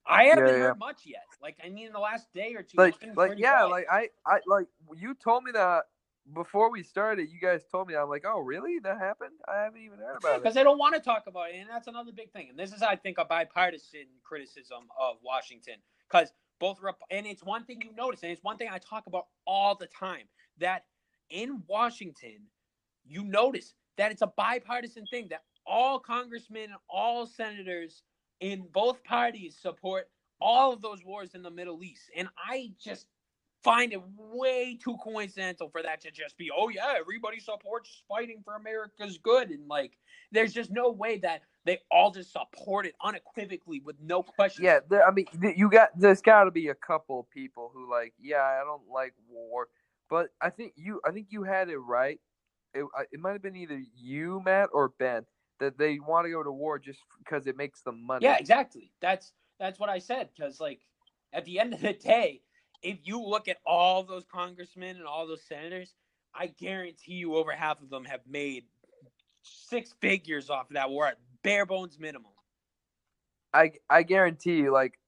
[0.06, 1.26] I haven't Yeah, heard much yet.
[1.42, 3.70] Like, I mean, in the last day or two, Like it's been like yeah, quiet.
[3.70, 4.66] like I I like
[4.96, 5.84] you told me that
[6.34, 7.30] before we started.
[7.30, 8.78] You guys told me I'm like, oh really?
[8.82, 9.32] That happened?
[9.48, 11.68] I haven't even heard about it because they don't want to talk about it, and
[11.68, 12.48] that's another big thing.
[12.50, 15.76] And this is, I think, a bipartisan criticism of Washington,
[16.10, 19.06] because both rep- and it's one thing you notice, and it's one thing I talk
[19.06, 20.26] about all the time
[20.58, 20.84] that
[21.30, 22.46] in Washington,
[23.04, 28.02] you notice that it's a bipartisan thing that all congressmen, and all senators
[28.40, 30.08] in both parties support
[30.40, 33.06] all of those wars in the Middle East, and I just
[33.62, 38.40] find it way too coincidental for that to just be, oh yeah, everybody supports fighting
[38.44, 39.92] for America's good, and like,
[40.32, 44.64] there's just no way that they all just support it unequivocally with no question.
[44.64, 45.26] Yeah, there, I mean,
[45.56, 48.88] you got there's got to be a couple of people who like, yeah, I don't
[48.92, 49.68] like war,
[50.10, 52.20] but I think you, I think you had it right.
[52.74, 55.24] It, it might have been either you, Matt, or Ben
[55.60, 58.24] that they want to go to war just because it makes them money.
[58.24, 58.90] Yeah, exactly.
[59.00, 60.30] That's that's what I said.
[60.34, 60.80] Because like
[61.32, 62.40] at the end of the day,
[62.82, 65.94] if you look at all those congressmen and all those senators,
[66.34, 68.64] I guarantee you over half of them have made
[69.42, 72.32] six figures off of that war at bare bones minimum.
[73.52, 74.98] I I guarantee you, like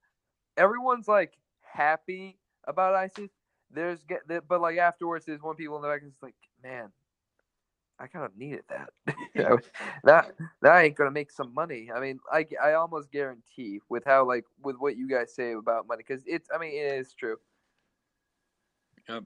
[0.57, 1.33] everyone's like
[1.63, 3.31] happy about ISIS.
[3.71, 6.93] There's get, but like afterwards, there's one people in the back that's like, man,
[7.99, 8.91] I kind of needed that.
[10.05, 11.91] that that ain't gonna make some money.
[11.95, 15.87] I mean, I I almost guarantee with how like with what you guys say about
[15.89, 17.37] money because it's I mean it is true.
[19.09, 19.25] Yep.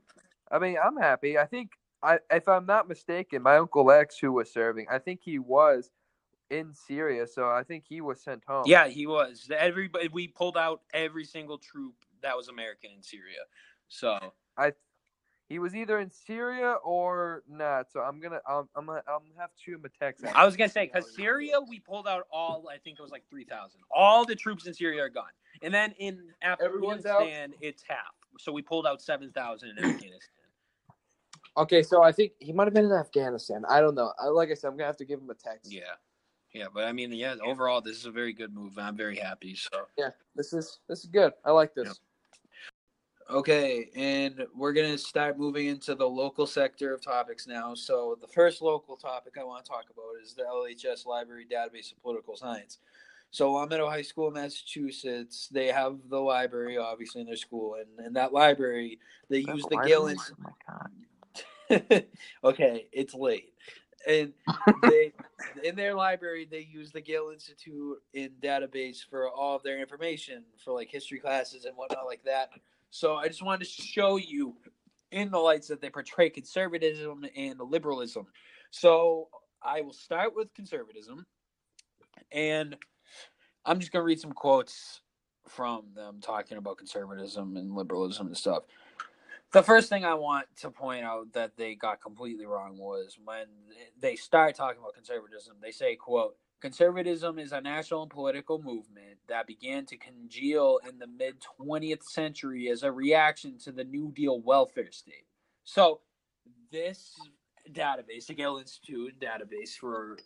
[0.50, 1.38] I mean, I'm happy.
[1.38, 1.72] I think
[2.02, 5.90] I if I'm not mistaken, my uncle X who was serving, I think he was
[6.50, 8.64] in Syria, so I think he was sent home.
[8.66, 9.50] Yeah, he was.
[9.54, 13.40] Everybody we pulled out every single troop that was American in Syria.
[13.88, 14.18] So
[14.56, 14.72] I
[15.48, 17.90] he was either in Syria or not.
[17.90, 20.24] So I'm gonna I'm I'm gonna, I'm gonna have to shoot him a text.
[20.34, 23.24] I was gonna say because Syria we pulled out all I think it was like
[23.30, 23.80] three thousand.
[23.90, 25.24] All the troops in Syria are gone,
[25.62, 27.22] and then in Everyone's out?
[27.22, 28.17] Afghanistan it's half.
[28.38, 30.20] So we pulled out seven thousand in Afghanistan.
[31.56, 33.64] Okay, so I think he might have been in Afghanistan.
[33.68, 34.12] I don't know.
[34.18, 35.72] I, like I said, I'm gonna have to give him a text.
[35.72, 35.82] Yeah,
[36.52, 38.78] yeah, but I mean, yeah, overall this is a very good move.
[38.78, 39.54] I'm very happy.
[39.54, 41.32] So Yeah, this is this is good.
[41.44, 41.88] I like this.
[41.88, 41.96] Yep.
[43.30, 47.74] Okay, and we're going to start moving into the local sector of topics now.
[47.74, 51.92] So, the first local topic I want to talk about is the LHS Library Database
[51.92, 52.78] of Political Science.
[53.30, 57.74] So, Longmeadow High School, in Massachusetts, they have the library, obviously, in their school.
[57.74, 58.98] And in that library,
[59.28, 60.32] they use the Gillens.
[60.32, 60.88] Oh my god.
[62.44, 63.52] okay, it's late.
[64.06, 64.32] And
[64.82, 65.12] they
[65.64, 70.44] in their library they use the Gale Institute in database for all of their information
[70.64, 72.50] for like history classes and whatnot like that.
[72.90, 74.56] So I just wanted to show you
[75.10, 78.26] in the lights that they portray conservatism and liberalism.
[78.70, 79.28] So
[79.62, 81.26] I will start with conservatism
[82.32, 82.76] and
[83.64, 85.00] I'm just gonna read some quotes
[85.48, 88.64] from them talking about conservatism and liberalism and stuff.
[89.52, 93.46] the first thing I want to point out that they got completely wrong was when
[93.98, 99.16] they start talking about conservatism, they say, quote, conservatism is a national and political movement
[99.28, 104.12] that began to congeal in the mid 20th century as a reaction to the New
[104.14, 105.26] Deal welfare state.
[105.64, 106.00] So
[106.70, 107.14] this
[107.72, 110.18] database, the Gale Institute database for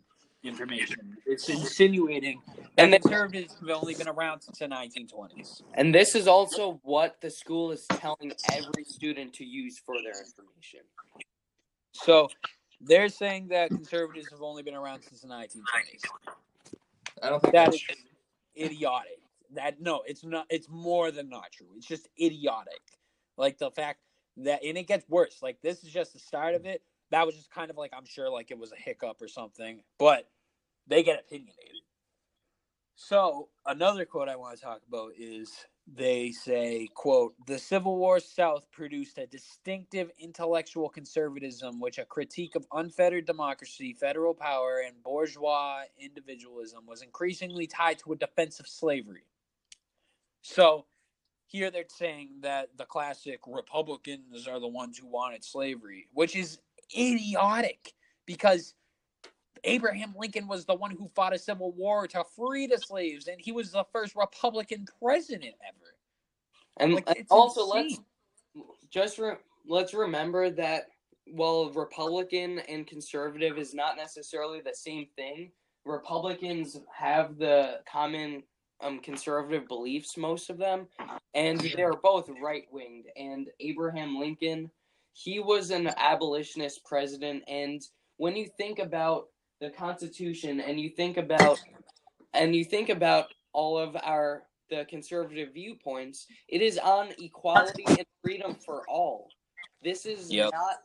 [0.45, 5.63] information, it's insinuating that And they- conservatives have only been around since the 1920s.
[5.75, 10.21] And this is also what the school is telling every student to use for their
[10.21, 10.81] information.
[11.93, 12.29] So
[12.81, 16.03] they're saying that conservatives have only been around since the 1920s.
[17.23, 17.79] I don't think that's
[18.57, 19.19] idiotic.
[19.55, 20.47] That no, it's not.
[20.49, 21.69] It's more than not true.
[21.77, 22.81] It's just idiotic.
[23.37, 24.01] Like the fact
[24.39, 25.43] that, and it gets worse.
[25.43, 26.83] Like this is just the start of it.
[27.13, 29.83] That was just kind of like I'm sure like it was a hiccup or something,
[29.99, 30.29] but
[30.89, 31.83] they get opinionated.
[32.97, 35.53] So another quote I want to talk about is
[35.87, 42.55] they say, quote, the Civil War South produced a distinctive intellectual conservatism which a critique
[42.55, 48.69] of unfettered democracy, federal power, and bourgeois individualism was increasingly tied to a defense of
[48.69, 49.25] slavery.
[50.43, 50.87] So
[51.47, 56.61] here they're saying that the classic Republicans are the ones who wanted slavery, which is
[56.97, 57.93] idiotic
[58.27, 58.75] because
[59.65, 63.41] Abraham Lincoln was the one who fought a civil war to free the slaves, and
[63.41, 65.95] he was the first Republican president ever.
[66.79, 67.99] And, Like, and also, insane.
[68.57, 69.37] let's just re-
[69.67, 70.89] let's remember that
[71.27, 75.53] while Republican and conservative is not necessarily the same thing,
[75.85, 78.43] Republicans have the common
[78.81, 80.89] um, conservative beliefs, most of them,
[81.35, 83.07] and they're both right winged.
[83.17, 84.71] And Abraham Lincoln,
[85.13, 87.83] he was an abolitionist president, and
[88.17, 89.29] when you think about
[89.61, 91.61] the Constitution and you think about
[92.35, 98.07] and you think about all of our the conservative viewpoints, it is on equality and
[98.23, 99.33] freedom for all.
[99.83, 100.51] This is Yep.
[100.53, 100.77] not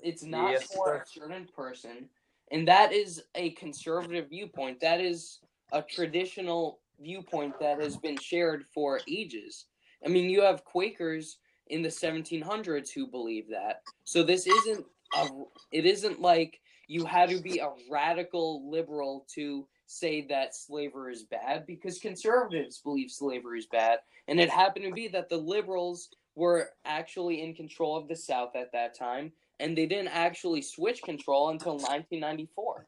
[0.00, 1.02] it's not Yes, for sir.
[1.02, 2.08] a certain person.
[2.50, 4.80] And that is a conservative viewpoint.
[4.80, 5.40] That is
[5.72, 9.66] a traditional viewpoint that has been shared for ages.
[10.04, 11.38] I mean, you have Quakers
[11.70, 13.82] in the 1700s who believe that.
[14.04, 14.84] So this isn't
[15.16, 15.28] a
[15.72, 21.24] it isn't like you had to be a radical liberal to say that slavery is
[21.24, 23.98] bad because conservatives believe slavery is bad.
[24.28, 28.54] And it happened to be that the liberals were actually in control of the South
[28.54, 32.86] at that time, and they didn't actually switch control until 1994.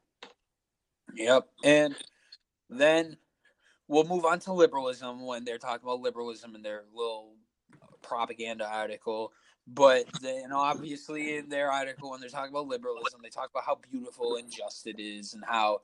[1.15, 1.47] Yep.
[1.63, 1.95] And
[2.69, 3.17] then
[3.87, 7.35] we'll move on to liberalism when they're talking about liberalism in their little
[8.03, 9.33] propaganda article.
[9.67, 13.79] But then obviously in their article when they're talking about liberalism, they talk about how
[13.91, 15.81] beautiful and just it is and how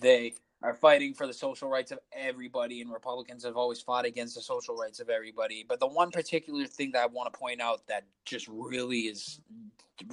[0.00, 4.36] they are fighting for the social rights of everybody and Republicans have always fought against
[4.36, 5.64] the social rights of everybody.
[5.68, 9.40] But the one particular thing that I want to point out that just really is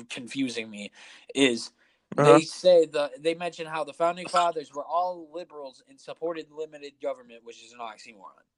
[0.09, 0.91] confusing me
[1.35, 1.71] is
[2.17, 2.33] Uh-huh.
[2.33, 6.93] they say the they mention how the founding fathers were all liberals and supported limited
[7.01, 8.48] government, which is an oxymoron.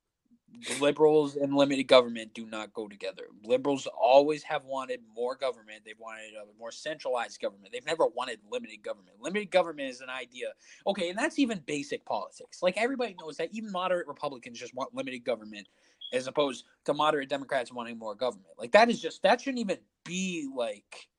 [0.79, 3.23] Liberals and limited government do not go together.
[3.43, 5.81] Liberals always have wanted more government.
[5.85, 7.73] They've wanted a more centralized government.
[7.73, 9.15] They've never wanted limited government.
[9.19, 10.47] Limited government is an idea.
[10.85, 12.61] Okay, and that's even basic politics.
[12.61, 15.67] Like everybody knows that even moderate Republicans just want limited government
[16.13, 18.53] as opposed to moderate Democrats wanting more government.
[18.57, 21.09] Like that is just that shouldn't even be like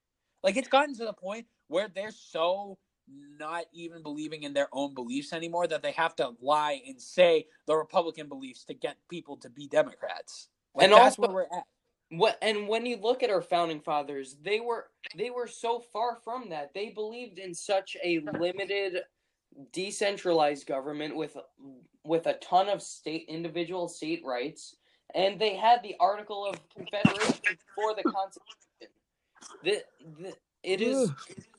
[0.43, 2.79] like it's gotten to the point where they're so
[3.39, 7.47] not even believing in their own beliefs anymore that they have to lie and say
[7.67, 10.49] the Republican beliefs to get people to be Democrats.
[10.75, 11.65] Like And that's also- where we're at.
[12.11, 16.17] What and when you look at our founding fathers, they were they were so far
[16.23, 16.75] from that.
[16.75, 19.03] They believed in such a limited
[19.73, 21.39] decentralized government with
[22.05, 24.77] with a ton of state individual state rights
[25.15, 28.59] and they had the article of confederation for the constitution.
[29.63, 29.83] The,
[30.21, 30.33] the,
[30.63, 31.11] it is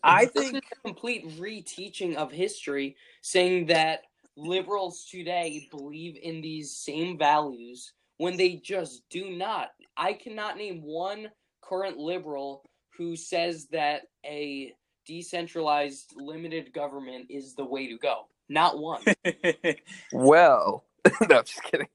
[0.04, 4.04] I think complete reteaching of history saying that
[4.36, 9.70] liberals today believe in these same values when they just do not.
[9.98, 11.30] I cannot name one
[11.62, 12.64] current liberal
[12.98, 14.74] who says that a
[15.06, 18.28] decentralized limited government is the way to go.
[18.50, 19.04] Not one.
[20.14, 20.86] Well,
[21.30, 21.88] no, I'm just kidding.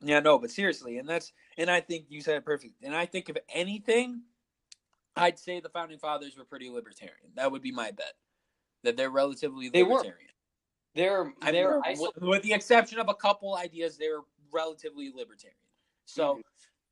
[0.00, 2.74] Yeah, no, but seriously, and that's and I think you said it perfect.
[2.82, 4.22] And I think if anything,
[5.16, 7.32] I'd say the founding fathers were pretty libertarian.
[7.34, 8.14] That would be my bet.
[8.84, 9.96] That they're relatively They were.
[9.96, 10.30] libertarian.
[10.94, 14.20] They're I they're mean, with, with the exception of a couple ideas, they're
[14.52, 15.58] relatively libertarian.
[16.04, 16.42] So Mhm.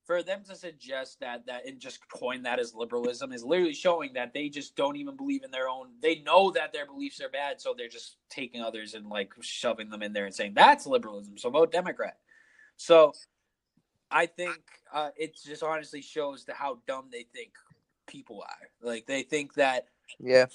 [0.04, 4.12] for them to suggest that that and just coin that as liberalism is literally showing
[4.14, 5.98] that they just don't even believe in their own.
[6.00, 9.88] They know that their beliefs are bad, so they're just taking others and like shoving
[9.88, 11.38] them in there and saying that's liberalism.
[11.38, 12.18] So vote Democrat.
[12.76, 13.12] So
[14.10, 14.58] I think
[14.92, 17.52] uh, it just honestly shows to how dumb they think
[18.06, 18.68] people are.
[18.82, 20.46] Like they think that Yeah.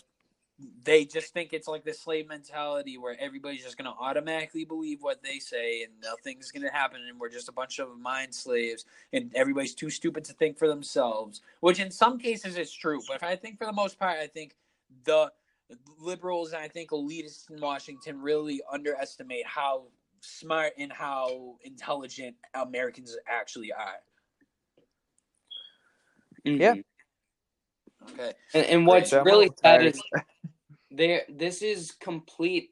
[0.84, 5.01] they just think it's like the slave mentality where everybody's just going to automatically believe
[5.01, 8.34] what they say and nothing's going to happen and we're just a bunch of mind
[8.35, 13.01] slaves and everybody's too stupid to think for themselves which in some cases is true
[13.07, 14.55] but i think for the most part i think
[15.05, 15.31] the
[15.99, 19.84] liberals and i think elitists in washington really underestimate how
[20.21, 23.99] smart and how intelligent americans actually are
[26.45, 26.61] mm-hmm.
[26.61, 26.76] Yeah.
[28.11, 28.34] Okay.
[28.53, 29.85] And, and what's I'm really sad tired.
[29.85, 30.01] is
[30.91, 32.71] there this is complete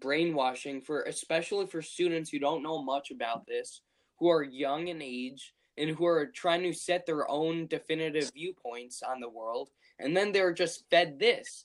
[0.00, 3.82] brainwashing for especially for students who don't know much about this
[4.18, 9.02] who are young in age and who are trying to set their own definitive viewpoints
[9.02, 11.64] on the world and then they're just fed this.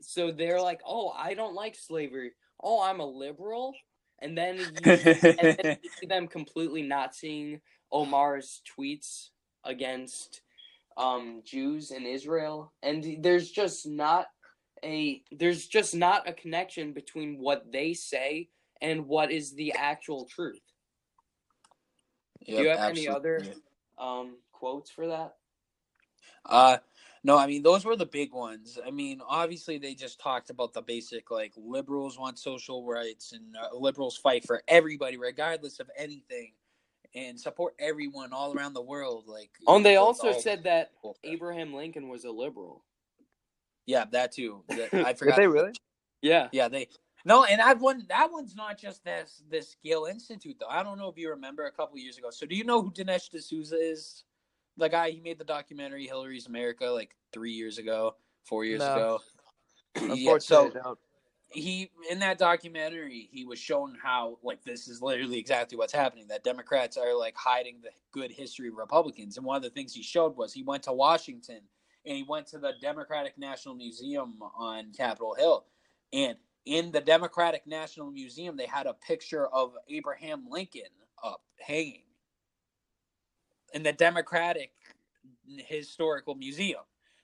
[0.00, 2.32] So they're like oh i don't like slavery.
[2.62, 3.74] Oh i'm a liberal.
[4.20, 7.60] And then you, and then you see them completely not seeing
[7.90, 9.30] omar's tweets
[9.64, 10.42] against
[10.96, 14.26] um Jews in Israel and there's just not
[14.84, 18.48] a there's just not a connection between what they say
[18.80, 20.60] and what is the actual truth.
[22.46, 23.38] Yep, you have any other-
[23.98, 25.36] Um quotes for that?
[26.44, 26.78] Uh
[27.24, 28.78] no, I mean those were the big ones.
[28.84, 33.56] I mean, obviously they just talked about the basic like liberals want social rights and
[33.56, 36.52] uh, liberals fight for everybody regardless of anything
[37.14, 41.16] and support everyone all around the world like Oh, and they also said that cool.
[41.24, 42.84] Abraham Lincoln was a liberal.
[43.86, 44.62] Yeah, that too.
[44.68, 45.36] That- I Did forgot.
[45.36, 45.72] they really?
[46.22, 46.48] Yeah.
[46.52, 46.88] Yeah, they
[47.24, 50.66] no, and that one that one's not just this this Gill Institute though.
[50.68, 52.30] I don't know if you remember a couple years ago.
[52.30, 54.24] So do you know who Dinesh D'Souza is?
[54.78, 58.92] The guy he made the documentary Hillary's America like three years ago, four years No.
[58.94, 59.20] ago.
[59.96, 60.98] Unfortunately, yeah, so I don't.
[61.54, 66.26] He in that documentary he was showing how like this is literally exactly what's happening
[66.28, 69.36] that democrats are like hiding the good history of republicans.
[69.36, 71.60] And one of the things he showed was he went to washington
[72.04, 75.66] and he went to the democratic national museum on capitol hill.
[76.12, 80.82] And in the democratic national museum they had a picture of abraham lincoln
[81.22, 82.02] up hanging
[83.74, 84.72] in the democratic
[85.46, 86.82] historical museum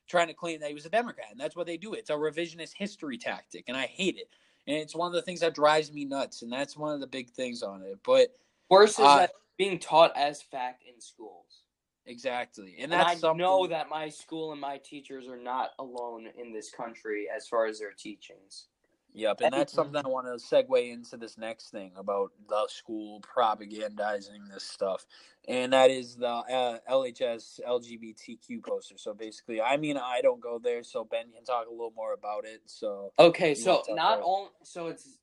[0.09, 1.29] trying to claim that he was a Democrat.
[1.31, 1.93] And that's what they do.
[1.95, 3.65] It's a revisionist history tactic.
[3.69, 4.29] And I hate it.
[4.67, 6.43] And it's one of the things that drives me nuts.
[6.43, 7.99] And that's one of the big things on it.
[8.05, 8.35] But
[8.71, 11.63] Worse is Uh, that being taught as fact in schools.
[12.07, 12.75] exactly.
[12.75, 16.29] And And, that's I something know that my school and my teachers are not alone
[16.37, 18.69] in this country as far as their teachings.
[19.15, 23.21] Yep, and that's something I want to segue into this next thing about the school
[23.23, 25.07] propagandizing this stuff,
[25.49, 28.97] and that is the uh, LHS LGBTQ poster.
[28.99, 32.13] So basically, I mean, I don't go there, so Ben can talk a little more
[32.13, 32.61] about it.
[32.67, 35.19] So Okay, so want to talk not all so it's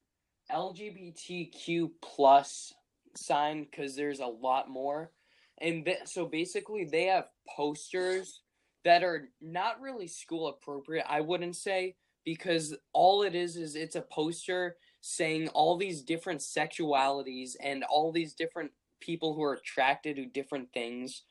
[0.51, 2.73] LGBTQ plus
[3.15, 5.11] sign because there's a lot more,
[5.59, 8.41] and th- so basically they have posters
[8.83, 11.05] that are not really school appropriate.
[11.07, 11.95] I wouldn't say
[12.25, 18.11] because all it is is it's a poster saying all these different sexualities and all
[18.11, 21.23] these different people who are attracted to different things,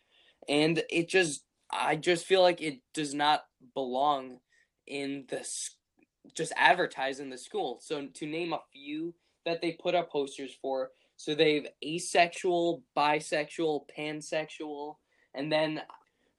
[0.49, 3.45] and it just I just feel like it does not
[3.75, 4.39] belong
[4.87, 5.47] in the
[6.35, 7.81] just advertise in the school.
[7.83, 9.15] So to name a few
[9.45, 14.97] that they put up posters for, so they've asexual, bisexual, pansexual,
[15.35, 15.83] and then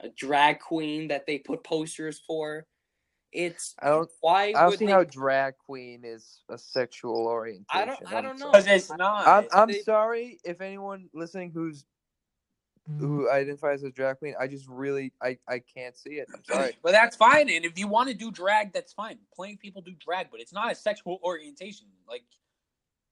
[0.01, 2.65] a drag queen that they put posters for.
[3.35, 4.09] It's I don't.
[4.21, 7.65] why I don't would see they, how drag queen is a sexual orientation.
[7.69, 8.51] I don't- I I'm don't know.
[8.51, 8.63] sorry.
[8.63, 9.27] because it's not.
[9.27, 11.85] I'm, I'm They- sorry if anyone listening who's
[12.89, 12.99] mm-hmm.
[13.05, 14.35] who identifies as drag queen.
[14.39, 16.27] I just really I I can't see it.
[16.33, 16.77] I'm sorry.
[16.81, 17.49] But that's fine.
[17.49, 19.17] And if you want to do drag, that's fine.
[19.35, 21.87] Plenty of people do drag, but it's not a sexual orientation.
[22.07, 22.23] Like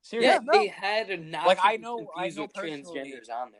[0.02, 0.34] seriously.
[0.34, 0.54] yeah, no.
[0.60, 3.60] they had a not Like, I know- I confused know personally- transgenders on there.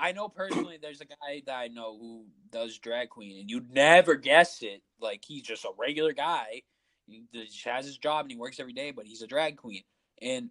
[0.00, 3.72] I know personally there's a guy that I know who does drag queen and you'd
[3.72, 4.82] never guess it.
[5.00, 6.62] Like he's just a regular guy.
[7.06, 7.24] He
[7.64, 9.82] has his job and he works every day, but he's a drag queen.
[10.22, 10.50] And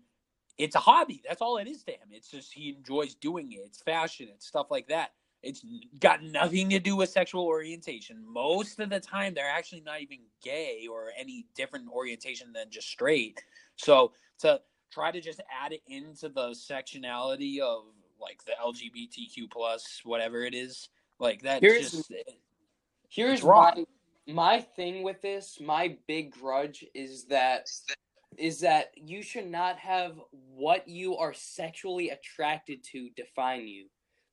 [0.57, 1.21] it's a hobby.
[1.27, 2.09] That's all it is to him.
[2.11, 3.61] It's just he enjoys doing it.
[3.65, 5.11] It's fashion, it's stuff like that.
[5.41, 5.65] It's
[5.99, 8.21] got nothing to do with sexual orientation.
[8.27, 12.89] Most of the time they're actually not even gay or any different orientation than just
[12.89, 13.41] straight.
[13.77, 14.59] So to
[14.91, 17.84] try to just add it into the sectionality of
[18.22, 20.90] like the LGBTQ plus whatever it is,
[21.20, 22.12] like that's Here's- just
[23.10, 23.86] Here's wrong.
[24.28, 25.60] my my thing with this.
[25.60, 27.68] My big grudge is that
[28.38, 33.88] is that you should not have what you are sexually attracted to define you.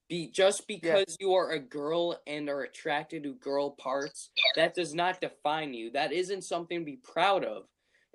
[0.08, 4.94] Be just because you are a girl and are attracted to girl parts, that does
[4.94, 5.90] not define you.
[5.90, 7.64] That isn't something to be proud of.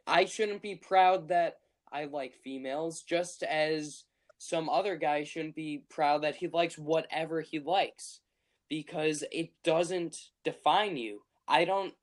[0.07, 1.57] I shouldn't be proud that
[1.91, 4.05] I like females just as
[4.43, 8.21] some other guy shouldn't be proud that he likes whatever he likes
[8.69, 11.21] because it doesn't define you.
[11.47, 11.93] I don't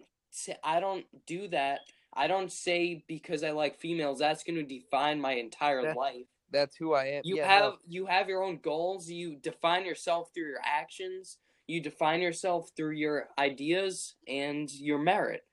[0.63, 1.81] I don't do that.
[2.15, 6.27] I don't say because I like females that's going to define my entire That- life.
[6.53, 7.23] That's who I am.
[7.25, 9.11] You Yeah, have no, you have your own goals.
[9.11, 11.39] You define yourself through your actions.
[11.67, 15.45] You define yourself through your ideas and your merit.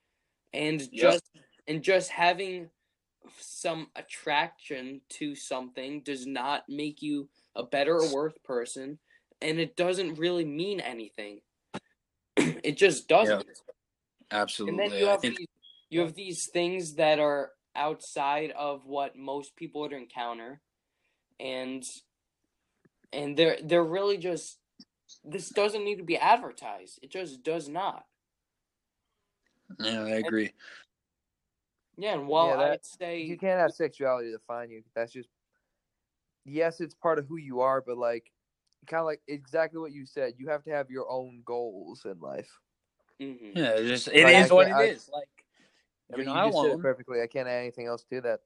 [0.53, 0.91] And Yep.
[0.91, 1.24] just
[1.68, 2.70] and just having
[3.39, 8.99] some attraction to something does not make you a better or worse person
[9.41, 11.41] and it doesn't really mean anything.
[12.38, 13.45] it just doesn't.
[14.31, 14.84] Absolutely.
[14.84, 15.47] And then you have think these,
[15.89, 20.61] you have these things that are outside of what most people would encounter,
[21.39, 21.84] and
[23.14, 24.57] and they're they're really just
[25.23, 26.99] this doesn't need to be advertised.
[27.03, 28.06] It just does not.
[29.80, 30.52] yeah, I agree.
[31.97, 34.84] Yeah, and while Yeah, that- I'd say you can't have sexuality define you.
[34.95, 35.30] That's just
[36.45, 38.31] yes, it's part of who you are, but like
[38.88, 40.34] kind of like exactly what you said.
[40.38, 42.49] You have to have your own goals in life.
[43.19, 43.55] Mhm.
[43.55, 45.09] Yeah, it's just it Like, is I what it I- is.
[45.09, 45.27] Like
[46.13, 46.81] I you're mean, not you just said it alone.
[46.81, 47.22] perfectly.
[47.22, 48.41] I can't add anything else to that.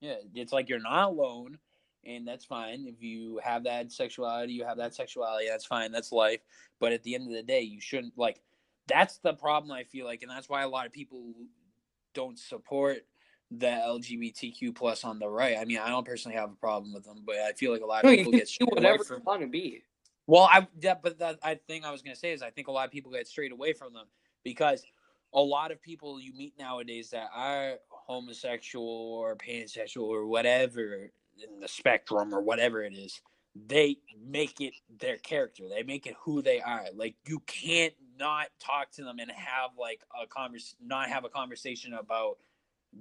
[0.00, 1.58] Yeah, it's like you're not alone,
[2.04, 2.86] and that's fine.
[2.88, 5.46] If you have that sexuality, you have that sexuality.
[5.48, 5.92] That's fine.
[5.92, 6.40] That's life.
[6.80, 8.40] But at the end of the day, you shouldn't like.
[8.88, 11.34] That's the problem I feel like, and that's why a lot of people
[12.14, 12.98] don't support
[13.50, 15.56] the LGBTQ plus on the right.
[15.58, 17.86] I mean, I don't personally have a problem with them, but I feel like a
[17.86, 19.24] lot of you people get do strayed away whatever you from.
[19.24, 19.82] want to be.
[20.26, 22.72] Well, I yeah, but the I think I was gonna say is I think a
[22.72, 24.06] lot of people get strayed away from them
[24.44, 24.84] because
[25.34, 31.60] a lot of people you meet nowadays that are homosexual or pansexual or whatever in
[31.60, 33.20] the spectrum or whatever it is,
[33.66, 35.64] they make it their character.
[35.68, 36.84] They make it who they are.
[36.94, 41.28] Like you can't not talk to them and have like a convers not have a
[41.28, 42.38] conversation about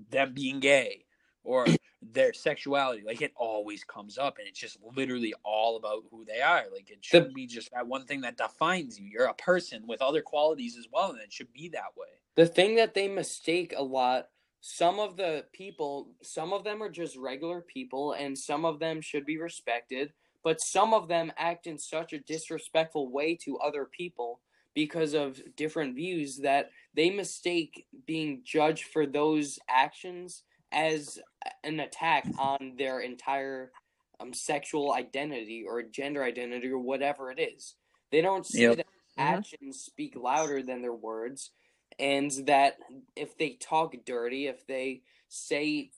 [0.09, 1.05] them being gay
[1.43, 1.67] or
[2.01, 3.03] their sexuality.
[3.05, 6.63] Like it always comes up and it's just literally all about who they are.
[6.73, 9.05] Like it shouldn't be just that one thing that defines you.
[9.05, 12.07] You're a person with other qualities as well, and it should be that way.
[12.35, 14.29] The thing that they mistake a lot,
[14.59, 19.01] some of the people, some of them are just regular people, and some of them
[19.01, 23.85] should be respected, but some of them act in such a disrespectful way to other
[23.85, 24.39] people
[24.73, 31.19] because of different views that they mistake being judged for those actions as
[31.63, 33.71] an attack on their entire
[34.19, 37.75] um, sexual identity or gender identity or whatever it is.
[38.11, 38.77] They don't see Yep.
[38.77, 38.87] that
[39.17, 39.17] Mhm.
[39.17, 41.51] actions speak louder than their words
[41.99, 42.77] and that
[43.15, 45.91] if they talk dirty, if they say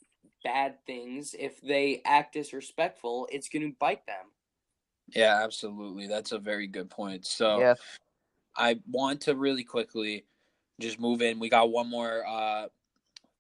[0.44, 4.32] bad things, if they act disrespectful, it's going to bite them.
[5.08, 6.08] Yeah, absolutely.
[6.08, 7.26] That's a very good point.
[7.26, 7.80] So Yes.
[8.56, 10.26] I want to really quickly
[10.80, 11.40] just move in.
[11.40, 12.68] We got one more uh,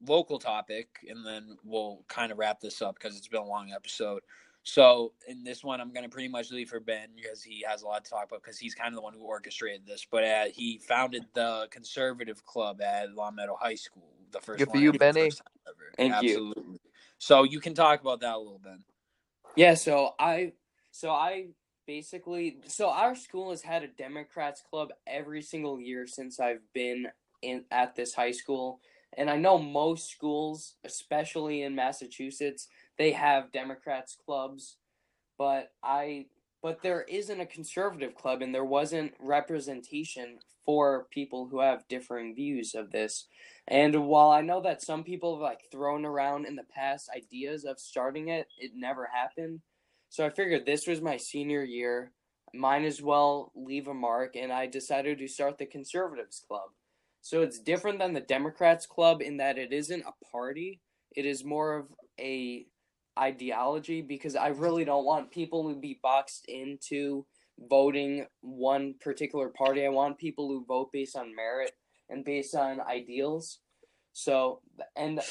[0.06, 3.72] local topic, and then we'll kind of wrap this up because it's been a long
[3.72, 4.22] episode.
[4.66, 7.82] So, in this one, I'm going to pretty much leave for Ben because he has
[7.82, 10.08] a lot to talk about because he's kind of the one who orchestrated this.
[10.10, 14.10] But uh, he founded the conservative club at Longmeadow High School.
[14.32, 15.26] The first Good for you, ever, Benny.
[15.26, 15.92] first time ever.
[15.98, 16.48] Thank you.
[16.50, 16.80] Absolutely.
[17.18, 18.84] So you can talk about that a little, Ben.
[19.56, 20.54] Yeah, so I
[20.92, 21.48] so I
[21.86, 27.08] basically so our school has had a Democrats club every single year since I've been
[27.42, 28.80] in at this high school.
[29.16, 34.78] And I know most schools, especially in Massachusetts, they have Democrats clubs,
[35.38, 36.26] but I
[36.62, 42.34] but there isn't a conservative club and there wasn't representation for people who have differing
[42.34, 43.28] views of this.
[43.68, 47.66] And while I know that some people have like thrown around in the past ideas
[47.66, 49.60] of starting it, it never happened.
[50.14, 52.12] So I figured this was my senior year.
[52.54, 56.70] Might as well leave a mark, and I decided to start the Conservatives Club.
[57.24, 60.82] So it's different than the Democrats Club in that it isn't a party.
[61.16, 61.88] It is more of
[62.20, 62.68] a
[63.18, 67.26] ideology because I really don't want people to be boxed into
[67.68, 69.84] voting one particular party.
[69.84, 71.72] I want people who vote based on merit
[72.12, 73.62] and based on ideals.
[74.12, 74.62] So
[74.96, 75.22] and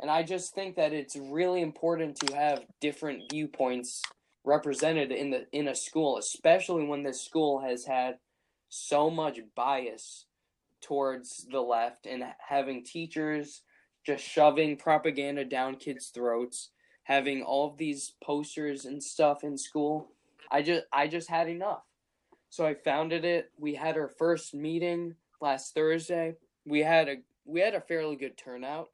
[0.00, 4.02] and I just think that it's really important to have different viewpoints
[4.44, 8.18] represented in the in a school, especially when this school has had
[8.68, 10.26] so much bias
[10.80, 13.62] towards the left and having teachers
[14.06, 16.70] just shoving propaganda down kids' throats,
[17.02, 20.12] having all of these posters and stuff in school.
[20.50, 21.82] I just I just had enough.
[22.50, 23.50] So I founded it.
[23.58, 26.36] We had our first meeting last Thursday.
[26.64, 28.90] We had a we had a fairly good turnout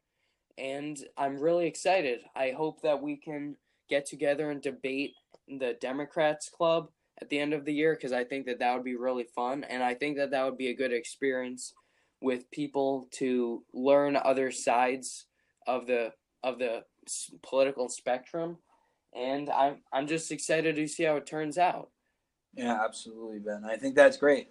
[0.58, 2.20] and I'm really excited.
[2.34, 3.56] I hope that we can
[3.88, 5.14] get together and debate
[5.48, 6.88] the Democrats Club
[7.20, 9.64] at the end of the year because I think that that would be really fun,
[9.64, 11.72] and I think that that would be a good experience
[12.20, 15.26] with people to learn other sides
[15.66, 16.12] of the
[16.42, 16.84] of the
[17.42, 18.58] political spectrum,
[19.14, 21.90] and I'm I'm just excited to see how it turns out.
[22.54, 23.64] Yeah, absolutely, Ben.
[23.64, 24.48] I think that's great.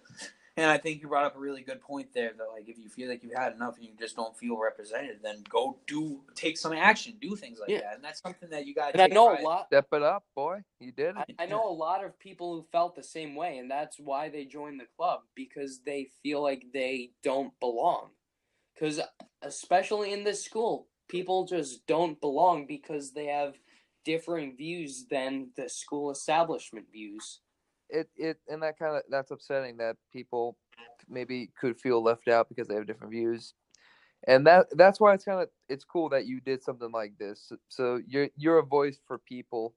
[0.56, 2.88] And I think you brought up a really good point there that like if you
[2.88, 6.56] feel like you've had enough and you just don't feel represented, then go do take
[6.56, 7.80] some action, do things like Yeah.
[7.80, 7.94] that.
[7.96, 9.66] And that's something that you got And I know a lot.
[9.66, 10.62] Step it up, boy.
[10.78, 11.34] You did I, it.
[11.40, 14.44] I know a lot of people who felt the same way, and that's why they
[14.44, 18.10] joined the club because they feel like they don't belong.
[18.74, 19.00] Because
[19.42, 23.54] especially in this school, people just don't belong because they have
[24.04, 27.40] differing views than the school establishment views.
[27.94, 30.56] It it and that kind of that's upsetting that people
[31.08, 33.54] maybe could feel left out because they have different views.
[34.26, 37.52] And that that's why it's kind of it's cool that you did something like this.
[37.68, 39.74] So you're you're a voice for people.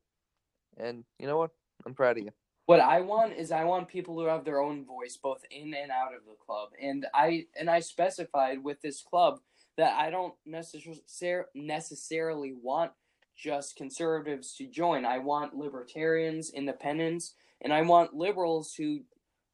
[0.77, 1.51] And you know what?
[1.85, 2.31] I'm proud of you.
[2.65, 5.91] What I want is I want people who have their own voice both in and
[5.91, 6.69] out of the club.
[6.81, 9.39] And I and I specified with this club
[9.77, 12.91] that I don't necessar- necessarily want
[13.37, 15.05] just conservatives to join.
[15.05, 19.01] I want libertarians, independents, and I want liberals who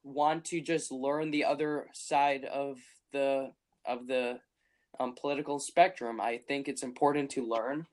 [0.02, 2.78] want to just learn the other side of
[3.12, 3.52] the
[3.86, 4.38] of the
[5.00, 6.20] um, political spectrum.
[6.20, 7.86] I think it's important to learn,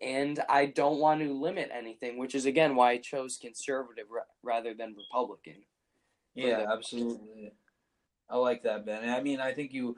[0.00, 4.22] and I don't want to limit anything, which is again why I chose conservative ra-
[4.42, 5.56] rather than Republican.
[6.34, 7.52] Yeah, the- absolutely.
[8.28, 9.08] I like that, Ben.
[9.08, 9.96] I mean, I think you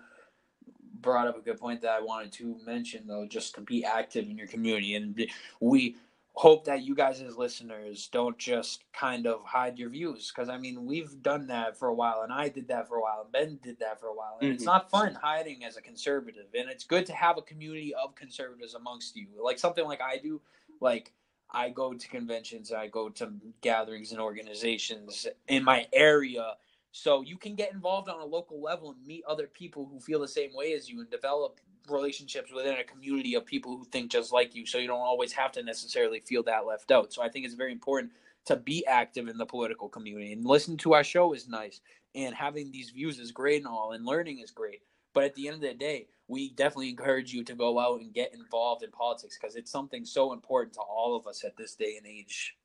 [1.01, 3.27] brought up a good point that I wanted to mention, though.
[3.27, 5.29] Just to be active in your community, and
[5.61, 5.97] we
[6.35, 10.57] hope that you guys as listeners don't just kind of hide your views because i
[10.57, 13.33] mean we've done that for a while and i did that for a while and
[13.33, 14.67] ben did that for a while and it's Mhm.
[14.67, 18.75] not fun hiding as a conservative and it's good to have a community of conservatives
[18.75, 20.41] amongst you like something like i do
[20.81, 21.13] like
[21.51, 23.31] i go to conventions i go to
[23.61, 26.55] gatherings and organizations in my area
[26.93, 30.21] so you can get involved on a local level and meet other people who feel
[30.21, 34.11] the same way as you and develop relationships within a community of people who think
[34.11, 37.13] just like you so you don't always have to necessarily feel that left out.
[37.13, 38.13] So i think it's very important
[38.45, 41.81] to be active in the political community and listen to our show is nice
[42.15, 44.83] and having these views is great and all and learning is great.
[45.15, 48.15] But at the end of the day we definitely encourage you to go out and
[48.15, 51.75] get involved in politics because it's something so important to all of us at this
[51.75, 52.57] day and age.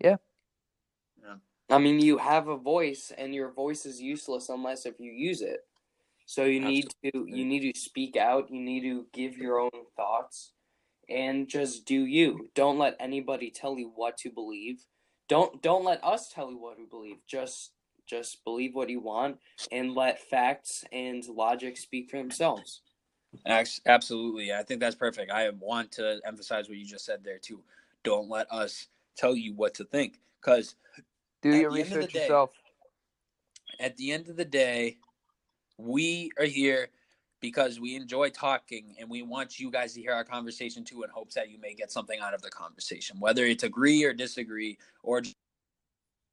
[0.00, 0.16] Yeah.
[1.22, 1.36] Yeah.
[1.70, 5.40] I mean, you have a voice, and your voice is useless unless if you use
[5.40, 5.60] it.
[6.26, 8.50] So you need to you need to speak out.
[8.50, 10.52] You need to give your own thoughts,
[11.08, 12.48] and just do you.
[12.54, 14.80] Don't let anybody tell you what to believe.
[15.28, 17.18] Don't don't let us tell you what to believe.
[17.26, 17.72] Just
[18.06, 19.38] just believe what you want,
[19.72, 22.80] and let facts and logic speak for themselves.
[23.86, 24.52] Absolutely.
[24.52, 25.30] I think that's perfect.
[25.32, 27.62] I want to emphasize what you just said there too.
[28.02, 30.76] Don't let us tell you what to think because
[31.42, 32.50] Do your the end of the research day- yourself.
[33.80, 34.98] at the end of the day,
[35.78, 36.88] we are here
[37.40, 41.10] because we enjoy talking and we want you guys to hear our conversation too in
[41.10, 44.78] hopes that you may get something out of the conversation, whether it's agree or disagree
[45.02, 45.36] or just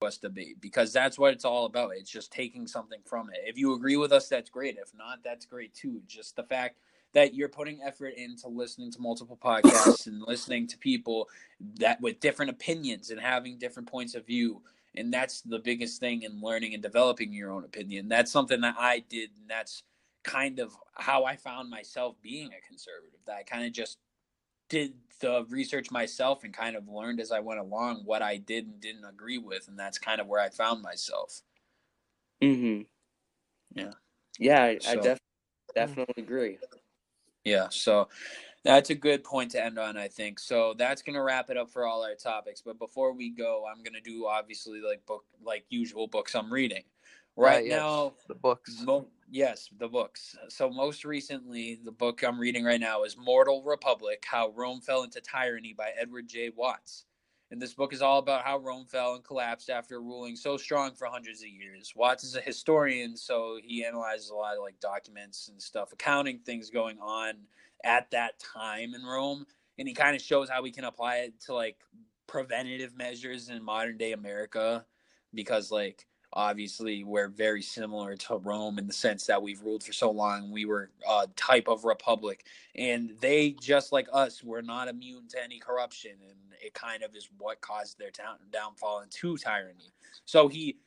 [0.02, 1.92] us debate because that's what it's all about.
[1.96, 3.40] It's just taking something from it.
[3.46, 4.78] If you agree with us, that's great.
[4.82, 6.02] If not, that's great too.
[6.08, 6.78] Just the fact
[7.14, 11.28] that you're putting effort into listening to multiple podcasts and listening to people
[11.80, 14.62] that with different opinions and having different points of view
[14.96, 18.76] and that's the biggest thing in learning and developing your own opinion that's something that
[18.78, 19.84] i did and that's
[20.24, 23.98] kind of how i found myself being a conservative that i kind of just
[24.70, 28.66] did the research myself and kind of learned as i went along what i did
[28.66, 31.42] and didn't agree with and that's kind of where i found myself
[32.42, 32.82] Mm-hmm.
[33.76, 33.92] Yeah.
[34.40, 35.20] Yeah, I, I def-
[35.76, 36.58] definitely agree.
[37.44, 38.10] Yeah, so
[38.64, 40.40] that's a good point to end on, I think.
[40.40, 42.62] So that's gonna wrap it up for all our topics.
[42.62, 46.84] But before we go, I'm gonna do obviously like book like usual books I'm reading.
[47.36, 48.82] Right Ah, yes, now, the books.
[48.84, 50.36] Mo- yes, the books.
[50.50, 55.04] So most recently, the book I'm reading right now is Mortal Republic: How Rome Fell
[55.04, 56.52] into Tyranny by Edward J.
[56.56, 57.06] Watts.
[57.50, 60.94] And this book is all about how Rome fell and collapsed after ruling so strong
[60.94, 61.92] for hundreds of years.
[61.98, 66.40] Watts is a historian, so he analyzes a lot of like documents and stuff, accounting
[66.40, 67.34] things going on
[67.84, 69.46] at that time in Rome,
[69.78, 71.78] and he kind of shows how we can apply it to like
[72.28, 74.86] preventative measures in modern day America
[75.34, 79.94] because like obviously we're very similar to Rome in the sense that we've ruled for
[79.94, 80.52] so long.
[80.52, 82.46] We were a type of republic,
[82.76, 87.16] and they just like us were not immune to any corruption, and it kind of
[87.16, 89.92] is what caused their town downfall into tyranny.
[90.26, 90.78] So he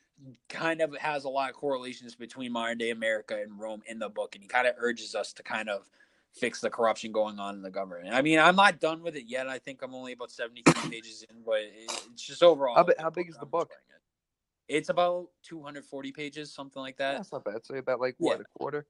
[0.49, 4.09] kind of has a lot of correlations between modern day America and Rome in the
[4.09, 5.89] book, and he kind of urges us to kind of
[6.35, 8.13] fix the corruption going on in the government.
[8.13, 9.47] I mean, I'm not done with it yet.
[9.47, 12.75] I think I'm only about 73 pages in, but it's just overall.
[12.75, 13.71] How a how big is the book?
[13.71, 14.75] it.
[14.77, 17.17] It's about 240 pages, something like that.
[17.17, 17.65] That's not bad.
[17.65, 18.41] So about like what Yeah.
[18.41, 18.85] a quarter.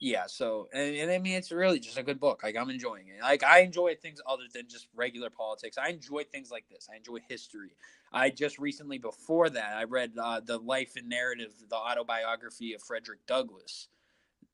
[0.00, 0.24] yeah.
[0.28, 2.42] So and, and I mean, it's really just a good book.
[2.44, 3.20] Like I'm enjoying it.
[3.20, 5.76] Like I enjoy things other than just regular politics.
[5.76, 6.88] I enjoy things like this.
[6.92, 7.72] I enjoy history.
[8.12, 12.82] I just recently, before that, I read uh, the life and narrative, the autobiography of
[12.82, 13.88] Frederick Douglass,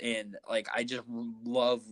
[0.00, 1.04] and like I just
[1.44, 1.82] love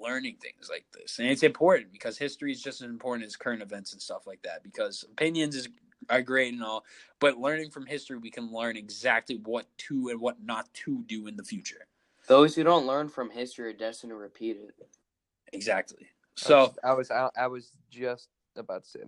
[0.00, 3.62] learning things like this, and it's important because history is just as important as current
[3.62, 4.62] events and stuff like that.
[4.62, 5.68] Because opinions is
[6.10, 6.84] are great and all,
[7.20, 11.26] but learning from history, we can learn exactly what to and what not to do
[11.26, 11.86] in the future.
[12.28, 14.88] Those who don't learn from history are destined to repeat it.
[15.52, 16.06] Exactly.
[16.36, 19.00] So I was I, I was just about to say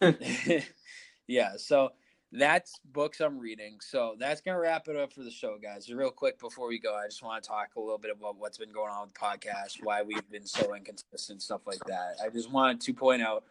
[0.00, 0.64] that.
[1.26, 1.90] yeah, so
[2.32, 3.78] that's books I'm reading.
[3.80, 5.90] So that's gonna wrap it up for the show, guys.
[5.92, 8.58] Real quick before we go, I just want to talk a little bit about what's
[8.58, 12.16] been going on with the podcast, why we've been so inconsistent, stuff like that.
[12.24, 13.44] I just wanted to point out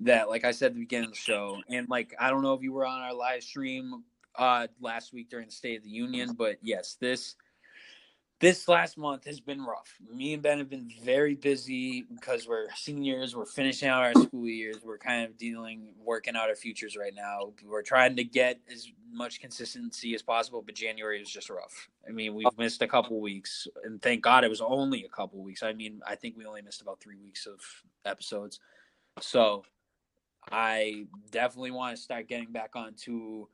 [0.00, 2.54] that, like I said at the beginning of the show, and like I don't know
[2.54, 4.04] if you were on our live stream
[4.34, 7.36] uh last week during the State of the Union, but yes, this
[8.38, 9.96] this last month has been rough.
[10.12, 13.34] Me and Ben have been very busy because we're seniors.
[13.34, 14.76] We're finishing out our school years.
[14.84, 17.52] We're kind of dealing, working out our futures right now.
[17.64, 21.88] We're trying to get as much consistency as possible, but January is just rough.
[22.06, 22.54] I mean, we've oh.
[22.58, 25.62] missed a couple weeks, and thank God it was only a couple weeks.
[25.62, 27.60] I mean, I think we only missed about three weeks of
[28.04, 28.60] episodes.
[29.20, 29.64] So
[30.52, 33.46] I definitely want to start getting back onto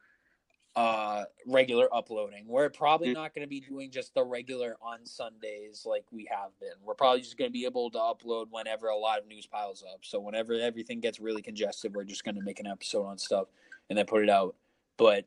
[0.74, 2.46] uh regular uploading.
[2.48, 3.14] We're probably Mm.
[3.14, 6.72] not going to be doing just the regular on sundays like we have been.
[6.82, 9.84] We're probably just going to be able to upload whenever a lot of news piles
[9.92, 10.00] up.
[10.02, 13.48] So whenever everything gets really congested we're just going to make an episode on stuff
[13.90, 14.54] and then put it out.
[14.96, 15.26] But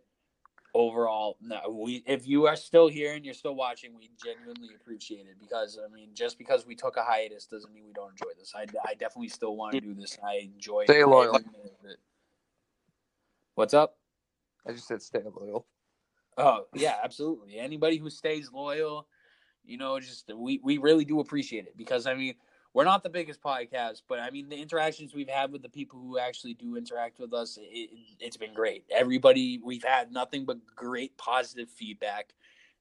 [0.74, 5.22] overall no we if you are still here and you're still watching we genuinely appreciate
[5.26, 8.28] it because i mean just because we took a hiatus doesn't mean we don't enjoy
[8.38, 8.52] this.
[8.54, 11.34] I, I definitely still want to do this i enjoy Stay loyal.
[11.34, 11.98] every minute of it.
[13.54, 13.96] what's up
[14.68, 15.66] I just said stay loyal.
[16.38, 17.58] Oh yeah, absolutely.
[17.58, 19.08] Anybody who stays loyal,
[19.64, 22.36] you know, just we we really do appreciate it because I mean
[22.74, 26.00] we're not the biggest podcast, but I mean the interactions we've had with the people
[26.00, 27.90] who actually do interact with us, it,
[28.20, 28.84] it's been great.
[28.94, 32.34] Everybody we've had nothing but great positive feedback,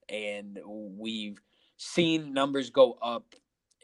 [0.08, 1.40] and we've
[1.76, 3.34] seen numbers go up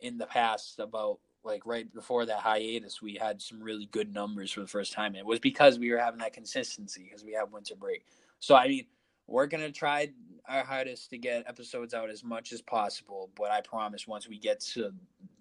[0.02, 4.50] in the past about like right before that hiatus we had some really good numbers
[4.50, 7.52] for the first time it was because we were having that consistency because we have
[7.52, 8.04] winter break
[8.40, 8.84] so i mean
[9.26, 10.10] we're gonna try
[10.48, 14.38] our hardest to get episodes out as much as possible but i promise once we
[14.38, 14.90] get to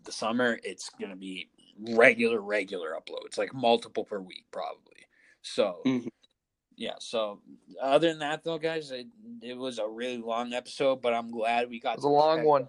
[0.05, 1.49] the summer it's gonna be
[1.97, 5.05] regular regular uploads like multiple per week probably
[5.41, 6.07] so Mhm.
[6.76, 7.41] yeah so
[7.81, 9.07] other than that though guys it,
[9.41, 12.43] it was a really long episode but i'm glad we got It was a long
[12.43, 12.67] one.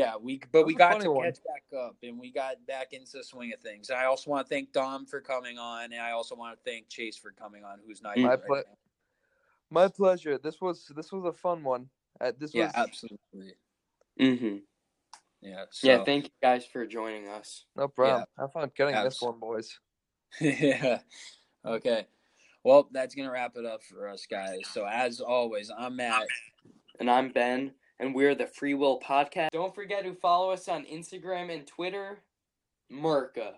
[0.00, 0.06] Up.
[0.06, 1.26] yeah we but we got to one.
[1.26, 4.30] catch back up and we got back into the swing of things and i also
[4.30, 7.30] want to thank dom for coming on and i also want to thank chase for
[7.32, 8.62] coming on who's not here My right ple-
[9.70, 10.38] My pleasure.
[10.38, 11.88] This was this was a fun one.
[12.20, 13.54] Uh, this yeah was absolutely
[14.20, 14.58] Mm-hmm.
[15.42, 17.64] yeah so, Yeah, thank you guys for joining us.
[17.74, 18.24] no problem.
[18.38, 19.80] Have fun cutting this one, boys.
[20.40, 21.00] yeah.
[21.66, 22.06] Okay.
[22.62, 24.60] Well, that's gonna wrap it up for us guys.
[24.72, 26.26] So as always, I'm Matt.
[27.00, 27.72] And I'm Ben,
[28.04, 29.48] and we're the Free Will Podcast.
[29.52, 32.18] Don't forget to follow us on Instagram and Twitter.
[32.92, 33.54] Merca.